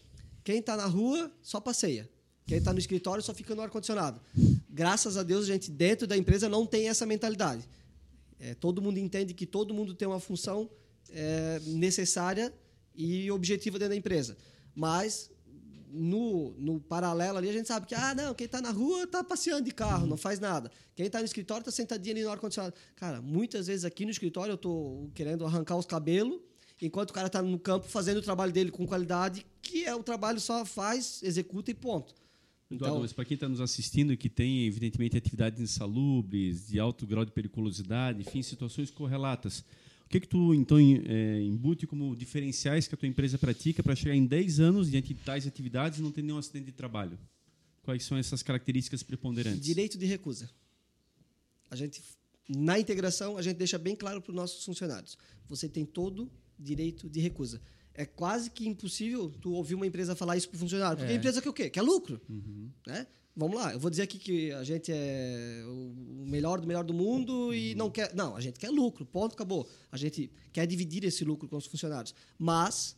[0.43, 2.09] quem está na rua só passeia.
[2.47, 4.21] Quem está no escritório só fica no ar-condicionado.
[4.71, 7.69] Graças a Deus, a gente dentro da empresa não tem essa mentalidade.
[8.39, 10.71] É, todo mundo entende que todo mundo tem uma função
[11.11, 12.53] é, necessária
[12.95, 14.37] e objetiva dentro da empresa.
[14.75, 15.31] Mas,
[15.89, 19.25] no, no paralelo ali, a gente sabe que, ah, não, quem está na rua está
[19.25, 20.71] passeando de carro, não faz nada.
[20.95, 22.75] Quem está no escritório está sentadinho ali no ar-condicionado.
[22.95, 26.41] Cara, muitas vezes aqui no escritório eu estou querendo arrancar os cabelos,
[26.81, 30.03] enquanto o cara está no campo fazendo o trabalho dele com qualidade, que é o
[30.03, 32.15] trabalho só faz, executa e ponto.
[32.71, 37.07] Eduardo, Então- para quem está nos assistindo e que tem, evidentemente, atividades insalubres, de alto
[37.07, 39.61] grau de periculosidade, enfim, situações correlatas,
[40.05, 43.95] o que, que tu, então, é, embute como diferenciais que a tua empresa pratica para
[43.97, 47.19] chegar em 10 anos diante de tais atividades e não ter nenhum acidente de trabalho?
[47.83, 49.61] Quais são essas características preponderantes?
[49.61, 50.51] Direito de recusa.
[51.71, 52.03] A gente,
[52.49, 55.17] na integração, a gente deixa bem claro para os nossos funcionários.
[55.49, 57.61] Você tem todo direito de recusa.
[57.95, 60.99] É quase que impossível tu ouvir uma empresa falar isso para o funcionário.
[60.99, 61.15] Porque É.
[61.15, 61.71] a empresa quer o quê?
[61.71, 62.21] Quer lucro.
[62.87, 63.07] Né?
[63.35, 66.95] Vamos lá, eu vou dizer aqui que a gente é o melhor do melhor do
[66.95, 68.15] mundo e não quer.
[68.15, 69.69] Não, a gente quer lucro, ponto, acabou.
[69.93, 72.15] A gente quer dividir esse lucro com os funcionários.
[72.39, 72.97] Mas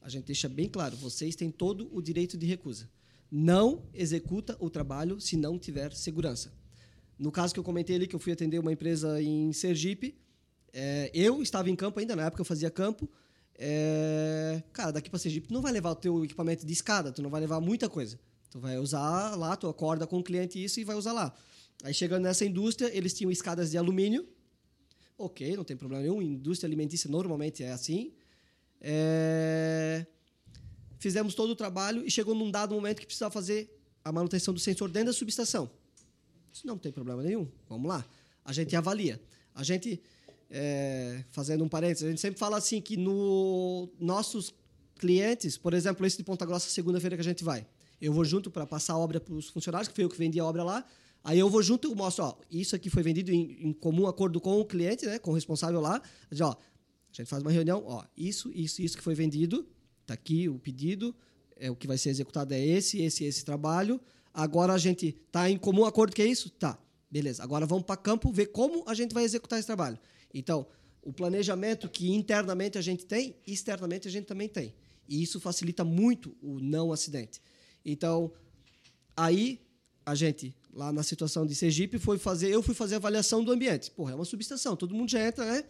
[0.00, 2.88] a gente deixa bem claro: vocês têm todo o direito de recusa.
[3.30, 6.52] Não executa o trabalho se não tiver segurança.
[7.18, 10.14] No caso que eu comentei ali, que eu fui atender uma empresa em Sergipe,
[10.72, 13.08] é, eu estava em campo ainda, na época eu fazia campo.
[13.54, 17.22] É, cara, daqui para Sergipe, tu não vai levar o teu equipamento de escada, tu
[17.22, 18.18] não vai levar muita coisa.
[18.50, 21.34] Tu vai usar lá, tu acorda com o cliente isso e vai usar lá.
[21.82, 24.26] Aí chegando nessa indústria, eles tinham escadas de alumínio.
[25.16, 26.20] Ok, não tem problema nenhum.
[26.20, 28.12] Indústria alimentícia normalmente é assim.
[28.80, 30.04] É,
[31.02, 34.60] Fizemos todo o trabalho e chegou num dado momento que precisava fazer a manutenção do
[34.60, 35.68] sensor dentro da subestação.
[36.52, 37.50] Isso não tem problema nenhum.
[37.68, 38.06] Vamos lá.
[38.44, 39.20] A gente avalia.
[39.52, 40.00] A gente,
[40.52, 44.54] é, fazendo um parênteses, a gente sempre fala assim que no nossos
[44.96, 47.66] clientes, por exemplo, esse de Ponta Grossa, segunda-feira que a gente vai,
[48.00, 50.38] eu vou junto para passar a obra para os funcionários, que foi eu que vendi
[50.38, 50.84] a obra lá.
[51.24, 54.40] Aí eu vou junto e mostro, ó, isso aqui foi vendido em, em, comum acordo
[54.40, 56.02] com o cliente, né, com o responsável lá.
[56.30, 59.66] Diz, ó, a gente faz uma reunião, ó, isso, isso, isso que foi vendido,
[60.02, 61.14] Está aqui o pedido,
[61.56, 64.00] é o que vai ser executado é esse, esse, esse trabalho.
[64.34, 66.50] Agora a gente está em comum acordo que é isso?
[66.50, 66.78] Tá,
[67.10, 67.42] beleza.
[67.42, 69.98] Agora vamos para campo ver como a gente vai executar esse trabalho.
[70.32, 70.66] Então,
[71.02, 74.74] o planejamento que internamente a gente tem, externamente a gente também tem.
[75.08, 77.40] E isso facilita muito o não acidente.
[77.84, 78.32] Então,
[79.16, 79.60] aí
[80.06, 83.52] a gente lá na situação de Sergipe foi fazer, eu fui fazer a avaliação do
[83.52, 83.90] ambiente.
[83.90, 85.64] Porra, é uma subestação, todo mundo já entra, né?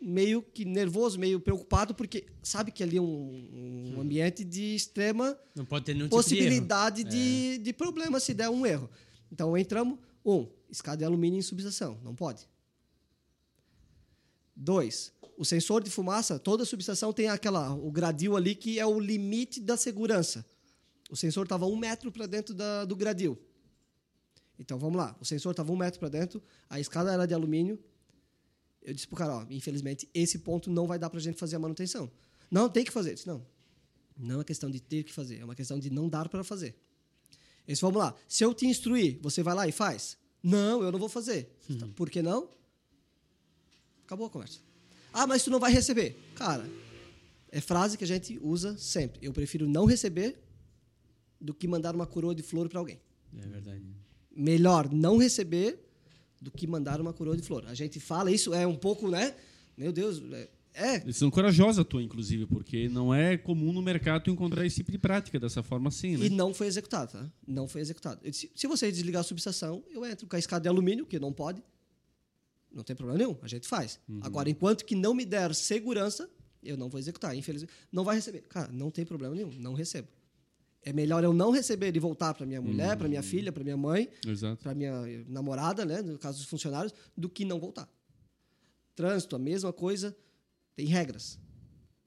[0.00, 5.36] meio que nervoso, meio preocupado, porque sabe que ali é um, um ambiente de extrema
[6.08, 8.88] possibilidade tipo de, de, de problema se der um erro.
[9.30, 12.48] Então entramos, um, escada de alumínio em subestação, não pode.
[14.60, 18.98] Dois, o sensor de fumaça, toda subestação tem aquela, o gradil ali que é o
[18.98, 20.44] limite da segurança.
[21.08, 23.38] O sensor estava um metro para dentro da, do gradil.
[24.58, 27.78] Então vamos lá, o sensor estava um metro para dentro, a escada era de alumínio,
[28.82, 31.58] eu disse pro cara, ó, infelizmente, esse ponto não vai dar pra gente fazer a
[31.60, 32.10] manutenção.
[32.50, 33.10] Não, tem que fazer.
[33.10, 33.46] Eu disse, não.
[34.16, 36.74] Não é questão de ter que fazer, é uma questão de não dar para fazer.
[37.64, 38.12] Disse, vamos lá.
[38.26, 40.18] Se eu te instruir, você vai lá e faz?
[40.42, 41.54] Não, eu não vou fazer.
[41.70, 41.92] Uhum.
[41.92, 42.50] Por que não?
[44.08, 44.60] Acabou a conversa.
[45.12, 46.16] Ah, mas tu não vai receber.
[46.34, 46.66] Cara,
[47.52, 49.18] é frase que a gente usa sempre.
[49.20, 50.34] Eu prefiro não receber
[51.38, 52.98] do que mandar uma coroa de flor para alguém.
[53.36, 53.82] É verdade.
[54.34, 55.78] Melhor não receber
[56.40, 57.66] do que mandar uma coroa de flor.
[57.66, 59.34] A gente fala, isso é um pouco, né?
[59.76, 60.48] Meu Deus, é.
[60.72, 60.98] é.
[61.00, 65.38] Decisão corajosa tua, inclusive, porque não é comum no mercado encontrar esse tipo de prática
[65.38, 66.24] dessa forma assim, né?
[66.24, 67.30] E não foi executado, tá?
[67.46, 68.22] Não foi executado.
[68.22, 71.30] Disse, se você desligar a subestação, eu entro com a escada de alumínio, que não
[71.30, 71.62] pode.
[72.72, 73.98] Não tem problema nenhum, a gente faz.
[74.08, 74.20] Uhum.
[74.22, 76.28] Agora, enquanto que não me der segurança,
[76.62, 77.34] eu não vou executar.
[77.34, 78.42] Infelizmente, não vai receber.
[78.42, 80.08] Cara, não tem problema nenhum, não recebo.
[80.82, 83.76] É melhor eu não receber e voltar para minha mulher, para minha filha, para minha
[83.76, 84.08] mãe,
[84.62, 84.92] para minha
[85.26, 87.88] namorada, né, no caso dos funcionários, do que não voltar.
[88.94, 90.16] Trânsito, a mesma coisa,
[90.74, 91.38] tem regras.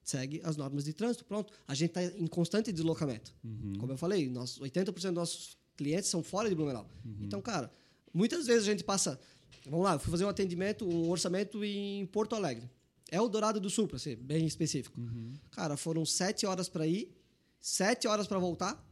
[0.02, 1.52] Segue as normas de trânsito, pronto.
[1.66, 3.34] A gente está em constante deslocamento.
[3.44, 3.74] Uhum.
[3.78, 6.88] Como eu falei, nós, 80% dos nossos clientes são fora de Blumenau.
[7.04, 7.18] Uhum.
[7.20, 7.70] Então, cara,
[8.12, 9.20] muitas vezes a gente passa.
[9.66, 12.68] Vamos lá, fui fazer um atendimento, um orçamento em Porto Alegre.
[13.10, 15.00] É o Dourado do Sul, para ser bem específico.
[15.00, 15.34] Uhum.
[15.50, 17.14] Cara, foram sete horas para ir
[17.62, 18.84] sete horas para voltar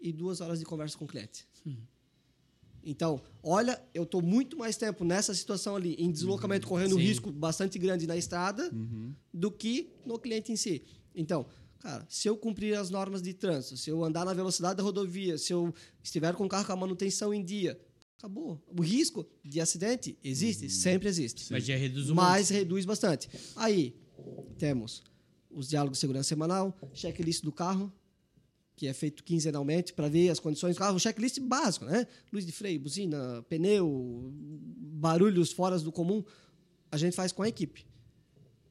[0.00, 1.46] e duas horas de conversa com o cliente.
[1.66, 1.76] Hum.
[2.82, 6.70] Então, olha, eu estou muito mais tempo nessa situação ali, em deslocamento, uhum.
[6.70, 9.14] correndo um risco bastante grande na estrada, uhum.
[9.34, 10.82] do que no cliente em si.
[11.14, 11.44] Então,
[11.78, 15.36] cara, se eu cumprir as normas de trânsito, se eu andar na velocidade da rodovia,
[15.36, 17.78] se eu estiver com o carro com a manutenção em dia,
[18.20, 18.62] acabou.
[18.68, 20.70] O risco de acidente existe, uhum.
[20.70, 21.50] sempre existe.
[21.50, 23.30] Mas já reduz o Mas reduz bastante.
[23.56, 23.96] Aí,
[24.58, 25.02] temos
[25.50, 27.92] os diálogos de segurança semanal, checklist do carro,
[28.76, 32.06] que é feito quinzenalmente para ver as condições do carro, checklist básico, né?
[32.32, 36.22] Luz de freio, buzina, pneu, barulhos fora do comum,
[36.92, 37.86] a gente faz com a equipe.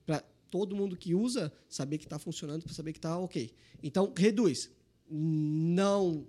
[0.05, 3.51] Para todo mundo que usa saber que está funcionando, para saber que está ok.
[3.81, 4.69] Então, reduz.
[5.11, 6.27] Não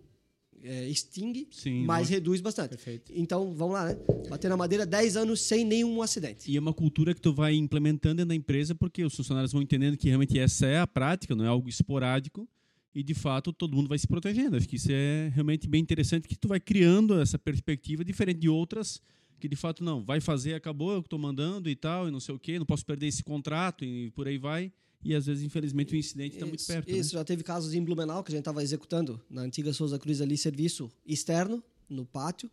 [0.62, 2.70] é, extingue, Sim, mas reduz bastante.
[2.70, 3.12] Perfeito.
[3.14, 3.96] Então, vamos lá, né?
[4.28, 6.50] Bater na madeira 10 anos sem nenhum acidente.
[6.50, 9.96] E é uma cultura que tu vai implementando na empresa porque os funcionários vão entendendo
[9.96, 12.48] que realmente essa é a prática, não é algo esporádico
[12.94, 14.56] e de fato todo mundo vai se protegendo.
[14.56, 18.48] Acho que isso é realmente bem interessante que tu vai criando essa perspectiva diferente de
[18.48, 19.00] outras
[19.38, 22.34] que de fato não, vai fazer, acabou, eu estou mandando e tal, e não sei
[22.34, 24.70] o quê, não posso perder esse contrato e por aí vai
[25.02, 26.90] e às vezes, infelizmente, o incidente está muito perto.
[26.90, 27.20] Isso, né?
[27.20, 30.36] já teve casos em Blumenau que a gente estava executando na antiga Souza Cruz ali,
[30.36, 32.51] serviço externo, no pátio,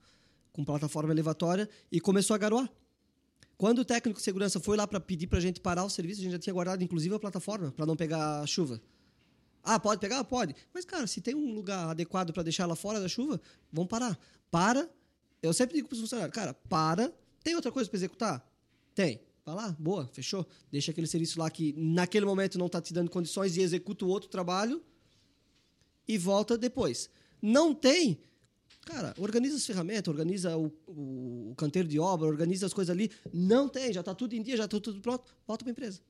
[0.53, 2.72] com plataforma elevatória, e começou a garoar.
[3.57, 6.22] Quando o técnico de segurança foi lá para pedir para a gente parar o serviço,
[6.22, 8.82] a gente já tinha guardado, inclusive, a plataforma para não pegar a chuva.
[9.64, 10.24] Ah, pode pegar?
[10.24, 10.56] Pode.
[10.74, 13.41] Mas, cara, se tem um lugar adequado para deixar ela fora da chuva,
[13.72, 14.18] vamos parar.
[14.49, 14.90] Para.
[15.41, 17.11] Eu sempre digo para os funcionários, cara, para.
[17.44, 18.49] Tem outra coisa para executar?
[18.95, 19.19] Tem.
[19.48, 20.45] Vai lá, boa, fechou.
[20.69, 24.10] Deixa aquele serviço lá que naquele momento não está te dando condições e executa o
[24.10, 24.84] outro trabalho
[26.06, 27.10] e volta depois.
[27.41, 28.19] Não tem,
[28.82, 33.10] cara, organiza as ferramentas, organiza o, o, o canteiro de obra, organiza as coisas ali.
[33.32, 35.24] Não tem, já está tudo em dia, já está tudo pronto.
[35.48, 36.02] Volta para a empresa.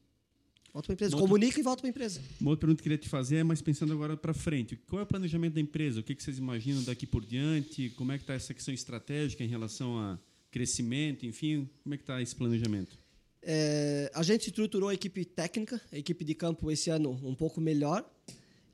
[0.74, 2.22] Volta para a empresa, uma comunica outra, e volta para a empresa.
[2.42, 5.00] Uma outra pergunta que eu queria te fazer é, mas pensando agora para frente, qual
[5.00, 6.00] é o planejamento da empresa?
[6.00, 7.92] O que, que vocês imaginam daqui por diante?
[7.92, 10.18] Como é que está essa questão estratégica em relação a
[10.50, 12.98] crescimento, enfim, como é que está esse planejamento?
[13.42, 17.62] É, a gente estruturou a equipe técnica, a equipe de campo esse ano um pouco
[17.62, 18.10] melhor.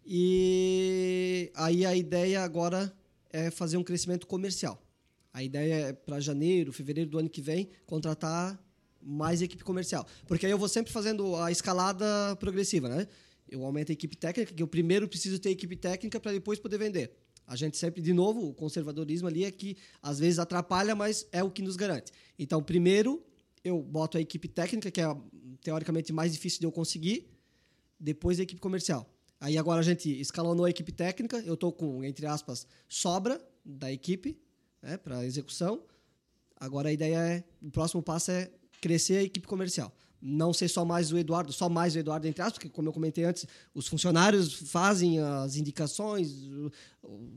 [0.05, 2.93] E aí a ideia agora
[3.29, 4.81] é fazer um crescimento comercial.
[5.33, 8.59] A ideia é para janeiro, fevereiro do ano que vem contratar
[9.01, 12.05] mais equipe comercial, porque aí eu vou sempre fazendo a escalada
[12.39, 13.07] progressiva, né?
[13.49, 16.77] Eu aumento a equipe técnica, que eu primeiro preciso ter equipe técnica para depois poder
[16.77, 17.11] vender.
[17.45, 21.43] A gente sempre, de novo, o conservadorismo ali é que às vezes atrapalha, mas é
[21.43, 22.11] o que nos garante.
[22.39, 23.21] Então, primeiro
[23.63, 25.17] eu boto a equipe técnica, que é
[25.61, 27.29] teoricamente mais difícil de eu conseguir,
[27.99, 29.09] depois a equipe comercial.
[29.39, 33.91] Aí agora a gente escalonou a equipe técnica, eu estou com, entre aspas, sobra da
[33.91, 34.37] equipe
[34.81, 35.83] né, para execução.
[36.59, 39.93] Agora a ideia é, o próximo passo é crescer a equipe comercial.
[40.21, 42.93] Não ser só mais o Eduardo, só mais o Eduardo, entre aspas, porque, como eu
[42.93, 46.49] comentei antes, os funcionários fazem as indicações,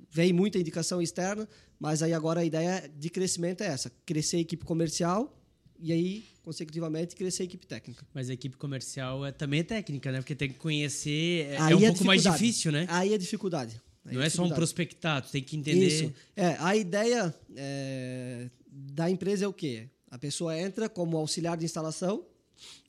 [0.08, 1.48] vem muita indicação externa,
[1.80, 5.36] mas aí agora a ideia de crescimento é essa: crescer a equipe comercial
[5.78, 8.06] e aí, consecutivamente, crescer a equipe técnica.
[8.14, 10.18] Mas a equipe comercial é, também é técnica, né?
[10.18, 11.46] Porque tem que conhecer.
[11.50, 12.86] É, é um pouco mais difícil, né?
[12.88, 13.80] Aí é dificuldade.
[14.04, 15.86] Aí Não é, é só um prospectado, tem que entender.
[15.86, 16.14] Isso.
[16.36, 19.88] É, a ideia é, da empresa é o quê?
[20.10, 22.24] A pessoa entra como auxiliar de instalação,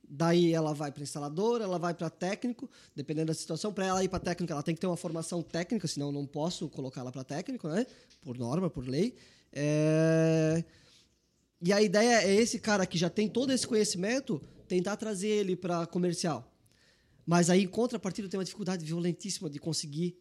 [0.07, 3.73] daí ela vai para instalador, ela vai para técnico, dependendo da situação.
[3.73, 6.25] Para ela ir para técnico, ela tem que ter uma formação técnica, senão eu não
[6.25, 7.85] posso colocar ela para técnico, né?
[8.21, 9.15] Por norma, por lei.
[9.51, 10.63] É...
[11.61, 15.55] E a ideia é esse cara que já tem todo esse conhecimento, tentar trazer ele
[15.55, 16.53] para comercial.
[17.25, 20.17] Mas aí, em contrapartida, tem uma dificuldade violentíssima de conseguir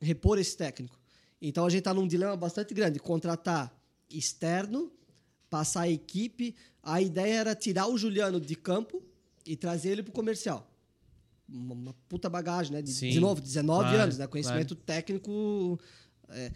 [0.00, 1.00] repor esse técnico.
[1.40, 2.98] Então, a gente está num dilema bastante grande.
[2.98, 3.74] Contratar
[4.10, 4.92] externo,
[5.48, 6.54] passar a equipe.
[6.82, 9.02] A ideia era tirar o Juliano de campo
[9.46, 10.70] e trazer ele para o comercial.
[11.48, 12.82] Uma, uma, puta bagagem, né?
[12.82, 14.26] De, Sim, de novo, 19 claro, anos, né?
[14.26, 14.86] Conhecimento claro.
[14.86, 15.78] técnico.
[16.30, 16.50] É.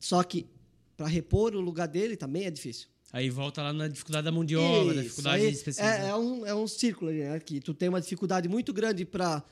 [0.00, 0.46] Só que,
[0.96, 2.88] para repor o lugar dele, também é difícil.
[3.12, 6.06] Aí volta lá na dificuldade da mão de obra, Isso, dificuldade de especialização.
[6.06, 7.38] É, é, um, é um círculo, né?
[7.40, 9.44] Que tu tem uma dificuldade muito grande para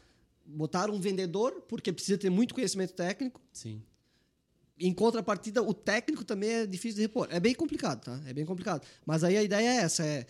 [0.46, 3.38] botar um vendedor, porque precisa ter muito conhecimento técnico.
[3.52, 3.82] Sim.
[4.78, 7.28] Em contrapartida, o técnico também é difícil de repor.
[7.30, 8.18] É bem complicado, tá?
[8.26, 8.82] É bem complicado.
[9.04, 10.26] Mas aí a ideia é essa, é,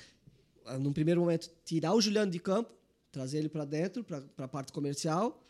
[0.80, 2.74] num primeiro momento, tirar o Juliano de campo,
[3.12, 5.40] trazer ele para dentro, para a parte comercial.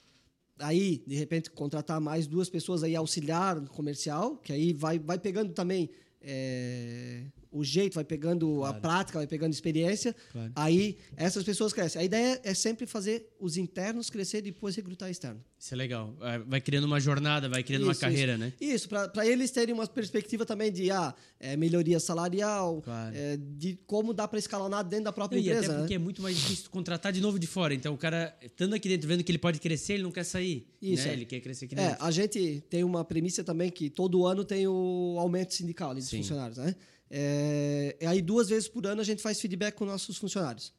[0.58, 5.54] Aí, de repente, contratar mais duas pessoas aí auxiliar comercial, que aí vai, vai pegando
[5.54, 5.88] também
[6.20, 8.76] é, o jeito, vai pegando claro.
[8.76, 10.14] a prática, vai pegando experiência.
[10.32, 10.52] Claro.
[10.54, 12.00] Aí essas pessoas crescem.
[12.00, 15.42] A ideia é sempre fazer os internos crescer e depois recrutar externo.
[15.58, 16.16] Isso é legal.
[16.22, 18.40] É, vai criando uma jornada, vai criando isso, uma carreira, isso.
[18.40, 18.52] né?
[18.60, 23.14] Isso, para eles terem uma perspectiva também de ah, é, melhoria salarial, claro.
[23.14, 25.72] é, de como dá para escalonar dentro da própria e empresa.
[25.72, 26.00] Até porque né?
[26.00, 27.74] é muito mais difícil contratar de novo de fora.
[27.74, 30.66] Então o cara, estando aqui dentro, vendo que ele pode crescer, ele não quer sair.
[30.80, 31.06] Isso.
[31.06, 31.12] Né?
[31.12, 32.04] Ele quer crescer aqui é, dentro.
[32.04, 36.08] É, a gente tem uma premissa também que todo ano tem o aumento sindical dos
[36.08, 36.74] funcionários, né?
[37.10, 40.72] É, aí duas vezes por ano a gente faz feedback com nossos funcionários.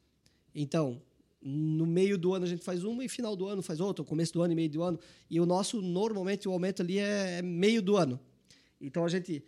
[0.54, 1.02] Então,
[1.42, 4.32] no meio do ano a gente faz uma e final do ano faz outra, começo
[4.32, 4.98] do ano e meio do ano.
[5.28, 8.18] E o nosso, normalmente, o aumento ali é, é meio do ano.
[8.80, 9.44] Então a gente.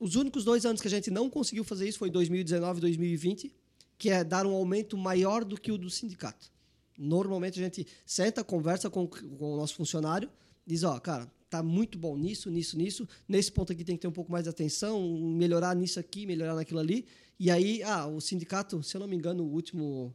[0.00, 3.52] Os únicos dois anos que a gente não conseguiu fazer isso foi 2019 e 2020,
[3.96, 6.52] que é dar um aumento maior do que o do sindicato.
[6.96, 10.30] Normalmente a gente senta, conversa com, com o nosso funcionário,
[10.64, 13.08] diz: Ó, oh, cara, tá muito bom nisso, nisso, nisso.
[13.28, 15.00] Nesse ponto aqui tem que ter um pouco mais de atenção,
[15.36, 17.06] melhorar nisso aqui, melhorar naquilo ali.
[17.38, 20.14] E aí, ah, o sindicato, se eu não me engano, o último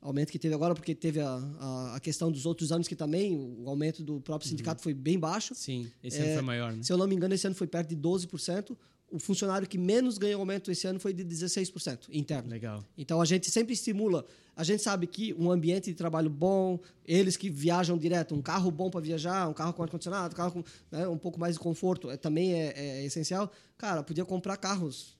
[0.00, 3.36] aumento que teve agora, porque teve a, a, a questão dos outros anos que também
[3.36, 4.84] o aumento do próprio sindicato uhum.
[4.84, 5.54] foi bem baixo.
[5.54, 6.82] Sim, esse é, ano foi maior, né?
[6.82, 8.76] Se eu não me engano, esse ano foi perto de 12%
[9.10, 12.48] o funcionário que menos ganhou aumento esse ano foi de 16% interno.
[12.48, 12.84] Legal.
[12.96, 14.24] Então a gente sempre estimula.
[14.56, 18.70] A gente sabe que um ambiente de trabalho bom, eles que viajam direto, um carro
[18.70, 21.60] bom para viajar, um carro com ar-condicionado, um carro com né, um pouco mais de
[21.60, 23.50] conforto, é, também é, é essencial.
[23.76, 25.18] Cara, podia comprar carros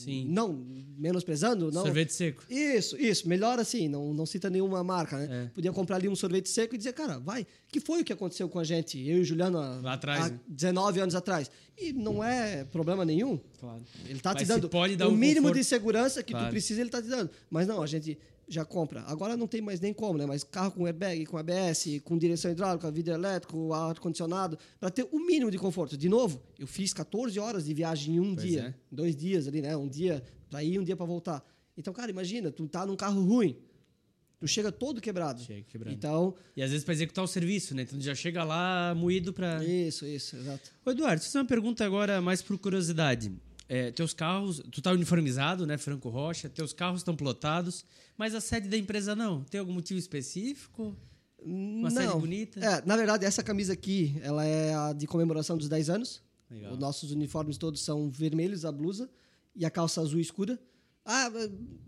[0.00, 0.26] Sim.
[0.28, 0.64] Não
[0.96, 1.82] menosprezando, não.
[1.82, 2.44] Sorvete seco.
[2.48, 3.28] Isso, isso.
[3.28, 5.44] Melhor assim, não, não cita nenhuma marca, né?
[5.44, 5.48] É.
[5.48, 7.46] Podia comprar ali um sorvete seco e dizer, cara, vai.
[7.68, 10.28] que foi o que aconteceu com a gente, eu e o Juliano, Lá atrás, há
[10.30, 10.40] né?
[10.48, 11.50] 19 anos atrás?
[11.78, 13.38] E não é problema nenhum.
[13.58, 13.82] Claro.
[14.04, 15.58] Ele está te dando o um mínimo conforto.
[15.58, 16.48] de segurança que claro.
[16.48, 17.30] tu precisa, ele está te dando.
[17.50, 18.18] Mas não, a gente
[18.50, 19.02] já compra.
[19.06, 20.26] Agora não tem mais nem como, né?
[20.26, 25.24] Mas carro com airbag, com ABS, com direção hidráulica, vidro elétrico, ar-condicionado, para ter o
[25.24, 25.96] mínimo de conforto.
[25.96, 28.74] De novo, eu fiz 14 horas de viagem em um pois dia, é.
[28.90, 29.76] dois dias ali, né?
[29.76, 31.44] Um dia para ir, um dia para voltar.
[31.78, 33.56] Então, cara, imagina, tu tá num carro ruim,
[34.40, 35.40] tu chega todo quebrado.
[35.42, 35.94] Chega quebrado.
[35.94, 37.82] Então, e às vezes para executar o serviço, né?
[37.82, 40.72] Então já chega lá moído para Isso, isso, exato.
[40.84, 43.32] Ô, Eduardo, fazer uma pergunta agora mais por curiosidade.
[43.72, 47.84] É, teus carros, tu tá uniformizado, né, Franco Rocha, teus carros estão plotados,
[48.18, 49.44] mas a sede da empresa não.
[49.44, 50.96] Tem algum motivo específico?
[51.38, 52.02] Uma não.
[52.02, 52.58] sede bonita?
[52.58, 56.20] É, na verdade, essa camisa aqui, ela é a de comemoração dos 10 anos.
[56.50, 56.72] Legal.
[56.72, 59.08] Os nossos uniformes todos são vermelhos, a blusa
[59.54, 60.58] e a calça azul escura.
[61.12, 61.30] Ah,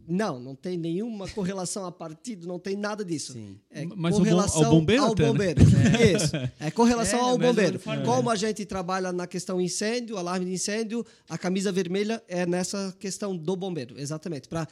[0.09, 3.35] não, não tem nenhuma correlação a partido, não tem nada disso.
[3.35, 3.57] Sim.
[3.70, 5.28] É Mas ao bom- correlação ao bombeiro ao até, né?
[5.28, 5.61] bombeiro.
[6.16, 6.32] Isso.
[6.59, 7.78] É correlação É, ao bombeiro.
[8.05, 12.94] Como a gente trabalha na questão incêndio, alarme de incêndio, a camisa vermelha é nessa
[12.99, 14.66] questão do bombeiro, exatamente, para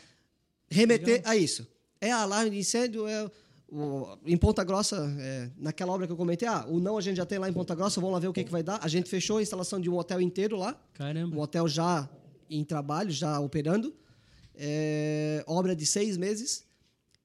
[0.69, 1.67] remeter a isso.
[2.01, 3.31] É alarme de incêndio, é
[3.71, 7.17] o- em Ponta Grossa, é, naquela obra que eu comentei, ah, o não a gente
[7.19, 8.81] já tem lá em Ponta Grossa, vamos lá ver o que, que vai dar.
[8.83, 11.37] A gente fechou a instalação de um hotel inteiro lá, Caramba.
[11.37, 12.09] um hotel já
[12.49, 13.95] em trabalho, já operando.
[14.63, 16.65] É, obra de seis meses.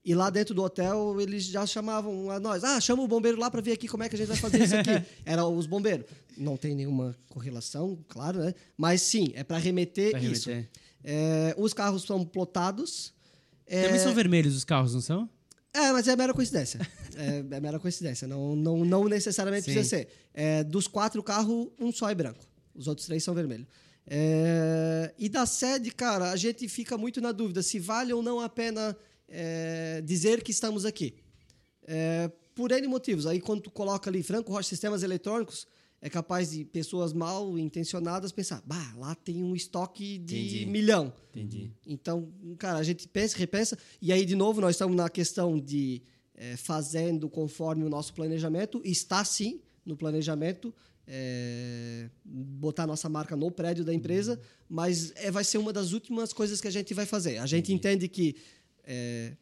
[0.06, 2.64] E lá dentro do hotel, eles já chamavam a nós.
[2.64, 4.64] Ah, chama o bombeiro lá para ver aqui como é que a gente vai fazer
[4.64, 5.04] isso aqui.
[5.26, 6.06] Era os bombeiros.
[6.38, 8.54] Não tem nenhuma correlação, claro, né?
[8.78, 10.48] Mas sim, é para remeter, Pra isso.
[10.50, 10.70] remeter.
[11.04, 13.14] É, os carros são plotados.
[13.66, 15.30] É, Também são vermelhos os carros, não são?
[15.74, 16.80] é, mas é mera coincidência.
[17.18, 18.28] É, é mera coincidência.
[18.28, 19.72] Não, não, não necessariamente Sim.
[19.72, 20.10] precisa ser.
[20.34, 22.46] É, dos quatro carros, um só é branco.
[22.76, 23.66] Os outros três são vermelhos.
[24.08, 28.40] É, e da sede, cara, a gente fica muito na dúvida se vale ou não
[28.40, 28.96] a pena
[29.28, 31.16] é, dizer que estamos aqui.
[31.88, 33.26] É, por N motivos.
[33.28, 35.68] Aí, quando tu coloca ali Franco Rocha Sistemas Eletrônicos,
[36.02, 40.66] é capaz de pessoas mal intencionadas pensar, bah, lá tem um estoque de Entendi.
[40.68, 41.12] milhão.
[41.34, 41.72] Entendi.
[41.86, 46.04] Então, cara, a gente pensa, repensa, e aí, de novo, nós estamos na questão de
[46.36, 50.74] eh, fazendo conforme o nosso planejamento, está sim no planejamento,
[51.08, 56.34] eh, botar nossa marca no prédio da empresa, mas eh, vai ser uma das últimas
[56.34, 57.38] coisas que a gente vai fazer.
[57.38, 58.36] A gente entende que
[58.84, 59.34] eh,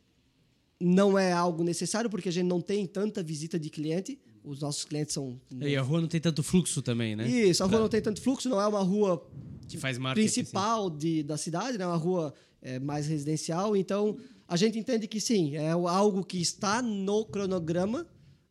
[0.79, 4.83] não é algo necessário, porque a gente não tem tanta visita de cliente, os nossos
[4.83, 5.39] clientes são.
[5.61, 7.27] E a rua não tem tanto fluxo também, né?
[7.27, 9.25] Isso, a rua não tem tanto fluxo, não é uma rua
[9.67, 10.25] Que faz marketing.
[10.25, 10.41] assim.
[10.41, 11.85] principal de, da cidade, né?
[11.87, 13.75] uma rua é, mais residencial.
[13.75, 14.17] Então,
[14.47, 18.05] a gente entende que sim, é algo que está no cronograma,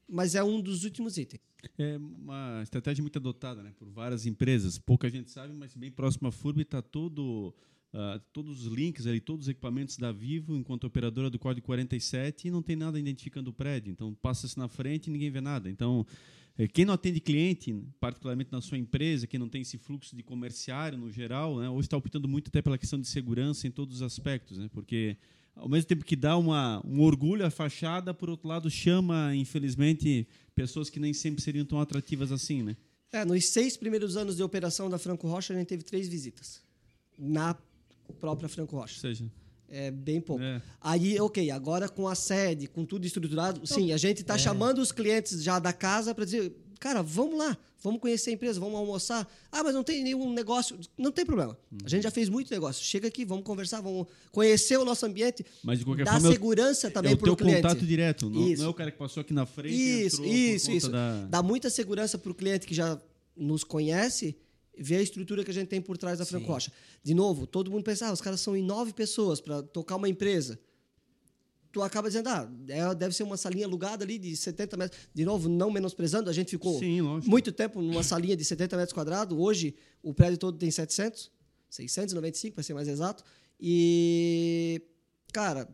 [0.09, 1.41] mas é um dos últimos itens.
[1.79, 4.79] É uma estratégia muito adotada né, por várias empresas.
[4.79, 7.55] Pouca gente sabe, mas bem próximo à FURB está todo,
[7.93, 12.49] ah, todos os links, ali, todos os equipamentos da Vivo, enquanto operadora do código 47,
[12.49, 13.91] e não tem nada identificando o prédio.
[13.91, 15.71] Então, passa-se na frente e ninguém vê nada.
[15.71, 16.05] Então,
[16.59, 20.23] eh, quem não atende cliente, particularmente na sua empresa, quem não tem esse fluxo de
[20.23, 23.97] comerciário no geral, né, hoje está optando muito até pela questão de segurança em todos
[23.97, 25.17] os aspectos, né, porque
[25.55, 30.27] ao mesmo tempo que dá uma, um orgulho à fachada, por outro lado chama, infelizmente,
[30.55, 32.77] pessoas que nem sempre seriam tão atrativas assim, né?
[33.13, 36.63] É, nos seis primeiros anos de operação da Franco Rocha, a gente teve três visitas
[37.19, 37.57] na
[38.19, 38.99] própria Franco Ou Rocha.
[39.01, 39.25] seja,
[39.69, 40.43] É bem pouco.
[40.43, 40.61] É.
[40.81, 44.93] Aí, ok, agora com a sede, com tudo estruturado, sim, a gente está chamando os
[44.93, 49.27] clientes já da casa para dizer, cara, vamos lá, vamos conhecer a empresa, vamos almoçar.
[49.53, 50.77] Ah, mas não tem nenhum negócio.
[50.99, 51.57] Não tem problema.
[51.85, 52.85] A gente já fez muito negócio.
[52.85, 56.31] Chega aqui, vamos conversar, vamos conhecer o nosso ambiente, mas de qualquer dar forma é
[56.31, 57.63] o- segurança também é o para teu o cliente.
[57.63, 60.91] contato direto, não, não é o cara que passou aqui na frente Isso, isso, isso.
[60.91, 61.25] da...
[61.27, 63.01] Dá muita segurança para o cliente que já
[63.37, 64.37] nos conhece
[64.77, 66.53] ver a estrutura que a gente tem por trás da Franco Sim.
[66.53, 66.73] Rocha.
[67.05, 70.09] De novo, todo mundo pensa, ah, os caras são em nove pessoas para tocar uma
[70.09, 70.59] empresa.
[71.73, 75.01] Tu acaba dizendo, ah, é- deve ser uma salinha alugada ali de 70 metros.
[75.15, 78.93] De novo, não menosprezando, a gente ficou Sim, muito tempo numa salinha de 70 metros
[78.93, 79.37] quadrados.
[79.37, 81.31] Hoje, o prédio todo tem 700,
[81.71, 83.25] 695 para ser mais exato.
[83.59, 84.83] E,
[85.33, 85.67] cara,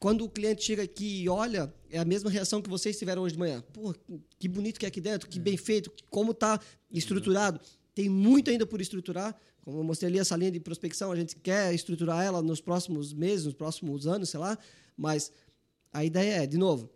[0.00, 3.34] quando o cliente chega aqui e olha, é a mesma reação que vocês tiveram hoje
[3.34, 3.62] de manhã.
[3.72, 3.94] Pô,
[4.38, 6.60] que bonito que é aqui dentro, que bem feito, como está
[6.90, 7.60] estruturado.
[7.94, 9.36] Tem muito ainda por estruturar.
[9.60, 13.12] Como eu mostrei ali essa linha de prospecção, a gente quer estruturar ela nos próximos
[13.12, 14.56] meses, nos próximos anos, sei lá.
[14.98, 15.32] Mas
[15.92, 16.90] a ideia é, de novo,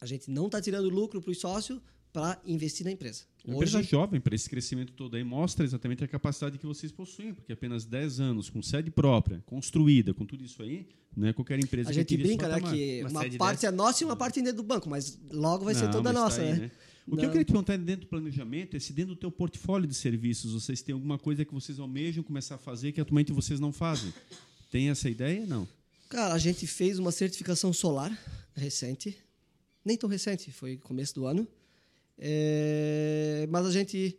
[0.00, 1.80] a gente não está tirando lucro para o sócio
[2.12, 3.22] para investir na empresa.
[3.44, 7.32] Uma empresa jovem para esse crescimento todo aí mostra exatamente a capacidade que vocês possuem,
[7.32, 10.86] porque apenas 10 anos com sede própria, construída, com tudo isso aí,
[11.16, 13.60] não é qualquer empresa A que gente atinge esse brinca, né, que Uma uma parte
[13.62, 13.66] dessa.
[13.68, 16.12] é nossa e uma parte ainda é do banco, mas logo vai ser Não, toda
[16.12, 16.70] mas tá nossa, aí, né?
[17.04, 17.30] O que eu Não.
[17.30, 20.82] queria te perguntar dentro do planejamento é se dentro do teu portfólio de serviços vocês
[20.82, 24.12] têm alguma coisa que vocês almejam começar a fazer que atualmente vocês não fazem.
[24.70, 25.44] Tem essa ideia?
[25.46, 25.66] Não.
[26.12, 28.12] Cara, a gente fez uma certificação solar
[28.54, 29.16] recente,
[29.82, 31.48] nem tão recente, foi começo do ano,
[32.18, 34.18] É, mas a gente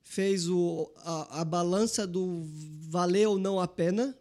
[0.00, 2.42] fez o, a, a balança do
[2.88, 4.18] valer ou não a pena,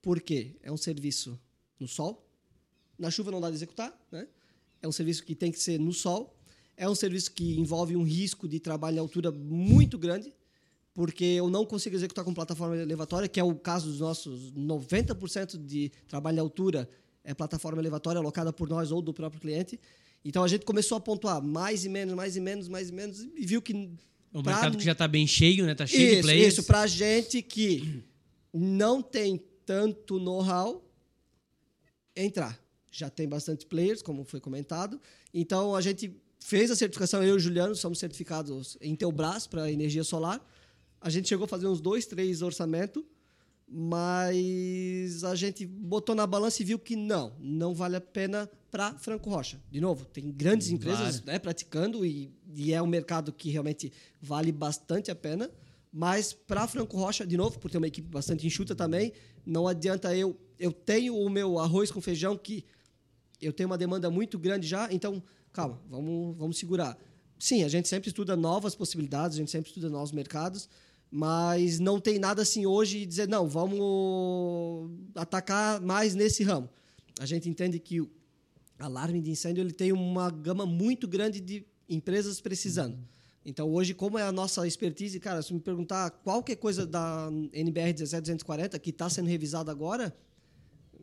[0.00, 1.36] porque é um serviço
[1.80, 2.24] no sol,
[2.96, 4.28] na chuva não dá de executar, né?
[4.80, 6.32] é um serviço que tem que ser no sol,
[6.76, 10.32] é um serviço que envolve um risco de trabalho em altura muito grande,
[10.94, 15.58] porque eu não consigo executar com plataforma elevatória, que é o caso dos nossos 90%
[15.58, 16.88] de trabalho em altura
[17.24, 19.80] é plataforma elevatória alocada por nós ou do próprio cliente.
[20.24, 23.20] Então a gente começou a pontuar mais e menos, mais e menos, mais e menos
[23.20, 23.72] e viu que
[24.32, 25.74] O mercado que já está bem cheio, né?
[25.74, 26.52] Tá cheio de isso, players.
[26.54, 28.02] isso para gente que
[28.52, 30.84] não tem tanto know-how
[32.14, 32.60] entrar.
[32.90, 35.00] Já tem bastante players, como foi comentado.
[35.32, 39.70] Então a gente fez a certificação, eu e o Juliano somos certificados em Teobras para
[39.70, 40.44] energia solar.
[41.02, 43.02] A gente chegou a fazer uns dois, três orçamentos,
[43.96, 48.94] mas a gente botou na balança e viu que não, não vale a pena para
[48.98, 49.60] Franco Rocha.
[49.70, 51.26] De novo, tem grandes empresas Claro.
[51.26, 55.50] né, praticando e, e é um mercado que realmente vale bastante a pena,
[55.92, 59.12] mas para Franco Rocha, de novo, por ter uma equipe bastante enxuta também,
[59.44, 60.38] não adianta eu.
[60.58, 62.64] Eu tenho o meu arroz com feijão que
[63.40, 65.22] eu tenho uma demanda muito grande já, então,
[65.52, 66.96] calma, vamos, vamos segurar.
[67.38, 70.68] Sim, a gente sempre estuda novas possibilidades, a gente sempre estuda novos mercados,
[71.14, 76.70] mas não tem nada assim hoje dizer, não, vamos atacar mais nesse ramo.
[77.20, 78.10] A gente entende que o
[78.78, 82.98] alarme de incêndio ele tem uma gama muito grande de empresas precisando.
[83.44, 87.92] Então, hoje, como é a nossa expertise, cara, se me perguntar qualquer coisa da NBR
[87.92, 90.16] 17240 que está sendo revisada agora,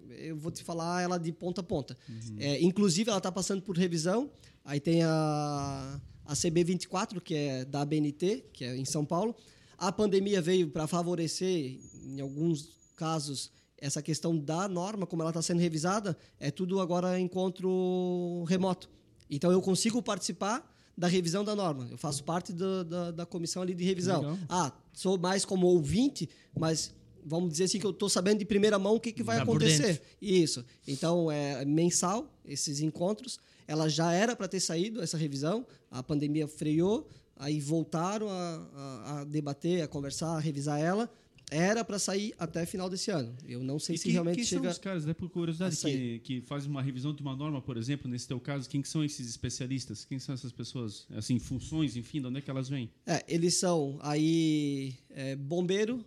[0.09, 1.95] eu vou te falar ela de ponta a ponta.
[2.39, 4.31] É, inclusive, ela está passando por revisão.
[4.65, 9.35] Aí tem a, a CB24, que é da ABNT, que é em São Paulo.
[9.79, 15.41] A pandemia veio para favorecer, em alguns casos, essa questão da norma, como ela está
[15.41, 18.89] sendo revisada, é tudo agora encontro remoto.
[19.29, 21.87] Então, eu consigo participar da revisão da norma.
[21.89, 24.21] Eu faço parte da, da, da comissão ali de revisão.
[24.21, 24.39] Legal.
[24.49, 26.27] Ah, sou mais como ouvinte,
[26.57, 26.93] mas
[27.23, 29.43] vamos dizer assim que eu estou sabendo de primeira mão o que, que vai Tá
[29.43, 30.01] acontecer.
[30.21, 30.65] Isso.
[30.85, 33.39] Então, é mensal esses encontros.
[33.65, 35.65] Ela já era para ter saído, essa revisão.
[35.89, 37.07] A pandemia freou,
[37.39, 41.09] aí voltaram a, a- a debater, a conversar, a revisar ela.
[41.51, 43.35] Era para sair até final desse ano.
[43.43, 44.61] Eu não sei E se quem, realmente quem chega.
[44.61, 47.75] são os caras, né, por curiosidade, que, que fazem uma revisão de uma norma, por
[47.75, 50.05] exemplo, nesse teu caso, quem que são esses especialistas?
[50.05, 51.07] Quem são essas pessoas?
[51.09, 52.91] Assim, funções, enfim, de onde é que elas vêm?
[53.03, 56.05] É, eles são aí é, bombeiro,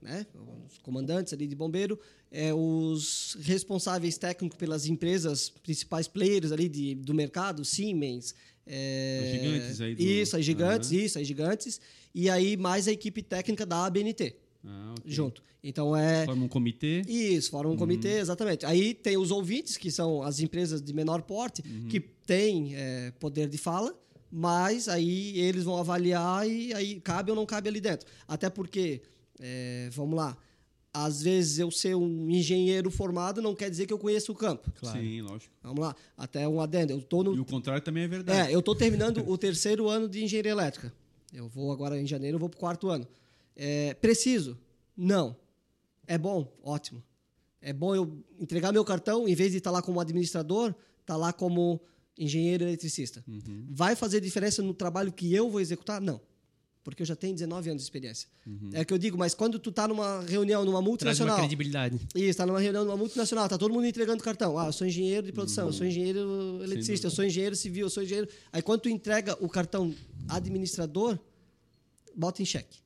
[0.00, 0.24] né?
[0.68, 1.98] Os comandantes ali de bombeiro,
[2.30, 8.36] é, os responsáveis técnicos pelas empresas principais players ali de, do mercado, Siemens.
[8.70, 11.00] É, Os gigantes aí do- Isso, as gigantes, Aham.
[11.00, 11.80] isso, as gigantes.
[12.14, 15.10] E aí mais a equipe técnica da ABNT Ah, ok.
[15.12, 15.42] junto.
[15.62, 16.24] Então é.
[16.24, 17.02] Forma um comitê.
[17.06, 18.64] Isso, forma um comitê, exatamente.
[18.64, 23.48] Aí tem os ouvintes, que são as empresas de menor porte, que têm é, poder
[23.48, 23.94] de fala,
[24.32, 28.06] mas aí eles vão avaliar e aí cabe ou não cabe ali dentro.
[28.26, 29.02] Até porque,
[29.40, 30.36] é, vamos lá,
[30.92, 34.70] às vezes eu ser um engenheiro formado não quer dizer que eu conheço o campo.
[34.82, 35.52] Sim, lógico.
[35.62, 36.92] Vamos lá, até um adendo.
[36.92, 38.50] Eu tô no, E o contrário também é verdade.
[38.50, 40.92] é, eu estou terminando o terceiro ano de engenharia elétrica.
[41.32, 43.06] Eu vou agora em janeiro, eu vou para o quarto ano.
[43.54, 44.58] É, preciso?
[44.96, 45.36] Não.
[46.06, 46.52] É bom?
[46.62, 47.02] Ótimo.
[47.62, 51.32] É bom eu entregar meu cartão, em vez de estar lá como administrador, estar lá
[51.32, 51.80] como
[52.18, 53.22] engenheiro eletricista.
[53.28, 53.66] Uhum.
[53.70, 56.00] Vai fazer diferença no trabalho que eu vou executar?
[56.00, 56.20] Não.
[56.82, 58.26] Porque eu já tenho 19 anos de experiência.
[58.72, 61.38] É o que eu digo, mas quando tu tá numa reunião, numa Traz uma multinacional.
[61.38, 62.00] credibilidade.
[62.14, 64.58] Isso, tá numa reunião numa multinacional, tá todo mundo entregando cartão.
[64.58, 67.90] Ah, eu sou engenheiro de produção, eu sou engenheiro eletricista, eu sou engenheiro civil, eu
[67.90, 68.28] sou engenheiro.
[68.50, 69.94] Aí quando tu entrega o cartão
[70.28, 71.18] administrador,
[72.16, 72.78] bota em xeque.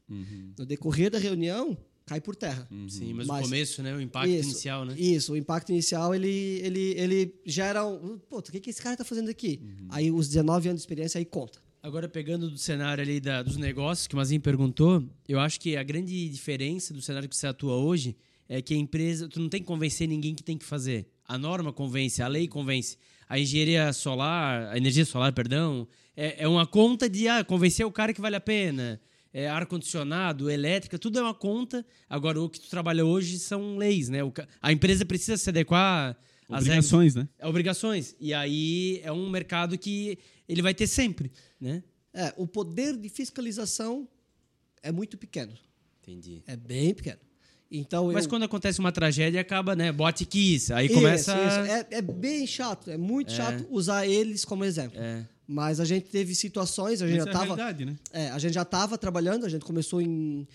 [0.58, 2.68] No decorrer da reunião, cai por terra.
[2.88, 3.94] Sim, mas, Mas- o começo, né?
[3.94, 4.94] O impacto Isso, inicial, né?
[4.98, 8.18] Isso, o impacto inicial, ele, ele, ele gera um...
[8.18, 9.60] Pô, o que, que esse cara tá fazendo aqui?
[9.88, 11.62] Aí os 19 anos de experiência aí conta.
[11.84, 15.76] Agora, pegando do cenário ali da- dos negócios, que o Mazinho perguntou, eu acho que
[15.76, 18.16] a grande diferença do cenário que você atua hoje
[18.48, 21.06] é que a empresa, tu não tem que convencer ninguém que tem que fazer.
[21.28, 22.96] A norma convence, a lei convence.
[23.28, 25.86] A engenharia solar, a energia solar, perdão,
[26.16, 28.98] é, é uma conta de ah, convencer o cara que vale a pena.
[29.30, 31.84] É, ar-condicionado, elétrica, tudo é uma conta.
[32.08, 34.24] Agora, o que tu trabalha hoje são leis, né?
[34.24, 34.32] O
[34.62, 36.16] a empresa precisa se adequar
[36.48, 36.86] às regras.
[36.86, 37.28] Obrigações, né?
[37.38, 38.16] É obrigações.
[38.18, 41.32] E aí é um mercado que ele vai ter sempre,
[41.64, 41.82] né?
[42.12, 44.06] É, o poder de fiscalização
[44.82, 45.52] é muito pequeno.
[46.02, 46.42] Entendi.
[46.46, 47.18] É bem pequeno.
[47.70, 48.30] Então, Mas eu...
[48.30, 49.90] quando acontece uma tragédia, acaba, né?
[49.90, 50.72] Bote kiss.
[50.72, 51.32] Aí Isso, começa.
[51.32, 51.72] isso.
[51.72, 55.00] É, é bem chato, é muito chato usar eles como exemplo.
[55.00, 55.26] É.
[55.46, 57.56] Mas a gente teve situações, a gente Essa já é estava.
[57.56, 57.96] realidade, né?
[58.12, 60.46] É, a gente já estava trabalhando, a gente começou em,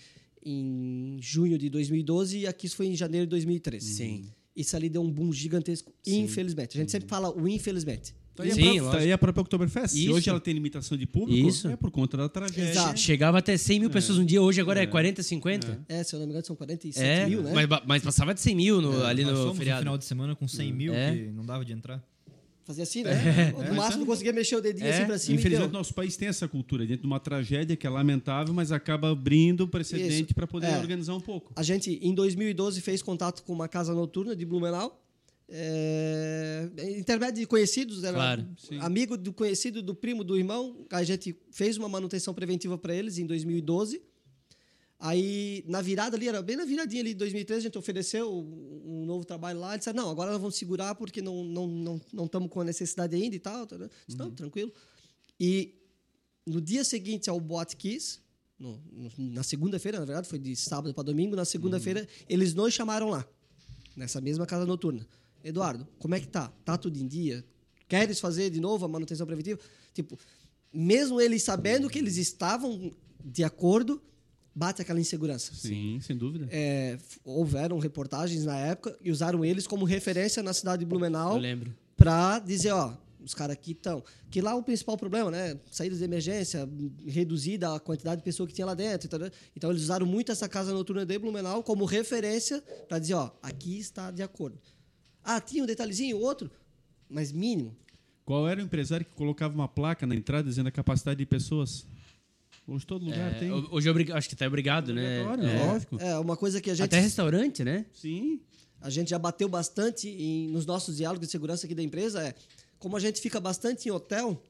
[0.42, 3.94] em junho de 2012 e aqui isso foi em janeiro de 2013.
[3.94, 4.24] Sim.
[4.54, 6.78] Isso ali deu um boom gigantesco, infelizmente.
[6.78, 8.14] A gente sempre fala o infelizmente.
[8.40, 8.96] Tá aí, Sim, a própria, lógico.
[8.96, 9.94] tá aí a própria Oktoberfest.
[9.94, 11.68] Se hoje ela tem limitação de público, Isso.
[11.68, 12.70] é por conta da tragédia.
[12.70, 12.98] Exato.
[12.98, 15.80] Chegava até 100 mil pessoas um dia, hoje agora é, 40, 50.
[15.88, 17.52] É, se eu não me engano, são 47 É, mil, né?
[17.54, 19.80] mas, mas passava de 100 mil no- ali Nós no fomos no feriado.
[19.80, 21.14] final de semana com 100 mil, É.
[21.14, 22.02] que não dava de entrar.
[22.62, 23.52] Fazia assim, né?
[23.68, 24.90] no máximo conseguia mexer o dedinho É.
[24.96, 25.78] assim pra cima e Infelizmente, deu.
[25.78, 29.66] nosso país tem essa cultura dentro de uma tragédia que é lamentável, mas acaba abrindo
[29.66, 30.78] precedente para poder É.
[30.78, 31.52] organizar um pouco.
[31.56, 35.02] A gente, em 2012, fez contato com uma casa noturna de Blumenau.
[35.52, 38.46] É, intermédio de conhecidos, era Claro,
[38.80, 40.86] amigo do conhecido, do primo, do irmão.
[40.90, 44.00] A gente fez uma manutenção preventiva para eles em 2012.
[44.98, 48.30] Aí, na virada ali, era bem na viradinha ali de 2013, a gente ofereceu
[48.84, 49.70] um novo trabalho lá.
[49.70, 52.64] Eles disseram, não, agora nós vamos segurar porque não estamos não, não, não com a
[52.64, 53.66] necessidade ainda e tal.
[53.66, 53.88] tá, né?
[54.06, 54.70] Disse, Não, tranquilo.
[55.38, 55.74] E
[56.46, 58.18] no dia seguinte ao Boate Kiss,
[58.58, 61.34] no- no- na segunda-feira, na verdade, foi de sábado para domingo.
[61.34, 63.26] Na segunda-feira, eles nos chamaram lá,
[63.96, 65.06] nessa mesma casa noturna.
[65.44, 66.52] Eduardo, como é que tá?
[66.64, 67.44] Tá tudo em dia?
[67.88, 69.58] Queres fazer de novo a manutenção preventiva?
[69.92, 70.18] Tipo,
[70.72, 72.92] mesmo eles sabendo que eles estavam
[73.24, 74.00] de acordo,
[74.54, 75.54] bate aquela insegurança.
[75.54, 76.48] Sim, sem dúvida.
[76.50, 81.36] É, houveram reportagens na época e usaram eles como referência na cidade de Eu Blumenau
[81.36, 81.74] lembro.
[81.96, 84.02] para dizer, ó, os caras aqui estão.
[84.30, 85.58] Que lá o principal problema, né?
[85.70, 86.68] Saídas de emergência,
[87.06, 89.06] reduzida a quantidade de pessoas que tinha lá dentro.
[89.06, 93.30] Então, então eles usaram muito essa casa noturna de Blumenau como referência para dizer, ó,
[93.42, 94.58] aqui está de acordo.
[95.24, 96.50] Ah, tinha um detalhezinho, outro,
[97.08, 97.76] mas mínimo.
[98.24, 101.86] Qual era o empresário que colocava uma placa na entrada dizendo a capacidade de pessoas?
[102.66, 103.50] Hoje todo lugar É, tem.
[103.50, 105.22] Hoje é obrig- acho que tá obrigado, né?
[105.22, 105.64] É.
[105.66, 105.98] lógico.
[105.98, 107.86] É uma coisa que a gente Até restaurante, né?
[107.92, 108.40] Sim.
[108.80, 112.34] a gente já bateu bastante em- nos nossos diálogos de segurança aqui da empresa é
[112.78, 114.42] como a gente fica bastante em hotel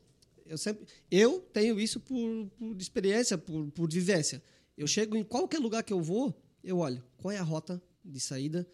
[0.47, 4.41] eu sempre eu tenho isso por, por experiência por, por vivência
[4.79, 6.33] eu chego em qualquer lugar que eu vou
[6.63, 8.65] eu olho qual é a rota de saída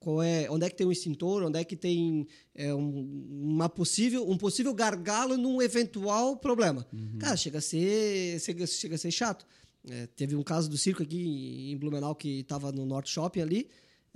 [0.00, 3.68] qual é onde é que tem um extintor onde é que tem é, um, uma
[3.68, 6.86] possível um possível gargalo num eventual problema
[7.18, 9.46] cara chega a ser chega, chega a ser chato
[9.90, 13.68] É, teve um caso do circo aqui em Blumenau que estava no Norte Shopping ali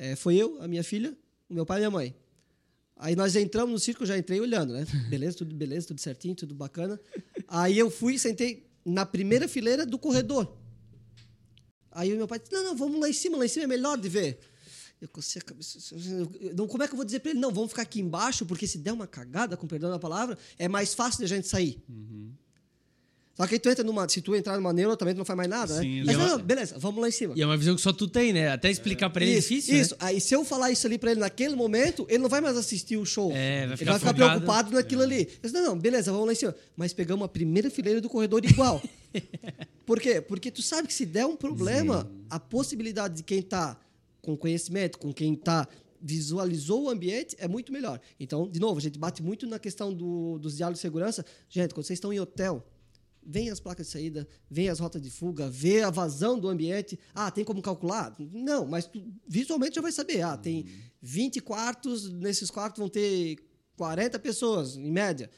[0.02, 1.16] é, foi eu, a minha filha,
[1.48, 2.14] o meu pai e minha mãe.
[2.96, 4.84] Aí nós entramos no circo, eu já entrei olhando, né?
[5.08, 7.00] Beleza, tudo beleza, tudo certinho, tudo bacana.
[7.48, 10.56] Aí eu fui e sentei na primeira fileira do corredor.
[11.90, 13.68] Aí o meu pai disse: Não, não, vamos lá em cima, lá em cima é
[13.68, 14.38] melhor de ver.
[15.02, 15.78] Eu cocei a cabeça.
[16.54, 17.40] Não, como é que eu vou dizer pra ele?
[17.40, 20.68] Não, vamos ficar aqui embaixo, porque se der uma cagada, com perdão da palavra, é
[20.68, 21.82] mais fácil de a gente sair.
[23.34, 24.08] Só que aí tu entra numa.
[24.08, 26.02] Se tu entrar numa neura, também tu não faz mais nada, Sim, né?
[26.04, 26.28] Mas exato.
[26.30, 27.34] não, não, beleza, vamos lá em cima.
[27.34, 28.50] E é uma visão que só tu tem, né?
[28.50, 29.94] Até explicar pra ele é isso, difícil, Isso.
[29.94, 29.98] né?
[30.02, 32.96] Aí se eu falar isso ali pra ele naquele momento, ele não vai mais assistir
[32.96, 33.32] o show.
[33.32, 34.30] É, vai ele ficar vai ficar afogado.
[34.30, 35.22] preocupado naquilo ali.
[35.22, 36.54] Eu disse, não, não, beleza, vamos lá em cima.
[36.76, 38.80] Mas pegamos a primeira fileira do corredor igual.
[39.84, 40.20] Por quê?
[40.20, 43.76] Porque tu sabe que se der um problema, a possibilidade de quem tá
[44.22, 45.68] com conhecimento, com quem tá
[46.02, 48.00] visualizou o ambiente é muito melhor.
[48.18, 51.24] Então, de novo, a gente bate muito na questão do, dos diálogos de segurança.
[51.48, 52.66] Gente, quando vocês estão em hotel,
[53.24, 56.98] vem as placas de saída, vem as rotas de fuga, vê a vazão do ambiente.
[57.14, 58.14] Ah, tem como calcular?
[58.18, 60.22] Não, mas tu visualmente já vai saber.
[60.22, 60.66] Ah, tem
[61.00, 63.36] 20 quartos, nesses quartos vão ter
[63.76, 65.30] 40 pessoas, em média.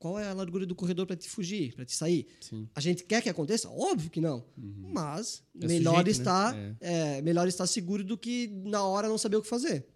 [0.00, 2.26] Qual é a largura do corredor para te fugir, para te sair?
[2.40, 2.66] Sim.
[2.74, 3.68] A gente quer que aconteça?
[3.68, 4.42] Óbvio que não.
[4.56, 6.10] Mas É melhor, sujeito, né?
[6.10, 9.86] estar, é, melhor estar seguro do que na hora não saber o que fazer.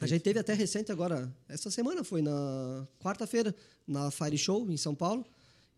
[0.00, 3.54] A gente teve até recente agora, essa semana foi na quarta-feira,
[3.86, 5.22] na Fire Show em São Paulo.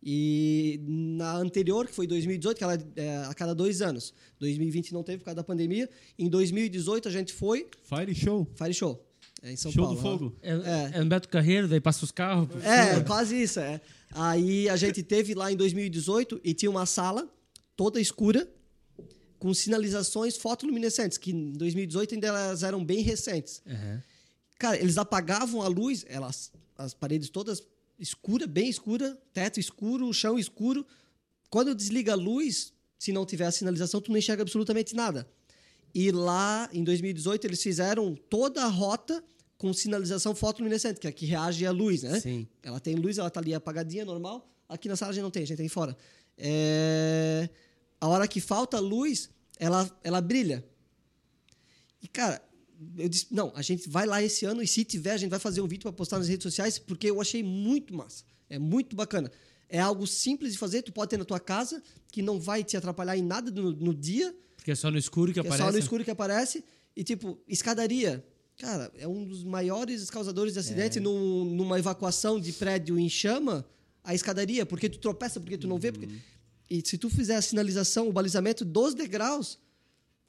[0.01, 4.15] E na anterior, que foi 2018, que ela é a cada dois anos.
[4.39, 5.91] 2020 não teve por causa da pandemia.
[6.17, 8.49] Em 2018 a gente foi Fire Show.
[8.55, 9.05] Fire Show.
[9.43, 10.01] É em São Show Paulo.
[10.01, 10.19] do lá.
[10.19, 10.37] fogo.
[10.43, 10.91] É, É.
[10.95, 12.49] é no Beto Carreiro, daí passa os carros.
[12.65, 13.05] É, cima.
[13.05, 13.81] quase isso, é.
[14.13, 17.29] Aí a gente teve lá em 2018 e tinha uma sala
[17.77, 18.49] toda escura
[19.39, 23.63] com sinalizações fotoluminescentes, que em 2018 ainda elas eram bem recentes.
[23.67, 24.03] Aham.
[24.59, 27.63] Cara, eles apagavam a luz, elas, as paredes todas
[27.99, 30.85] escuras, bem escura, teto escuro, chão escuro.
[31.49, 35.29] Quando desliga a luz, se não tiver a sinalização, tu não enxerga absolutamente nada.
[35.95, 39.23] E lá, em 2018, eles fizeram toda a rota
[39.57, 42.21] com sinalização fotoluminescente, que é a que reage à luz, né?
[42.21, 42.47] Sim.
[42.63, 44.49] Ela tem luz, ela tá ali apagadinha, normal.
[44.69, 45.97] Aqui na sala a gente não tem, a gente tem fora.
[46.37, 47.49] É,
[48.01, 50.65] A hora que falta luz, ela, ela brilha.
[52.01, 52.41] E, cara,
[52.97, 55.41] eu disse, não, a gente vai lá esse ano e se tiver, a gente vai
[55.41, 58.23] fazer um vídeo para postar nas redes sociais, porque eu achei muito massa.
[58.49, 59.33] É muito bacana.
[59.69, 61.83] É algo simples de fazer, tu pode ter na tua casa,
[62.13, 64.35] que não vai te atrapalhar em nada no, no dia,
[64.69, 65.65] Porque é só no escuro que, que é aparece.
[65.65, 66.63] só no escuro que aparece.
[66.95, 68.23] E, tipo, escadaria.
[68.59, 73.65] Cara, é um dos maiores causadores de acidente num- numa evacuação de prédio em chama,
[74.05, 75.93] a escadaria, porque tu tropeça, porque tu não vê.
[75.93, 76.09] Porque...
[76.69, 79.59] E se tu fizer a sinalização, o balizamento dos degraus,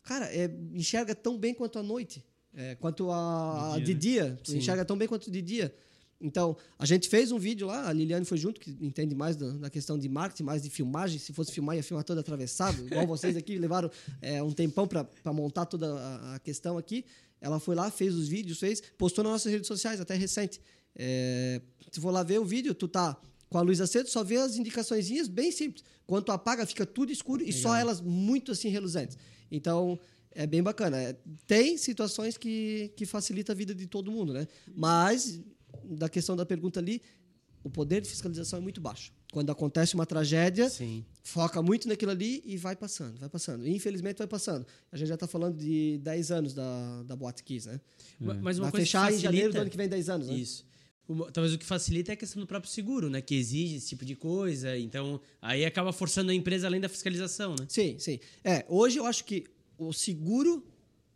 [0.04, 2.24] cara, é, enxerga tão bem quanto à noite.
[2.54, 4.40] É, quanto a De de dia, dia.
[4.44, 5.74] Tu enxerga tão bem quanto de dia.
[6.22, 9.52] Então, a gente fez um vídeo lá, a Liliane foi junto, que entende mais da,
[9.52, 11.18] da questão de marketing, mais de filmagem.
[11.18, 13.90] Se fosse filmar, ia filmar todo atravessado, igual vocês aqui levaram
[14.22, 17.06] é, um tempão para montar toda a, a questão aqui.
[17.40, 20.60] Ela foi lá, fez os vídeos, fez, postou nas nossas redes sociais, até recente.
[20.96, 23.18] É, se for lá ver o vídeo, tu tá
[23.50, 25.84] com a luz acesa, só vê as indicaçõezinhas bem simples.
[26.06, 29.18] Quando tu apaga, fica tudo escuro e só elas muito assim reluzentes.
[29.52, 30.00] Então,
[30.32, 30.98] é bem bacana.
[31.02, 31.16] É,
[31.48, 34.48] Tem situações que, que facilita a vida de todo mundo, né?
[34.76, 35.40] Mas,
[35.96, 37.02] da questão da pergunta ali,
[37.64, 39.12] o poder de fiscalização é muito baixo.
[39.34, 41.04] Quando acontece uma tragédia, Sim.
[41.24, 43.68] foca muito naquilo ali e vai passando, vai passando.
[43.68, 44.66] E, infelizmente vai passando.
[44.92, 47.80] A gente já está falando de 10 anos da, da Boate Kiss, né?
[48.20, 50.10] Ma- Mas uma vai coisa fechar que em janeiro do facilita- ano que vem 10
[50.10, 50.36] anos, né?
[50.36, 50.66] Isso.
[51.08, 53.20] o- talvez o que facilita é a questão do próprio seguro, né?
[53.20, 54.78] Que exige esse tipo de coisa.
[54.78, 57.66] Então, aí acaba forçando a empresa além da fiscalização, né?
[57.68, 58.20] Sim, sim.
[58.44, 59.46] É, hoje eu acho que
[59.78, 60.64] o seguro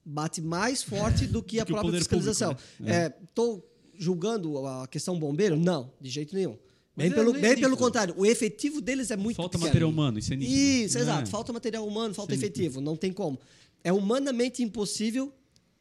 [0.03, 2.55] bate mais forte do que a Do que o própria poder fiscalização.
[2.55, 5.55] público, Estou julgando a questão bombeiro?
[5.55, 6.57] Não, de jeito nenhum.
[6.95, 9.67] Bem, é- pelo, é bem pelo contrário, o efetivo deles é muito Falta pequeno.
[9.69, 10.55] material humano, isso é nítido.
[10.57, 11.01] Isso, É.
[11.01, 11.29] exato.
[11.29, 12.79] Falta material humano, falta Isso é efetivo.
[12.81, 13.39] Não tem como.
[13.83, 15.33] É humanamente impossível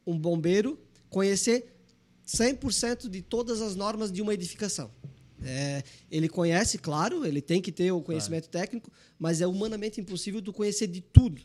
[0.07, 0.79] um bombeiro
[1.11, 1.77] conhecer
[2.27, 4.91] 100% de todas as normas de uma edificação.
[5.45, 10.41] É, ele conhece, claro, ele tem que ter o conhecimento técnico, mas é humanamente impossível
[10.41, 11.43] tu conhecer de tudo.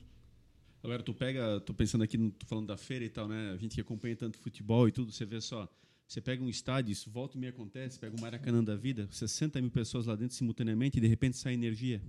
[0.83, 3.51] Agora, tu pega, tô pensando aqui, tô falando da feira e tal, né?
[3.53, 5.67] A gente que acompanha tanto futebol e tudo, você vê só,
[6.07, 9.59] você pega um estádio, isso volta e meia acontece, pega o Maracanã da vida, 60
[9.61, 12.01] mil pessoas lá dentro simultaneamente e de repente sai energia.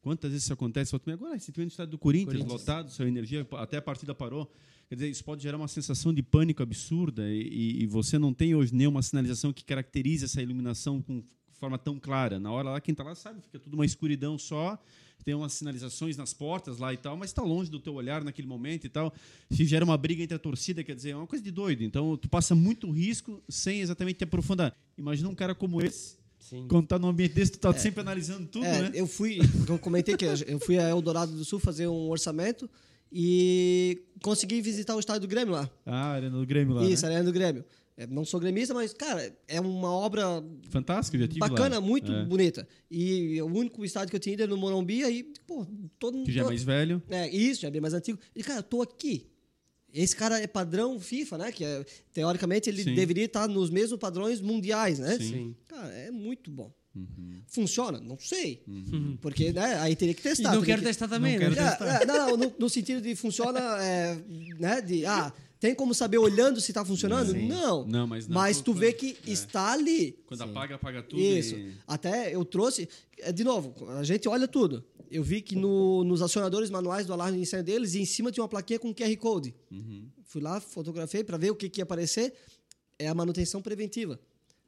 [0.00, 0.90] Quantas vezes isso acontece?
[0.92, 2.60] Volta e Agora, tem no estádio do Corinthians, Corinthians.
[2.60, 4.50] lotado, saiu energia, até a partida parou.
[4.88, 8.32] Quer dizer, isso pode gerar uma sensação de pânico absurda e, e- e você não
[8.34, 11.22] tem hoje nenhuma sinalização que caracterize essa iluminação com
[11.52, 12.38] forma tão clara.
[12.38, 14.78] Na hora lá, quem está lá sabe, fica tudo uma escuridão só,
[15.24, 18.46] tem umas sinalizações nas portas lá e tal, mas está longe do teu olhar naquele
[18.46, 19.12] momento e tal.
[19.50, 21.82] Se gera uma briga entre a torcida, quer dizer, é uma coisa de doido.
[21.82, 24.76] Então, tu passa muito risco sem exatamente te aprofundar.
[24.98, 26.66] Imagina um cara como esse, Sim.
[26.68, 28.90] quando tá num ambiente desse, tu tá sempre analisando tudo, É, né?
[28.94, 29.38] eu fui,
[29.68, 32.68] eu comentei que eu fui a Eldorado do Sul fazer um orçamento
[33.16, 35.70] e consegui visitar o estádio do Grêmio lá.
[35.86, 37.10] Ah, Arena do Grêmio lá, Isso, né?
[37.12, 37.64] Arena do Grêmio.
[37.96, 41.80] É, não sou gremista, mas, cara, é uma obra Fantástico, já tive bacana, lá.
[41.80, 42.24] muito É.
[42.24, 42.66] bonita.
[42.90, 45.64] E o único estádio que eu tinha ido era no Morumbi, aí, pô,
[45.98, 47.00] todo Que já é mais velho.
[47.08, 48.18] É, isso, já é bem mais antigo.
[48.34, 49.28] E, cara, eu tô aqui.
[49.92, 51.52] Esse cara é padrão FIFA, né?
[51.52, 52.96] Que é, teoricamente ele Sim.
[52.96, 55.16] deveria estar nos mesmos padrões mundiais, né?
[55.16, 55.54] Sim.
[55.68, 56.74] Cara, é muito bom.
[56.96, 57.42] Uhum.
[57.46, 58.00] Funciona?
[58.00, 58.64] Não sei.
[59.20, 59.76] Porque, né?
[59.80, 60.50] Aí teria que E testar.
[60.52, 61.54] não teria quero que- testar também, Não né?
[61.54, 64.16] quero É, é, não, não, no, no sentido de funciona, é,
[64.58, 64.80] né?
[64.80, 65.32] De, ah,
[65.64, 67.32] tem como saber olhando se está funcionando?
[67.32, 67.48] Sim.
[67.48, 67.86] Não.
[67.86, 69.30] Não, mas não, Mas tu vê que é.
[69.30, 70.12] está ali.
[70.26, 71.22] Quando apaga, apaga tudo.
[71.22, 71.54] Isso.
[71.56, 72.86] e- Até eu trouxe.
[73.18, 74.84] é, De novo, a gente olha tudo.
[75.10, 78.42] Eu vi que no- nos acionadores manuais do alarme de incêndio deles, em cima tinha
[78.42, 79.54] uma plaquinha com QR Code.
[79.70, 80.06] Uhum.
[80.24, 82.34] Fui lá, fotografei para ver o que, que ia aparecer.
[82.98, 84.20] É a manutenção preventiva.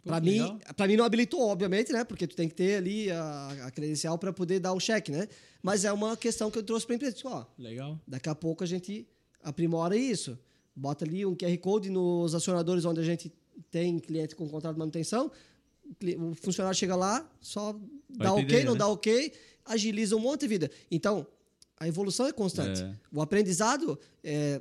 [0.02, 0.38] Para mim,
[0.76, 2.04] para mim não habilitou, obviamente, né?
[2.04, 5.28] Porque tu tem que ter ali a, a credencial para poder dar o cheque, né?
[5.62, 7.16] Mas é uma questão que eu trouxe para a empresa.
[7.16, 8.00] Tipo, ó, Legal.
[8.06, 9.06] Daqui a pouco a gente
[9.42, 10.38] aprimora isso.
[10.76, 13.32] Bota ali um QR Code nos acionadores onde a gente
[13.70, 15.32] tem cliente com contrato de manutenção.
[16.18, 17.74] O funcionário chega lá, só
[18.10, 18.80] dá ok, ideia, não né?
[18.80, 19.32] dá ok,
[19.64, 20.70] agiliza um monte de vida.
[20.90, 21.26] Então,
[21.80, 22.82] a evolução é constante.
[22.82, 22.94] É.
[23.10, 24.60] O aprendizado, é,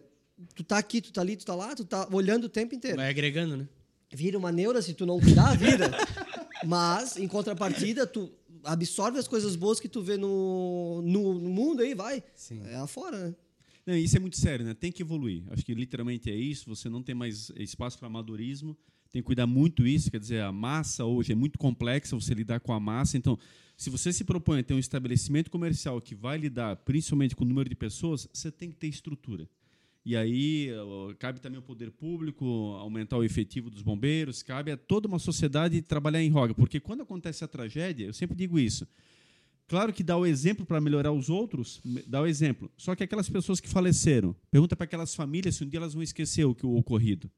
[0.54, 2.98] tu tá aqui, tu tá ali, tu tá lá, tu tá olhando o tempo inteiro.
[2.98, 3.68] Vai agregando, né?
[4.14, 5.92] Vira uma neura se tu não cuidar, vira.
[6.64, 8.32] Mas, em contrapartida, tu
[8.64, 12.24] absorve as coisas boas que tu vê no, no, no mundo aí, vai.
[12.34, 12.62] Sim.
[12.68, 13.36] É afora, né?
[13.86, 14.74] Não, isso é muito sério, né?
[14.74, 15.44] Tem que evoluir.
[15.52, 16.68] Acho que literalmente é isso.
[16.68, 18.76] Você não tem mais espaço para amadorismo.
[19.12, 20.10] Tem que cuidar muito isso.
[20.10, 22.16] Quer dizer, a massa hoje é muito complexa.
[22.16, 23.16] Você lidar com a massa.
[23.16, 23.38] Então,
[23.78, 27.48] se você se propõe a ter um estabelecimento comercial que vai lidar principalmente com o
[27.48, 29.48] número de pessoas, você tem que ter estrutura.
[30.04, 30.70] E aí
[31.18, 32.46] cabe também ao poder público
[32.80, 34.44] aumentar o efetivo dos bombeiros.
[34.44, 38.36] Cabe a toda uma sociedade trabalhar em roga, porque quando acontece a tragédia, eu sempre
[38.36, 38.88] digo isso.
[39.68, 42.72] Claro que dá o exemplo para melhorar os outros, dá o exemplo.
[42.78, 46.04] Só que aquelas pessoas que faleceram, pergunta para aquelas famílias se um dia elas vão
[46.04, 47.30] esquecer o que o ocorrido.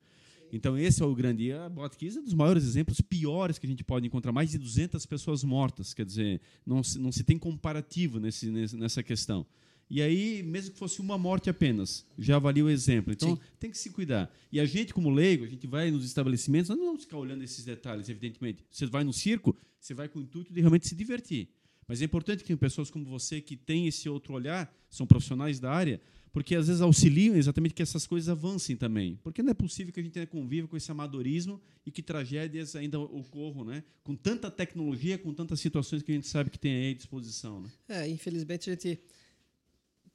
[0.51, 1.45] Então esse é o grande.
[1.45, 4.31] E a Botkiss é um dos maiores exemplos piores que a gente pode encontrar.
[4.31, 9.01] Mais de 200 pessoas mortas, quer dizer, não se, não se tem comparativo nesse, nessa
[9.01, 9.45] questão.
[9.89, 13.13] E aí, mesmo que fosse uma morte apenas, já avalia o exemplo.
[13.13, 13.41] Então, Sim.
[13.57, 14.29] tem que se cuidar.
[14.51, 17.41] E a gente, como leigo, a gente vai nos estabelecimentos, nós não vamos ficar olhando
[17.41, 18.65] esses detalhes, evidentemente.
[18.69, 21.47] Você vai no circo, você vai com o intuito de realmente se divertir.
[21.87, 25.71] Mas é importante que pessoas como você, que têm esse outro olhar, são profissionais da
[25.71, 26.01] área,
[26.33, 29.17] porque às vezes auxiliam exatamente que essas coisas avancem também.
[29.23, 32.99] Porque não é possível que a gente conviva com esse amadorismo e que tragédias ainda
[32.99, 33.83] ocorram, né?
[34.03, 37.61] Com tanta tecnologia, com tantas situações que a gente sabe que tem aí à disposição.
[37.61, 37.69] Né?
[37.87, 38.99] É, infelizmente a gente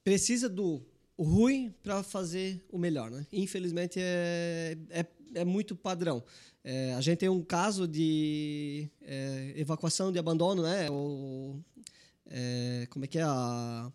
[0.05, 0.83] precisa do
[1.23, 3.27] ruim para fazer o melhor, né?
[3.33, 6.23] Infelizmente é, é, é muito padrão.
[6.65, 10.89] É, a gente tem um caso de é, evacuação de abandono, né?
[10.91, 11.59] O,
[12.27, 13.91] é, como é que é a,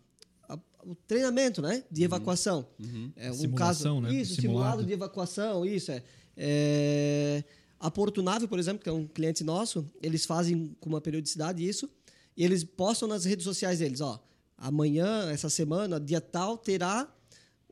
[0.48, 1.82] a- o treinamento, né?
[1.90, 2.66] De evacuação.
[2.78, 3.10] Uhum.
[3.16, 4.20] É um Simulação, caso, né?
[4.20, 4.42] Isso, Simulado.
[4.72, 6.02] simulado de evacuação, isso é.
[6.36, 7.44] é.
[7.80, 11.66] A Porto Nave, por exemplo, que é um cliente nosso, eles fazem com uma periodicidade
[11.66, 11.88] isso
[12.36, 14.20] e eles postam nas redes sociais deles, ó,
[14.56, 17.08] amanhã, essa semana, dia tal, terá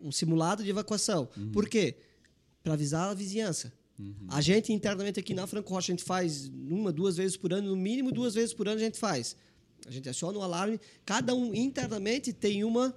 [0.01, 1.29] um simulado de evacuação.
[1.53, 1.97] Por quê?
[2.63, 3.73] Para avisar a vizinhança.
[4.29, 7.71] A gente internamente aqui na Franco Rocha, a gente faz uma, duas vezes por ano,
[7.71, 9.37] no mínimo duas vezes por ano a gente faz.
[9.87, 12.95] A gente aciona um alarme, cada um internamente tem uma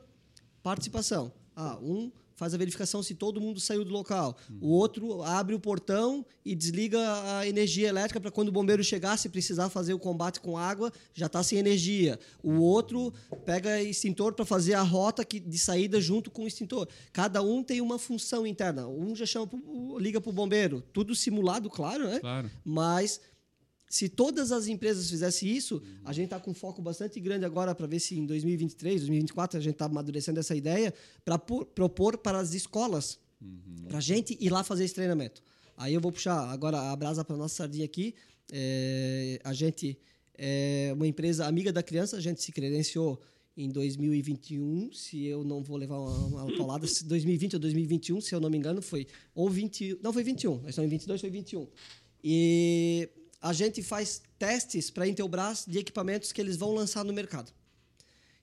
[0.61, 1.31] participação.
[1.55, 4.37] Ah, um faz a verificação se todo mundo saiu do local.
[4.61, 6.99] O outro abre o portão e desliga
[7.37, 10.91] a energia elétrica para quando o bombeiro chegar, se precisar fazer o combate com água,
[11.13, 12.17] já está sem energia.
[12.41, 13.13] O outro
[13.45, 16.87] pega extintor para fazer a rota que, de saída junto com o extintor.
[17.11, 18.87] Cada um tem uma função interna.
[18.87, 20.81] Um já chama pro- liga para o bombeiro.
[20.93, 22.19] Tudo simulado, claro, né?
[22.19, 22.49] Claro.
[22.63, 23.19] Mas
[23.89, 27.73] se todas as empresas fizessem isso, a gente está com um foco bastante grande agora
[27.73, 30.93] para ver se em 2023, 2024 a gente está amadurecendo essa ideia
[31.25, 33.17] para propor para as escolas,
[33.87, 35.41] para a gente ir lá fazer esse treinamento.
[35.75, 38.13] Aí eu vou puxar agora a brasa para nossa sardinha aqui.
[38.51, 39.97] É, a gente
[40.37, 43.19] é uma empresa amiga da criança, a gente se credenciou
[43.57, 48.35] em 2021, se eu não vou levar uma, uma paulada, se 2020 ou 2021, se
[48.35, 51.29] eu não me engano, foi ou 20, não foi 21, nós estamos em 22, foi
[51.31, 51.67] 21.
[52.23, 53.09] E
[53.41, 57.51] a gente faz testes para a Intelbras de equipamentos que eles vão lançar no mercado.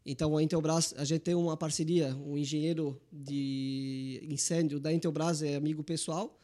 [0.04, 5.56] Então, a Intelbras, a gente tem uma parceria, um engenheiro de incêndio da Intelbras é
[5.56, 6.38] amigo pessoal,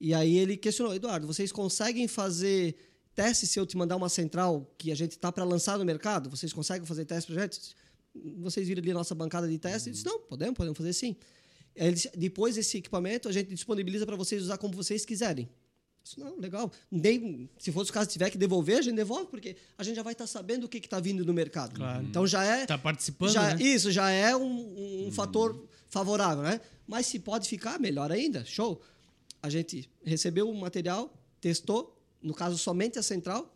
[0.00, 2.76] e aí ele questionou, Eduardo, vocês conseguem fazer
[3.14, 6.28] testes se eu te mandar uma central que a gente está para lançar no mercado?
[6.28, 7.76] Vocês conseguem fazer testes para gente?
[8.38, 9.86] Vocês viram ali a nossa bancada de testes?
[9.86, 11.16] Ele disse, não, podemos, podemos fazer sim.
[11.76, 15.48] Disse, depois desse equipamento, a gente disponibiliza para vocês usar como vocês quiserem.
[16.04, 16.70] Isso não, legal.
[16.90, 20.02] Nem, se fosse o caso, tiver que devolver, a gente devolve, porque a gente já
[20.02, 21.76] vai estar sabendo o que está vindo no mercado.
[21.76, 22.04] Claro.
[22.04, 22.66] Então já é.
[22.66, 23.62] Tá participando, já, né?
[23.62, 26.60] Isso, já é um, um fator favorável, né?
[26.86, 28.44] Mas se pode ficar, melhor ainda.
[28.44, 28.82] Show.
[29.42, 33.54] A gente recebeu o material, testou, no caso somente a central,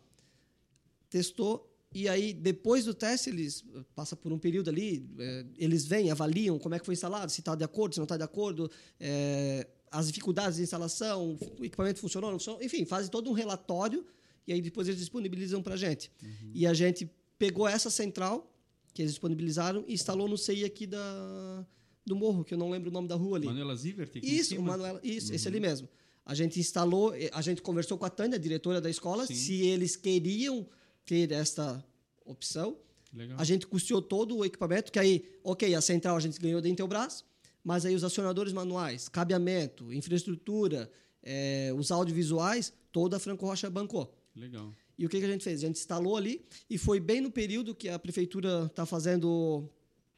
[1.09, 3.63] testou, e aí depois do teste, eles
[3.95, 7.41] passa por um período ali, eh, eles vêm, avaliam como é que foi instalado, se
[7.41, 8.69] está de acordo, se não está de acordo,
[8.99, 14.05] eh, as dificuldades de instalação, o equipamento funcionou, não funcionou, enfim, fazem todo um relatório
[14.45, 16.11] e aí depois eles disponibilizam para a gente.
[16.53, 18.51] E a gente pegou essa central
[18.93, 21.65] que eles disponibilizaram e instalou no CI aqui da,
[22.05, 23.45] do morro, que eu não lembro o nome da rua ali.
[23.45, 24.59] Manuela Zivert Isso.
[24.61, 25.87] Manuela, isso, esse ali mesmo.
[26.25, 29.35] A gente instalou, eh, a gente conversou com a Tânia, a diretora da escola, Sim.
[29.35, 30.67] se eles queriam
[31.05, 31.83] ter esta
[32.25, 32.77] opção.
[33.13, 33.39] Legal.
[33.39, 36.69] A gente custeou todo o equipamento, que aí, ok, a central a gente ganhou da
[36.69, 37.23] Intelbras,
[37.69, 40.89] mas aí os acionadores manuais, cabeamento, infraestrutura,
[41.21, 44.11] eh, os audiovisuais, toda a Franco Rocha bancou.
[44.35, 44.73] Legal.
[44.97, 45.63] E o que, que a gente fez?
[45.63, 49.69] A gente instalou ali e foi bem no período que a prefeitura está fazendo.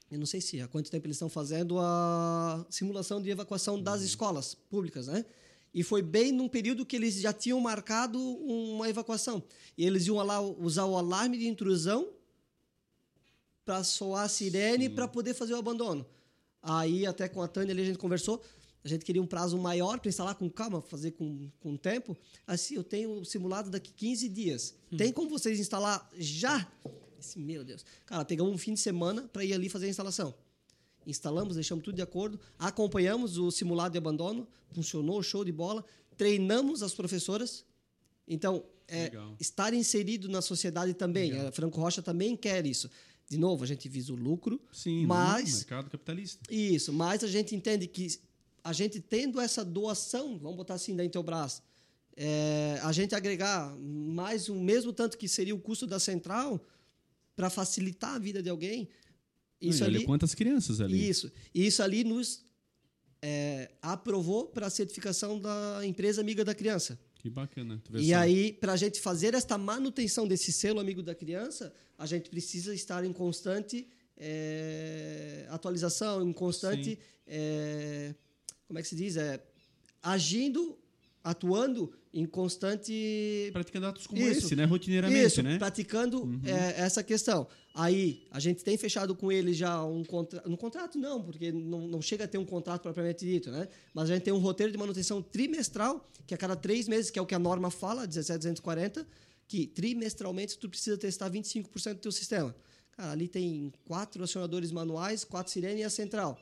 [0.09, 4.01] Eu não sei se há quanto tempo eles estão fazendo a simulação de evacuação das
[4.01, 5.25] escolas públicas, né?
[5.73, 9.43] E foi bem num período que eles já tinham marcado uma evacuação.
[9.77, 12.07] E eles iam lá usar o alarme de intrusão
[13.65, 16.05] para soar a sirene para poder fazer o abandono.
[16.61, 18.41] Aí, até com a Tânia ali, a gente conversou.
[18.83, 22.17] A gente queria um prazo maior para instalar com calma, fazer com, com tempo.
[22.47, 24.75] Assim, eu tenho simulado daqui 15 dias.
[24.97, 26.67] Tem como vocês instalar já?
[27.19, 27.85] Esse, meu Deus.
[28.05, 30.33] Cara, pegamos um fim de semana para ir ali fazer a instalação.
[31.05, 35.85] Instalamos, deixamos tudo de acordo, acompanhamos o simulado de abandono, funcionou, show de bola.
[36.17, 37.63] Treinamos as professoras.
[38.27, 41.31] Então, é, estar inserido na sociedade também.
[41.39, 42.89] A Franco Rocha também quer isso.
[43.31, 46.53] De novo, a gente visa o lucro, Sim, mas no mercado capitalista.
[46.53, 48.19] isso, mas a gente entende que
[48.61, 51.63] a gente tendo essa doação, vamos botar assim, da Intelbras,
[52.17, 56.59] é, a gente agregar mais o mesmo tanto que seria o custo da central
[57.33, 58.89] para facilitar a vida de alguém,
[59.61, 61.07] isso e ali, quantas crianças ali.
[61.07, 62.43] isso, e isso ali nos
[63.21, 66.99] é, aprovou para a certificação da empresa amiga da criança.
[67.21, 67.79] Que bacana.
[67.93, 72.29] E aí, para a gente fazer esta manutenção desse selo amigo da criança, a gente
[72.31, 73.87] precisa estar em constante
[74.17, 76.97] eh, atualização, em constante.
[77.27, 78.15] eh,
[78.67, 79.17] como é que se diz?
[79.17, 79.39] É,
[80.01, 80.79] agindo,
[81.23, 83.49] atuando em constante.
[83.53, 84.45] Praticando atos como Isso.
[84.47, 84.65] esse, né?
[84.65, 85.57] Rotineiramente, Isso, né?
[85.59, 87.47] praticando eh, essa questão.
[87.73, 90.49] Aí, a gente tem fechado com ele já um contrato.
[90.49, 93.67] Um contrato não, porque não, não chega a ter um contrato propriamente dito, né?
[93.93, 97.17] Mas a gente tem um roteiro de manutenção trimestral, que a cada três meses, que
[97.17, 99.07] é o que a norma fala, 17240,
[99.47, 102.53] que trimestralmente tu precisa testar 25% do teu sistema.
[102.91, 106.37] Cara, ali tem quatro acionadores manuais, quatro sirene e a central.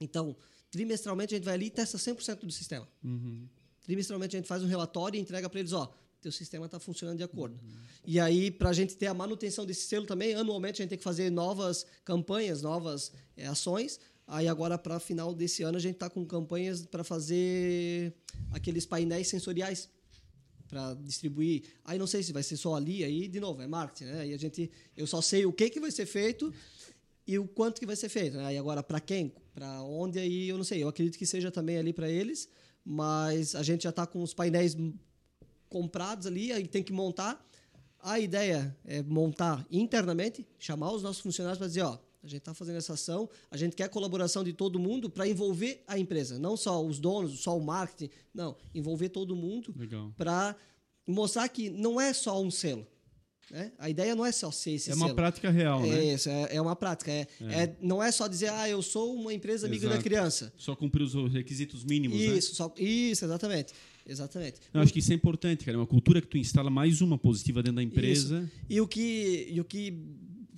[0.00, 0.36] Então,
[0.70, 2.88] trimestralmente a gente vai ali e testa 100% do sistema.
[3.02, 3.48] Uhum.
[3.82, 5.92] Trimestralmente a gente faz um relatório e entrega para eles, ó,
[6.24, 7.60] teu sistema está funcionando de acordo.
[8.04, 10.98] E aí, para a gente ter a manutenção desse selo também, anualmente a gente tem
[10.98, 14.00] que fazer novas campanhas, novas eh, ações.
[14.26, 18.14] Aí agora, para final desse ano, a gente está com campanhas para fazer
[18.50, 19.90] aqueles painéis sensoriais
[20.66, 21.64] para distribuir.
[21.84, 24.20] Aí não sei se vai ser só ali, aí de novo, é marketing, né?
[24.22, 26.52] Aí a gente, eu só sei o que, que vai ser feito
[27.26, 28.38] e o quanto que vai ser feito.
[28.38, 28.58] Né?
[28.58, 29.30] Agora, para quem?
[29.52, 30.18] Para onde?
[30.18, 30.82] Aí eu não sei.
[30.82, 32.48] Eu acredito que seja também ali para eles,
[32.82, 34.74] mas a gente já está com os painéis
[35.78, 37.44] comprados ali, aí tem que montar.
[38.00, 42.54] A ideia é montar internamente, chamar os nossos funcionários para dizer, ó, A gente está
[42.54, 46.38] fazendo essa ação, a gente quer a colaboração de todo mundo para envolver a empresa,
[46.38, 49.74] não só os donos, só o marketing, não, envolver todo mundo
[50.16, 50.56] para
[51.06, 52.86] mostrar que não é só um selo.
[53.50, 53.72] Né?
[53.78, 55.16] A ideia não é só ser esse É uma selo.
[55.16, 56.04] prática real, é né?
[56.14, 57.10] Isso, é, é uma prática.
[57.12, 57.26] É,
[57.62, 60.04] é, não é só dizer, ah, eu sou uma empresa amiga da Exato.
[60.08, 60.52] criança.
[60.56, 62.24] Só cumprir os requisitos mínimos, né?
[62.38, 63.74] Isso, só, isso, exatamente.
[64.06, 64.60] Exatamente.
[64.72, 65.76] Eu acho que isso é importante, cara.
[65.76, 68.50] É uma cultura que tu instala mais uma positiva dentro da empresa.
[68.68, 69.98] E o que, e o que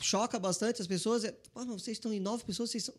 [0.03, 2.95] choca bastante as pessoas é, ah, vocês estão em nove pessoas, vocês são...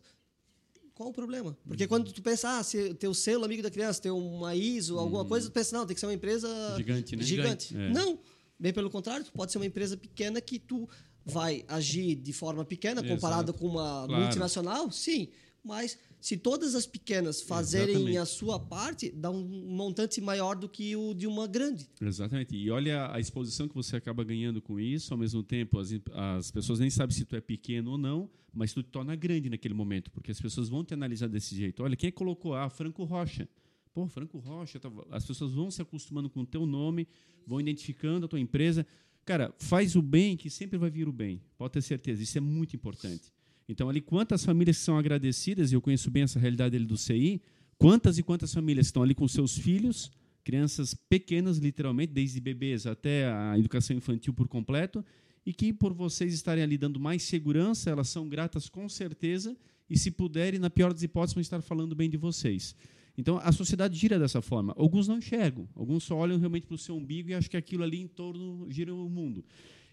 [0.94, 1.56] Qual o problema?
[1.68, 1.90] Porque Uhum.
[1.90, 5.24] quando tu pensa, ah, se ter o selo amigo da criança, ter uma ISO, alguma
[5.24, 6.78] coisa, tu pensa, não, tem que ser uma empresa Uhum.
[6.78, 7.24] Gigante, né?
[7.24, 7.68] Gigante.
[7.70, 7.94] Gigante, é.
[7.94, 8.20] Não,
[8.60, 10.90] bem pelo contrário, tu pode ser uma empresa pequena que tu
[11.24, 14.24] vai agir de forma pequena comparada com uma Claro.
[14.24, 15.28] multinacional, sim,
[15.64, 18.18] mas se todas as pequenas fazerem Exatamente.
[18.18, 21.88] a sua parte, dá um montante maior do que o de uma grande.
[22.02, 22.54] Exatamente.
[22.54, 25.14] E olha a exposição que você acaba ganhando com isso.
[25.14, 28.74] Ao mesmo tempo, as, as pessoas nem sabem se tu é pequeno ou não, mas
[28.74, 31.82] tu te torna grande naquele momento, porque as pessoas vão te analisar desse jeito.
[31.82, 32.56] Olha, quem colocou?
[32.56, 33.48] Ah, Franco Rocha.
[33.94, 34.82] Pô, Franco Rocha.
[34.82, 37.08] tá- As pessoas vão se acostumando com o teu nome,
[37.46, 38.86] vão identificando a tua empresa.
[39.24, 41.42] Cara, faz o bem que sempre vai vir o bem.
[41.58, 42.22] Pode ter certeza.
[42.22, 43.32] Isso é muito importante.
[43.68, 47.42] Então, ali, quantas famílias são agradecidas, e eu conheço bem essa realidade dele do CI,
[47.78, 50.10] quantas e quantas famílias estão ali com seus filhos,
[50.44, 55.04] crianças pequenas, literalmente, desde bebês até a educação infantil por completo,
[55.46, 59.58] e que, por vocês estarem ali dando mais segurança, elas são gratas com certeza,
[59.90, 62.76] e se puderem, na pior das hipóteses, vão estar falando bem de vocês.
[63.18, 64.74] Então, a sociedade gira dessa forma.
[64.78, 67.84] Alguns não enxergam, alguns só olham realmente para o seu umbigo e acham que aquilo
[67.84, 69.44] ali em torno gira o mundo.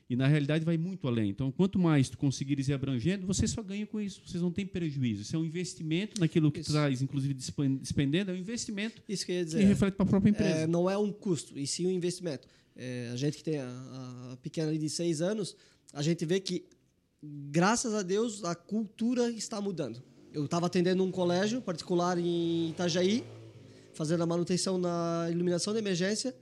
[0.08, 1.30] E na realidade vai muito além.
[1.30, 4.20] Então, quanto mais tu conseguires ir abrangendo, você só ganha com isso.
[4.26, 5.22] Vocês não têm prejuízo.
[5.22, 6.70] Isso é um investimento naquilo que Isso.
[6.70, 7.34] estás, inclusive,
[7.80, 9.64] despendendo, é um investimento Isso que eu ia que dizer.
[9.64, 10.58] reflete para a própria empresa.
[10.60, 12.46] É, não é um custo, e sim um investimento.
[12.76, 15.56] É, a gente que tem a, a pequena de seis anos,
[15.92, 16.66] a gente vê que,
[17.22, 20.02] graças a Deus, a cultura está mudando.
[20.32, 23.24] Eu estava atendendo um colégio particular em Itajaí,
[23.94, 26.34] fazendo a manutenção na iluminação de emergência,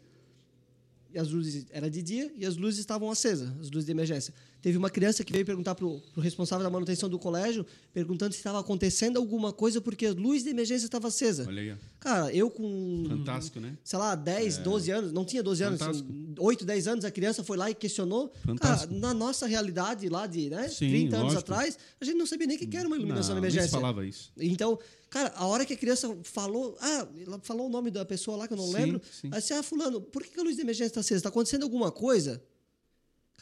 [1.12, 4.32] e as luzes era de dia e as luzes estavam acesas, as luzes de emergência.
[4.62, 8.38] Teve uma criança que veio perguntar para o responsável da manutenção do colégio, perguntando se
[8.38, 11.44] estava acontecendo alguma coisa porque a luz de emergência estava acesa.
[11.48, 11.74] Olha aí.
[11.98, 13.76] Cara, eu com Fantástico, né?
[13.82, 16.08] sei lá, 10, 12 anos, não tinha 12 anos, Fantástico.
[16.08, 18.32] assim, 8, 10 anos, a criança foi lá e questionou.
[18.44, 18.92] Fantástico.
[18.94, 21.40] Cara, na nossa realidade lá de né, Sim, 30 anos lógico.
[21.52, 23.70] atrás, a gente não sabia nem o que era uma iluminação Não, de emergência.
[23.70, 24.30] falava isso.
[24.38, 24.78] Então,
[25.10, 28.46] cara, a hora que a criança falou, ah, ela falou o nome da pessoa lá
[28.46, 29.28] que eu não Sim, lembro, sim.
[29.32, 31.16] aí disse, ah, fulano, por que a luz de emergência está acesa?
[31.18, 32.40] Está acontecendo alguma coisa?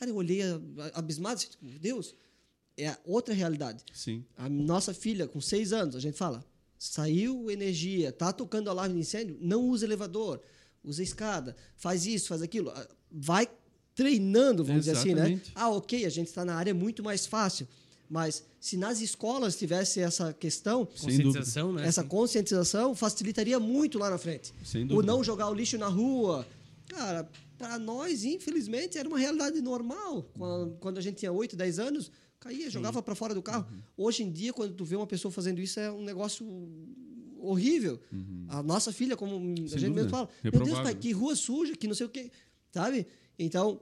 [0.01, 0.41] Cara, eu olhei
[0.95, 2.15] abismado, assim, meu Deus,
[2.79, 3.85] é outra realidade.
[3.93, 4.25] Sim.
[4.35, 6.43] A nossa filha, com seis anos, a gente fala:
[6.79, 10.41] saiu energia, tá tocando alarme de incêndio, não usa elevador,
[10.83, 12.73] usa escada, faz isso, faz aquilo.
[13.13, 13.47] Vai
[13.95, 15.21] treinando, vamos dizer assim, né?
[15.21, 15.53] Exatamente.
[15.55, 17.69] Ah, ok, a gente está na área é muito mais fácil.
[18.09, 20.87] Mas se nas escolas tivesse essa questão.
[20.87, 21.87] Conscientização, né?
[21.87, 24.53] essa conscientização, facilitaria muito lá na frente.
[24.65, 25.13] Sem O dúvida.
[25.13, 26.47] não jogar o lixo na rua.
[26.89, 27.29] Cara,
[27.61, 30.23] para nós, infelizmente, era uma realidade normal.
[30.33, 33.67] Quando, quando a gente tinha 8, 10 anos, caía, jogava para fora do carro.
[33.71, 33.83] Uhum.
[34.07, 36.47] Hoje em dia, quando tu vê uma pessoa fazendo isso, é um negócio
[37.39, 38.01] horrível.
[38.49, 39.67] A nossa filha, como a gente Uhum.
[39.67, 39.91] dúvida.
[39.91, 40.83] mesmo fala, meu Deus, Reprovável.
[40.85, 42.31] pai, que rua suja, que não sei o quê.
[42.73, 43.07] Sabe?
[43.39, 43.79] Então,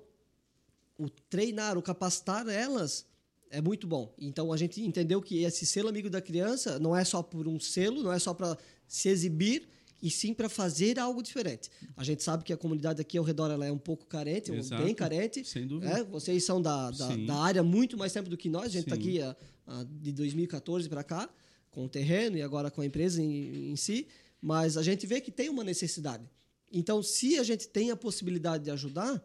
[0.99, 3.07] o treinar, o capacitar elas
[3.49, 4.13] é muito bom.
[4.19, 7.61] Então a gente entendeu que esse selo amigo da criança não é só por um
[7.61, 9.69] selo, não é só para se exibir,
[10.01, 11.71] e sim para fazer algo diferente.
[11.97, 14.83] A gente sabe que a comunidade aqui ao redor ela é um pouco carente, Exato.
[14.83, 15.45] bem carente.
[15.45, 16.01] Sem dúvida.
[16.01, 18.67] É, vocês são da, da, da área muito mais tempo do que nós.
[18.67, 21.29] A gente está aqui ah, ah, de 2014 para cá,
[21.71, 24.07] com o terreno e agora com a empresa em, em si.
[24.41, 26.29] Mas a gente vê que tem uma necessidade.
[26.73, 29.23] Então, se a gente tem a possibilidade de ajudar,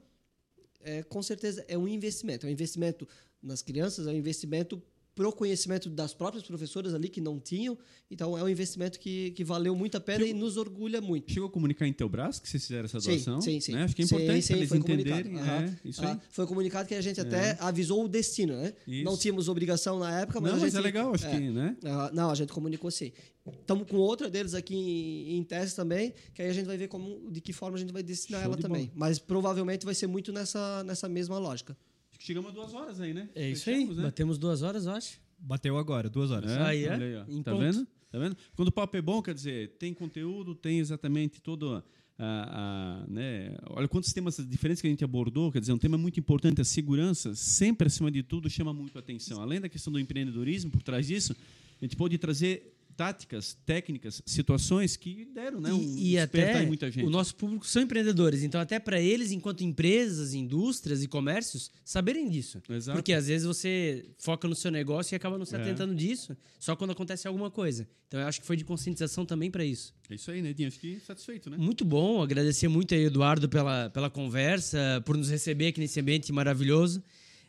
[0.82, 2.46] é, com certeza é um investimento.
[2.46, 3.08] É um investimento
[3.42, 4.82] nas crianças, é um investimento
[5.16, 7.78] pro conhecimento das próprias professoras ali que não tinham.
[8.10, 11.32] Então, é um investimento que, que valeu muito a pena e nos orgulha muito.
[11.32, 13.42] Chegou a comunicar em teu braço que vocês fizeram essa Sim, doação?
[13.42, 13.74] sim, sim.
[13.74, 13.84] Né?
[13.84, 15.24] Acho que é Sim, importante sim, eles foi entenderem.
[15.24, 15.50] comunicado.
[15.50, 15.78] Aham.
[15.84, 16.18] É, isso aí.
[16.32, 18.74] Foi comunicado que a gente até avisou o destino, né?
[18.88, 19.04] Isso.
[19.04, 20.80] Não tínhamos obrigação na época, mas Não, a mas gente...
[20.80, 21.32] é legal, acho é.
[21.32, 21.78] que, né?
[21.86, 23.12] Ah, não, a gente comunicou sim.
[23.60, 26.88] Estamos com outra deles aqui em, em teste também, que aí a gente vai ver
[26.88, 28.86] como, de que forma a gente vai destinar Show ela também.
[28.86, 28.94] bola.
[28.96, 31.78] Mas provavelmente vai ser muito nessa, nessa mesma lógica.
[32.26, 33.28] Chegamos a duas horas aí, né?
[33.36, 33.76] É isso aí.
[33.76, 34.04] Fechamos, né?
[34.04, 35.20] Batemos duas horas, eu acho.
[35.38, 36.50] Bateu agora, duas horas.
[36.52, 36.94] É, Aí, é?
[36.94, 37.20] aí, ó.
[37.44, 37.58] Tá ponto.
[37.58, 37.88] vendo?
[38.10, 38.38] Tá vendo?
[38.56, 41.84] Quando o papo é bom, quer dizer, tem conteúdo, tem exatamente todo a,
[42.18, 43.54] a- né?
[43.72, 46.64] Olha quantos temas diferentes que a gente abordou, quer dizer, um tema muito importante, a
[46.64, 49.42] segurança, sempre acima de tudo chama muito a atenção.
[49.42, 51.36] Além da questão do empreendedorismo por trás disso,
[51.82, 55.74] a gente pode trazer táticas, técnicas, situações que deram, né?
[55.74, 57.06] Um e, e até muita gente.
[57.06, 62.30] o nosso público são empreendedores, então até para eles, enquanto empresas, indústrias e comércios, saberem
[62.30, 62.62] disso.
[62.70, 62.96] Exato.
[62.96, 65.62] Porque às vezes você foca no seu negócio e acaba não se é.
[65.62, 65.96] atentando é.
[65.96, 67.88] disso, só quando acontece alguma coisa.
[68.08, 69.94] Então eu acho que foi de conscientização também para isso.
[70.10, 71.58] É isso aí, Nedinho, acho que satisfeito, né?
[71.58, 76.32] Muito bom, agradecer muito aí, Eduardo, pela, pela conversa, por nos receber aqui nesse ambiente
[76.32, 77.04] maravilhoso.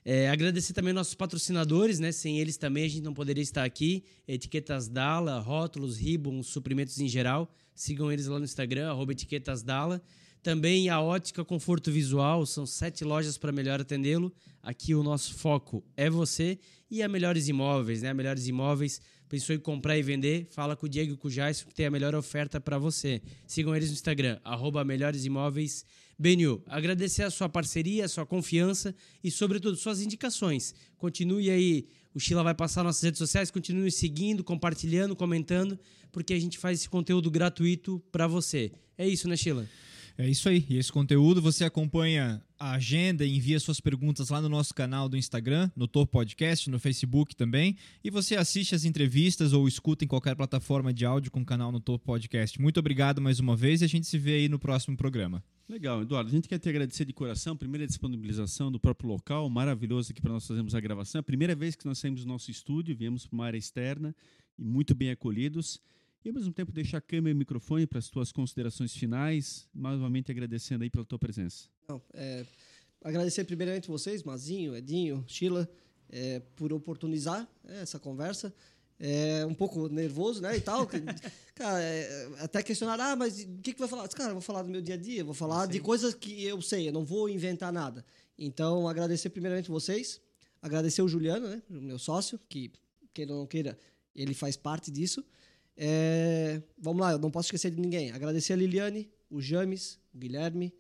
[0.05, 2.13] É, agradecer também nossos patrocinadores, né?
[2.13, 4.05] Sem eles também a gente não poderia estar aqui.
[4.29, 7.51] Etiquetas Dala, rótulos, ribbons, suprimentos em geral.
[7.75, 10.03] Sigam eles lá no Instagram, arroba etiquetas Dala.
[10.43, 14.31] Também a Ótica Conforto Visual, são sete lojas para melhor atendê-lo.
[14.63, 16.59] Aqui o nosso foco é você.
[16.91, 18.11] E a Melhores Imóveis, né?
[18.11, 20.47] A Melhores Imóveis, pensou em comprar e vender?
[20.51, 23.23] Fala com o Diego e com o Jaisso que tem a melhor oferta para você.
[23.47, 25.25] Sigam eles no Instagram, arroba Melhores
[26.19, 30.75] Benio, agradecer a sua parceria, a sua confiança e, sobretudo, suas indicações.
[30.97, 35.79] Continue aí, o Sheila vai passar nossas redes sociais, continue seguindo, compartilhando, comentando,
[36.13, 38.73] porque a gente faz esse conteúdo gratuito para você.
[38.97, 39.69] É isso, né, Sheila?
[40.17, 40.65] É isso aí.
[40.71, 45.17] E esse conteúdo você acompanha a agenda envia suas perguntas lá no nosso canal do
[45.17, 47.77] Instagram, no Topo Podcast, no Facebook também.
[48.03, 51.73] E você assiste as entrevistas ou escuta em qualquer plataforma de áudio com o canal
[51.73, 52.61] no Topo Podcast.
[52.61, 55.43] Muito obrigado mais uma vez e a gente se vê aí no próximo programa.
[55.67, 56.29] Legal, Eduardo.
[56.29, 57.57] A gente quer te agradecer de coração.
[57.57, 61.19] Primeira disponibilização do próprio local, maravilhoso aqui para nós fazermos a gravação.
[61.19, 64.15] É a primeira vez que nós saímos do nosso estúdio, viemos para uma área externa
[64.59, 65.81] e muito bem acolhidos.
[66.23, 69.67] E ao mesmo tempo deixar a câmera e o microfone para as tuas considerações finais,
[69.75, 71.69] novamente agradecendo aí pela tua presença.
[71.89, 72.45] Não, é,
[73.03, 75.69] agradecer primeiramente vocês, Mazinho, Edinho, Sheila,
[76.11, 78.55] é, por oportunizar é, essa conversa.
[78.99, 80.87] É um pouco nervoso, né, e tal.
[81.55, 84.09] cara, é, até questionar, ah, mas o que, que vai falar?
[84.09, 85.73] Cara, eu vou falar do meu dia a dia, vou falar Sim.
[85.73, 88.05] de coisas que eu sei, eu não vou inventar nada.
[88.39, 90.21] Então, agradecer primeiramente vocês,
[90.63, 92.73] agradecer o Juliano, né, o meu sócio, que,
[93.13, 93.79] queira ou não queira,
[94.15, 95.25] ele faz parte disso.
[95.77, 98.13] É, vamos lá, eu não posso esquecer de ninguém.
[98.13, 100.73] Agradecer a Liliane, o James, o Guilherme,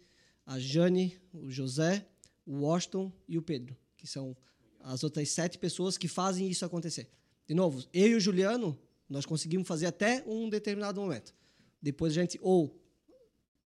[0.47, 2.07] a Jane, o José,
[2.47, 4.36] o Washington e o Pedro, que são
[4.81, 7.09] as outras sete pessoas que fazem isso acontecer.
[7.46, 11.34] De novo, eu e o Juliano, nós conseguimos fazer até um determinado momento.
[11.80, 12.80] Depois a gente ou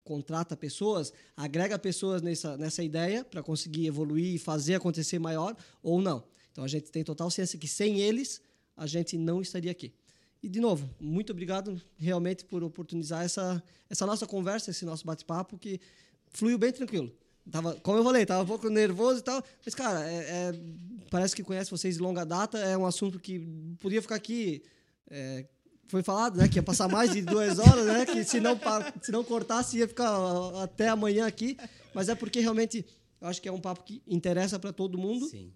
[0.05, 6.01] contrata pessoas, agrega pessoas nessa, nessa ideia para conseguir evoluir e fazer acontecer maior, ou
[6.01, 6.23] não.
[6.53, 8.41] Então a gente tem total ciência que sem eles
[8.77, 9.93] a gente não estaria aqui.
[10.43, 13.61] E, de novo, muito obrigado realmente por oportunizar essa,
[13.91, 15.81] essa nossa conversa, esse nosso bate-papo, que
[16.29, 17.13] fluiu bem tranquilo.
[17.51, 20.55] Tava, como eu falei, estava um pouco nervoso e tal, mas, cara, é, é,
[21.11, 23.39] parece que conhece vocês de longa data, é um assunto que
[23.79, 24.63] podia ficar aqui.
[25.09, 25.47] É,
[25.89, 28.59] foi falado, né, que ia passar mais de duas horas, né, que se não,
[29.01, 30.11] se não cortasse ia ficar
[30.61, 31.57] até amanhã aqui,
[31.95, 32.85] mas é porque realmente
[33.21, 35.27] eu acho que é um papo que interessa para todo mundo.
[35.29, 35.53] Sim.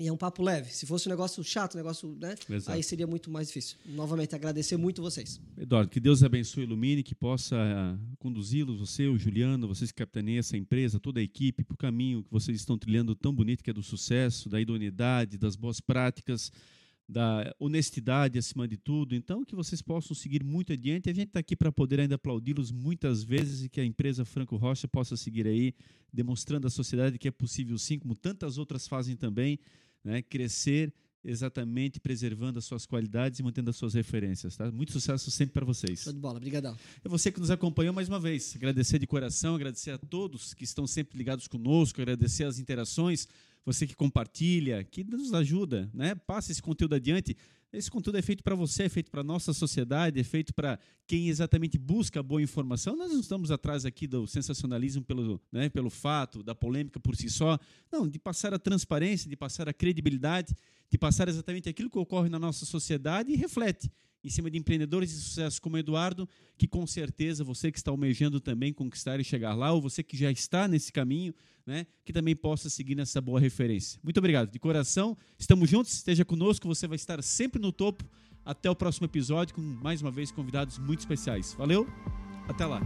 [0.00, 0.72] E é um papo leve.
[0.72, 2.34] Se fosse um negócio chato, um negócio, né?
[2.48, 2.74] Exato.
[2.74, 3.76] Aí seria muito mais difícil.
[3.84, 5.38] Novamente, agradecer muito vocês.
[5.58, 9.98] Eduardo, que Deus abençoe e ilumine, que possa uh, conduzi-los, você, o Juliano, vocês que
[9.98, 13.62] capitaneiem essa empresa, toda a equipe, para o caminho que vocês estão trilhando tão bonito,
[13.62, 16.50] que é do sucesso, da idoneidade, das boas práticas,
[17.06, 19.14] da honestidade acima de tudo.
[19.14, 21.10] Então, que vocês possam seguir muito adiante.
[21.10, 24.56] A gente está aqui para poder ainda aplaudi-los muitas vezes e que a empresa Franco
[24.56, 25.74] Rocha possa seguir aí,
[26.10, 29.58] demonstrando à sociedade que é possível sim, como tantas outras fazem também
[30.04, 34.56] né, crescer exatamente preservando as suas qualidades e mantendo as suas referências.
[34.56, 34.70] Tá?
[34.70, 36.00] Muito sucesso sempre para vocês.
[36.00, 36.76] Show de bola, obrigadão.
[37.04, 38.54] É você que nos acompanhou mais uma vez.
[38.56, 43.28] Agradecer de coração, agradecer a todos que estão sempre ligados conosco, agradecer as interações,
[43.64, 46.14] você que compartilha, que nos ajuda, né?
[46.14, 47.36] Passa esse conteúdo adiante.
[47.72, 50.76] Esse conteúdo é feito para você, é feito para a nossa sociedade, é feito para
[51.06, 52.96] quem exatamente busca boa informação.
[52.96, 57.30] Nós não estamos atrás aqui do sensacionalismo pelo, né, pelo fato, da polêmica por si
[57.30, 57.56] só.
[57.90, 60.52] Não, de passar a transparência, de passar a credibilidade,
[60.90, 63.88] de passar exatamente aquilo que ocorre na nossa sociedade e reflete
[64.22, 66.28] em cima de empreendedores de sucesso como Eduardo,
[66.58, 70.16] que com certeza você que está almejando também conquistar e chegar lá, ou você que
[70.16, 71.34] já está nesse caminho,
[71.66, 73.98] né, que também possa seguir nessa boa referência.
[74.02, 75.16] Muito obrigado, de coração.
[75.38, 78.04] Estamos juntos, esteja conosco, você vai estar sempre no topo.
[78.42, 81.54] Até o próximo episódio com mais uma vez convidados muito especiais.
[81.54, 81.86] Valeu,
[82.48, 82.80] até lá.